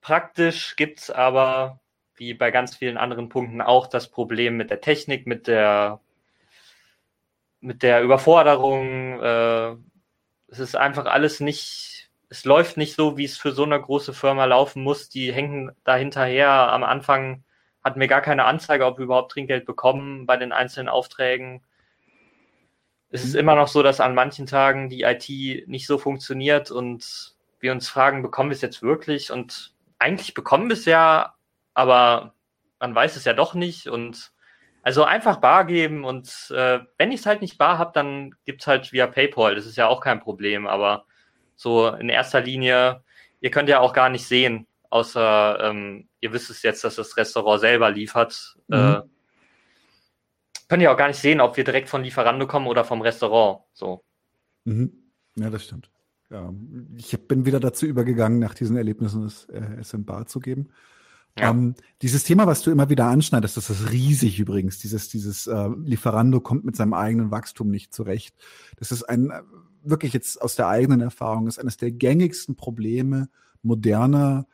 Praktisch 0.00 0.76
gibt 0.76 1.00
es 1.00 1.10
aber, 1.10 1.80
wie 2.14 2.34
bei 2.34 2.50
ganz 2.50 2.76
vielen 2.76 2.96
anderen 2.96 3.28
Punkten, 3.28 3.60
auch 3.60 3.86
das 3.86 4.08
Problem 4.08 4.56
mit 4.56 4.70
der 4.70 4.80
Technik, 4.80 5.26
mit 5.26 5.46
der, 5.46 6.00
mit 7.60 7.82
der 7.82 8.02
Überforderung. 8.02 9.20
Äh, 9.20 9.76
es 10.48 10.58
ist 10.58 10.76
einfach 10.76 11.06
alles 11.06 11.40
nicht, 11.40 12.10
es 12.28 12.44
läuft 12.44 12.76
nicht 12.76 12.94
so, 12.94 13.16
wie 13.16 13.24
es 13.24 13.38
für 13.38 13.52
so 13.52 13.64
eine 13.64 13.80
große 13.80 14.12
Firma 14.12 14.44
laufen 14.44 14.82
muss. 14.82 15.08
Die 15.08 15.32
hängen 15.32 15.72
da 15.84 15.96
hinterher. 15.96 16.50
Am 16.50 16.84
Anfang 16.84 17.44
hatten 17.82 18.00
wir 18.00 18.08
gar 18.08 18.20
keine 18.22 18.44
Anzeige, 18.44 18.86
ob 18.86 18.98
wir 18.98 19.04
überhaupt 19.04 19.32
Trinkgeld 19.32 19.64
bekommen 19.64 20.26
bei 20.26 20.36
den 20.36 20.52
einzelnen 20.52 20.88
Aufträgen. 20.88 21.62
Es 23.10 23.24
ist 23.24 23.34
mhm. 23.34 23.40
immer 23.40 23.54
noch 23.56 23.68
so, 23.68 23.82
dass 23.82 24.00
an 24.00 24.14
manchen 24.14 24.46
Tagen 24.46 24.88
die 24.88 25.02
IT 25.02 25.68
nicht 25.68 25.86
so 25.86 25.98
funktioniert 25.98 26.70
und 26.70 27.34
wir 27.58 27.72
uns 27.72 27.88
fragen, 27.88 28.22
bekommen 28.22 28.50
wir 28.50 28.54
es 28.54 28.62
jetzt 28.62 28.82
wirklich? 28.82 29.30
Und 29.30 29.74
eigentlich 29.98 30.34
bekommen 30.34 30.68
wir 30.68 30.74
es 30.74 30.84
ja, 30.84 31.34
aber 31.74 32.34
man 32.78 32.94
weiß 32.94 33.16
es 33.16 33.24
ja 33.24 33.32
doch 33.32 33.54
nicht. 33.54 33.88
Und 33.88 34.32
also 34.82 35.04
einfach 35.04 35.36
bar 35.36 35.66
geben 35.66 36.04
und 36.04 36.50
äh, 36.50 36.80
wenn 36.96 37.12
ich 37.12 37.20
es 37.20 37.26
halt 37.26 37.42
nicht 37.42 37.58
bar 37.58 37.76
habe, 37.78 37.92
dann 37.92 38.34
gibt 38.46 38.62
es 38.62 38.66
halt 38.66 38.92
via 38.92 39.06
PayPal. 39.06 39.54
Das 39.54 39.66
ist 39.66 39.76
ja 39.76 39.88
auch 39.88 40.00
kein 40.00 40.20
Problem, 40.20 40.66
aber 40.66 41.04
so 41.54 41.88
in 41.88 42.08
erster 42.08 42.40
Linie, 42.40 43.02
ihr 43.40 43.50
könnt 43.50 43.68
ja 43.68 43.80
auch 43.80 43.92
gar 43.92 44.08
nicht 44.08 44.26
sehen, 44.26 44.66
außer 44.88 45.58
ähm, 45.60 46.08
ihr 46.20 46.32
wisst 46.32 46.48
es 46.48 46.62
jetzt, 46.62 46.82
dass 46.84 46.94
das 46.94 47.16
Restaurant 47.18 47.60
selber 47.60 47.90
liefert. 47.90 48.56
Mhm. 48.68 48.76
Äh, 48.76 49.02
könnt 50.70 50.84
ihr 50.84 50.92
auch 50.92 50.96
gar 50.96 51.08
nicht 51.08 51.18
sehen, 51.18 51.40
ob 51.40 51.56
wir 51.56 51.64
direkt 51.64 51.88
von 51.88 52.04
Lieferando 52.04 52.46
kommen 52.46 52.68
oder 52.68 52.84
vom 52.84 53.02
Restaurant. 53.02 53.64
So. 53.72 54.04
Mhm. 54.64 54.92
Ja, 55.34 55.50
das 55.50 55.64
stimmt. 55.64 55.90
Ja, 56.30 56.54
ich 56.96 57.26
bin 57.26 57.44
wieder 57.44 57.58
dazu 57.58 57.86
übergegangen, 57.86 58.38
nach 58.38 58.54
diesen 58.54 58.76
Erlebnissen 58.76 59.24
es, 59.24 59.46
äh, 59.46 59.78
es 59.80 59.92
in 59.94 60.04
Bar 60.04 60.26
zu 60.26 60.38
geben. 60.38 60.68
Ja. 61.36 61.50
Ähm, 61.50 61.74
dieses 62.02 62.22
Thema, 62.22 62.46
was 62.46 62.62
du 62.62 62.70
immer 62.70 62.88
wieder 62.88 63.06
anschneidest, 63.06 63.56
das 63.56 63.68
ist 63.68 63.90
riesig 63.90 64.38
übrigens. 64.38 64.78
Dieses, 64.78 65.08
dieses 65.08 65.48
äh, 65.48 65.70
Lieferando 65.82 66.40
kommt 66.40 66.64
mit 66.64 66.76
seinem 66.76 66.94
eigenen 66.94 67.32
Wachstum 67.32 67.68
nicht 67.68 67.92
zurecht. 67.92 68.36
Das 68.76 68.92
ist 68.92 69.02
ein, 69.02 69.30
äh, 69.30 69.42
wirklich 69.82 70.12
jetzt 70.12 70.40
aus 70.40 70.54
der 70.54 70.68
eigenen 70.68 71.00
Erfahrung, 71.00 71.48
ist 71.48 71.58
eines 71.58 71.78
der 71.78 71.90
gängigsten 71.90 72.54
Probleme 72.54 73.28
moderner 73.62 74.46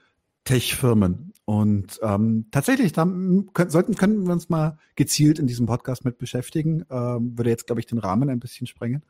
Tech-Firmen. 0.47 1.34
Und 1.44 2.01
ähm, 2.03 2.47
tatsächlich, 2.51 2.92
da 2.92 3.05
können, 3.05 3.68
sollten, 3.68 3.94
können 3.94 4.26
wir 4.26 4.32
uns 4.32 4.49
mal 4.49 4.78
gezielt 4.97 5.38
in 5.38 5.47
diesem 5.47 5.66
Podcast 5.66 6.07
mit 6.07 6.16
beschäftigen. 6.16 6.86
Ähm, 6.90 7.36
würde 7.36 7.51
jetzt, 7.51 7.66
glaube 7.66 7.80
ich, 7.80 7.86
den 7.86 7.99
Rahmen 7.99 8.30
ein 8.30 8.40
bisschen 8.40 8.66
sprengen 8.66 9.03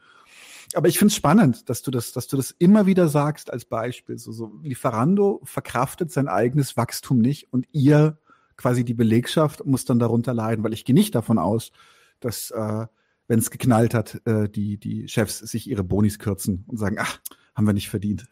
aber 0.75 0.89
ich 0.89 0.99
finde 0.99 1.11
es 1.11 1.17
spannend, 1.17 1.69
dass 1.69 1.83
du 1.83 1.91
das, 1.91 2.13
dass 2.13 2.27
du 2.27 2.37
das 2.37 2.51
immer 2.51 2.87
wieder 2.87 3.09
sagst 3.09 3.53
als 3.53 3.65
Beispiel. 3.65 4.19
So, 4.19 4.33
so 4.33 4.53
Lieferando 4.63 5.41
verkraftet 5.45 6.11
sein 6.11 6.29
eigenes 6.29 6.77
Wachstum 6.77 7.19
nicht 7.19 7.53
und 7.53 7.67
ihr 7.73 8.19
quasi 8.57 8.85
die 8.85 8.95
Belegschaft 8.95 9.65
muss 9.65 9.85
dann 9.85 9.99
darunter 9.99 10.35
leiden, 10.35 10.65
weil 10.65 10.73
ich 10.73 10.85
gehe 10.85 10.95
nicht 10.95 11.15
davon 11.15 11.39
aus, 11.39 11.73
dass 12.21 12.51
äh, 12.51 12.87
wenn 13.29 13.39
es 13.39 13.51
geknallt 13.51 13.95
hat, 13.95 14.21
äh, 14.27 14.49
die 14.49 14.79
die 14.79 15.09
Chefs 15.09 15.39
sich 15.39 15.69
ihre 15.69 15.85
Bonis 15.85 16.19
kürzen 16.19 16.65
und 16.67 16.79
sagen, 16.79 16.97
ach, 16.99 17.21
haben 17.55 17.67
wir 17.67 17.75
nicht 17.75 17.91
verdient. 17.91 18.27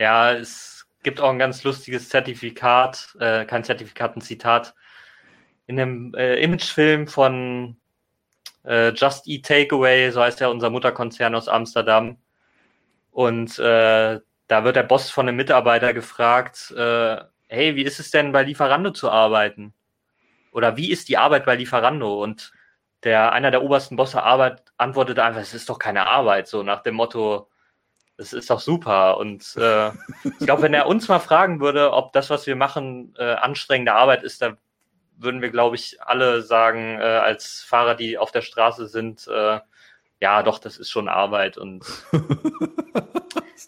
Ja, 0.00 0.32
es 0.32 0.77
gibt 1.02 1.20
auch 1.20 1.30
ein 1.30 1.38
ganz 1.38 1.64
lustiges 1.64 2.08
Zertifikat, 2.08 3.16
äh, 3.20 3.44
kein 3.44 3.64
Zertifikat, 3.64 4.16
ein 4.16 4.20
Zitat 4.20 4.74
in 5.66 5.78
einem 5.78 6.14
äh, 6.14 6.42
Imagefilm 6.42 7.06
von 7.06 7.76
äh, 8.64 8.90
Just 8.90 9.28
Eat 9.28 9.46
Takeaway, 9.46 10.10
so 10.10 10.20
heißt 10.20 10.40
ja 10.40 10.48
unser 10.48 10.70
Mutterkonzern 10.70 11.34
aus 11.34 11.48
Amsterdam. 11.48 12.18
Und 13.10 13.58
äh, 13.58 14.20
da 14.48 14.64
wird 14.64 14.76
der 14.76 14.82
Boss 14.82 15.10
von 15.10 15.28
einem 15.28 15.36
Mitarbeiter 15.36 15.92
gefragt, 15.92 16.72
äh, 16.76 17.16
hey, 17.48 17.76
wie 17.76 17.82
ist 17.82 18.00
es 18.00 18.10
denn 18.10 18.32
bei 18.32 18.42
Lieferando 18.42 18.90
zu 18.90 19.10
arbeiten? 19.10 19.74
Oder 20.52 20.76
wie 20.76 20.90
ist 20.90 21.08
die 21.08 21.18
Arbeit 21.18 21.44
bei 21.44 21.56
Lieferando? 21.56 22.22
Und 22.22 22.52
der 23.04 23.32
einer 23.32 23.50
der 23.50 23.62
obersten 23.62 23.96
Bosse 23.96 24.22
Arbeit 24.22 24.62
antwortete 24.76 25.22
einfach, 25.22 25.40
es 25.40 25.54
ist 25.54 25.68
doch 25.68 25.78
keine 25.78 26.06
Arbeit, 26.06 26.48
so 26.48 26.62
nach 26.62 26.82
dem 26.82 26.96
Motto, 26.96 27.48
es 28.18 28.32
ist 28.32 28.50
doch 28.50 28.60
super. 28.60 29.16
Und 29.16 29.56
äh, 29.56 29.90
ich 30.24 30.38
glaube, 30.40 30.62
wenn 30.62 30.74
er 30.74 30.86
uns 30.86 31.08
mal 31.08 31.20
fragen 31.20 31.60
würde, 31.60 31.92
ob 31.92 32.12
das, 32.12 32.30
was 32.30 32.46
wir 32.46 32.56
machen, 32.56 33.14
äh, 33.16 33.34
anstrengende 33.34 33.94
Arbeit 33.94 34.24
ist, 34.24 34.42
da 34.42 34.56
würden 35.16 35.40
wir, 35.40 35.50
glaube 35.50 35.76
ich, 35.76 36.02
alle 36.02 36.42
sagen, 36.42 36.98
äh, 37.00 37.02
als 37.02 37.62
Fahrer, 37.62 37.94
die 37.94 38.18
auf 38.18 38.32
der 38.32 38.42
Straße 38.42 38.88
sind, 38.88 39.26
äh, 39.28 39.60
ja, 40.20 40.42
doch, 40.42 40.58
das 40.58 40.78
ist 40.78 40.90
schon 40.90 41.08
Arbeit 41.08 41.58
und 41.58 41.84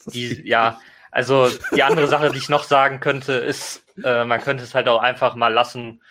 die, 0.06 0.42
ja, 0.48 0.80
also 1.12 1.48
die 1.74 1.82
andere 1.82 2.08
Sache, 2.08 2.30
die 2.30 2.38
ich 2.38 2.48
noch 2.48 2.64
sagen 2.64 3.00
könnte, 3.00 3.34
ist, 3.34 3.84
äh, 4.02 4.24
man 4.24 4.40
könnte 4.40 4.64
es 4.64 4.74
halt 4.74 4.88
auch 4.88 5.00
einfach 5.00 5.34
mal 5.34 5.52
lassen, 5.52 6.02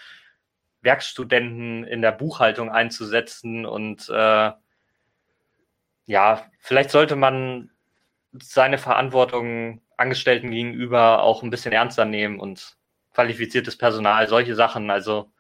Werkstudenten 0.82 1.84
in 1.84 2.02
der 2.02 2.14
Buchhaltung 2.14 2.70
einzusetzen 2.72 3.66
und 3.66 4.08
äh, 4.10 4.52
ja, 6.06 6.46
vielleicht 6.60 6.92
sollte 6.92 7.18
man 7.18 7.70
seine 8.34 8.78
Verantwortung 8.78 9.82
Angestellten 9.98 10.52
gegenüber 10.52 11.24
auch 11.24 11.44
ein 11.44 11.50
bisschen 11.50 11.74
ernster 11.74 12.06
nehmen 12.06 12.40
und 12.40 12.78
qualifiziertes 13.14 13.78
Personal, 13.78 14.28
solche 14.30 14.56
Sachen. 14.56 14.90
Also 14.90 15.32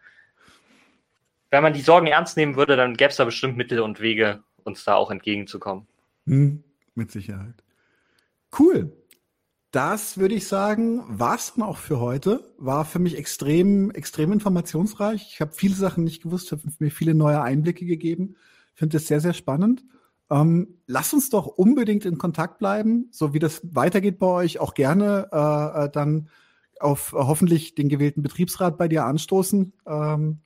wenn 1.49 1.64
man 1.64 1.74
die 1.74 1.82
Sorgen 1.82 2.07
ernst 2.07 2.36
nehmen 2.36 2.56
würde, 2.56 2.76
dann 2.76 2.95
gäbe 2.95 3.10
es 3.10 3.16
da 3.16 3.26
bestimmt 3.26 3.57
Mittel 3.57 3.80
und 3.80 4.02
Wege, 4.02 4.44
uns 4.64 4.84
da 4.84 4.95
auch 4.95 5.11
entgegenzukommen. 5.11 5.88
Hm, 6.26 6.64
mit 6.94 7.11
Sicherheit. 7.11 7.64
Cool. 8.57 8.91
Das 9.72 10.18
würde 10.18 10.36
ich 10.36 10.48
sagen, 10.48 11.03
war 11.07 11.36
es 11.36 11.53
dann 11.53 11.64
auch 11.64 11.78
für 11.78 11.99
heute. 11.99 12.44
War 12.57 12.86
für 12.86 12.99
mich 12.99 13.16
extrem, 13.16 13.91
extrem 13.91 14.32
informationsreich. 14.32 15.30
Ich 15.32 15.41
habe 15.41 15.52
viele 15.53 15.76
Sachen 15.76 16.03
nicht 16.03 16.24
gewusst, 16.24 16.52
habe 16.52 16.64
mir 16.80 16.90
viele 16.90 17.14
neue 17.14 17.41
Einblicke 17.41 17.86
gegeben. 17.86 18.36
Finde 18.74 18.98
es 18.98 19.07
sehr, 19.07 19.20
sehr 19.20 19.34
spannend. 19.34 19.84
Ähm, 20.31 20.80
lasst 20.85 21.14
uns 21.14 21.30
doch 21.30 21.47
unbedingt 21.47 22.06
in 22.06 22.18
Kontakt 22.18 22.60
bleiben, 22.60 23.07
so 23.11 23.34
wie 23.34 23.39
das 23.39 23.61
weitergeht 23.64 24.19
bei 24.19 24.27
euch. 24.27 24.60
Auch 24.60 24.73
gerne 24.73 25.30
äh, 25.31 25.85
äh 25.85 25.89
dann 25.89 26.30
auf 26.80 27.11
hoffentlich 27.14 27.76
den 27.76 27.89
gewählten 27.89 28.22
Betriebsrat 28.22 28.77
bei 28.77 28.88
dir 28.88 29.06
anstoßen. 29.06 29.73
Ähm, 29.85 30.41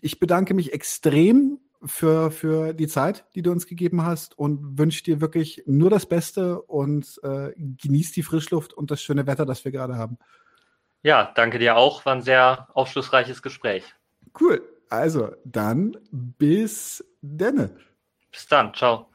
ich 0.00 0.20
bedanke 0.20 0.54
mich 0.54 0.72
extrem 0.72 1.58
für, 1.84 2.30
für 2.30 2.72
die 2.74 2.88
Zeit, 2.88 3.24
die 3.34 3.42
du 3.42 3.52
uns 3.52 3.66
gegeben 3.66 4.04
hast 4.04 4.36
und 4.38 4.78
wünsche 4.78 5.04
dir 5.04 5.20
wirklich 5.20 5.62
nur 5.66 5.90
das 5.90 6.06
Beste 6.06 6.60
und 6.62 7.20
äh, 7.22 7.52
genieß 7.56 8.12
die 8.12 8.22
Frischluft 8.22 8.74
und 8.74 8.90
das 8.90 9.02
schöne 9.02 9.26
Wetter, 9.26 9.46
das 9.46 9.64
wir 9.64 9.72
gerade 9.72 9.96
haben. 9.96 10.18
Ja, 11.02 11.30
danke 11.34 11.58
dir 11.58 11.76
auch. 11.76 12.04
War 12.04 12.14
ein 12.14 12.22
sehr 12.22 12.68
aufschlussreiches 12.74 13.42
Gespräch. 13.42 13.84
Cool. 14.38 14.62
Also, 14.90 15.30
dann 15.44 15.96
bis 16.10 17.04
denne. 17.20 17.76
Bis 18.32 18.46
dann. 18.46 18.72
Ciao. 18.74 19.08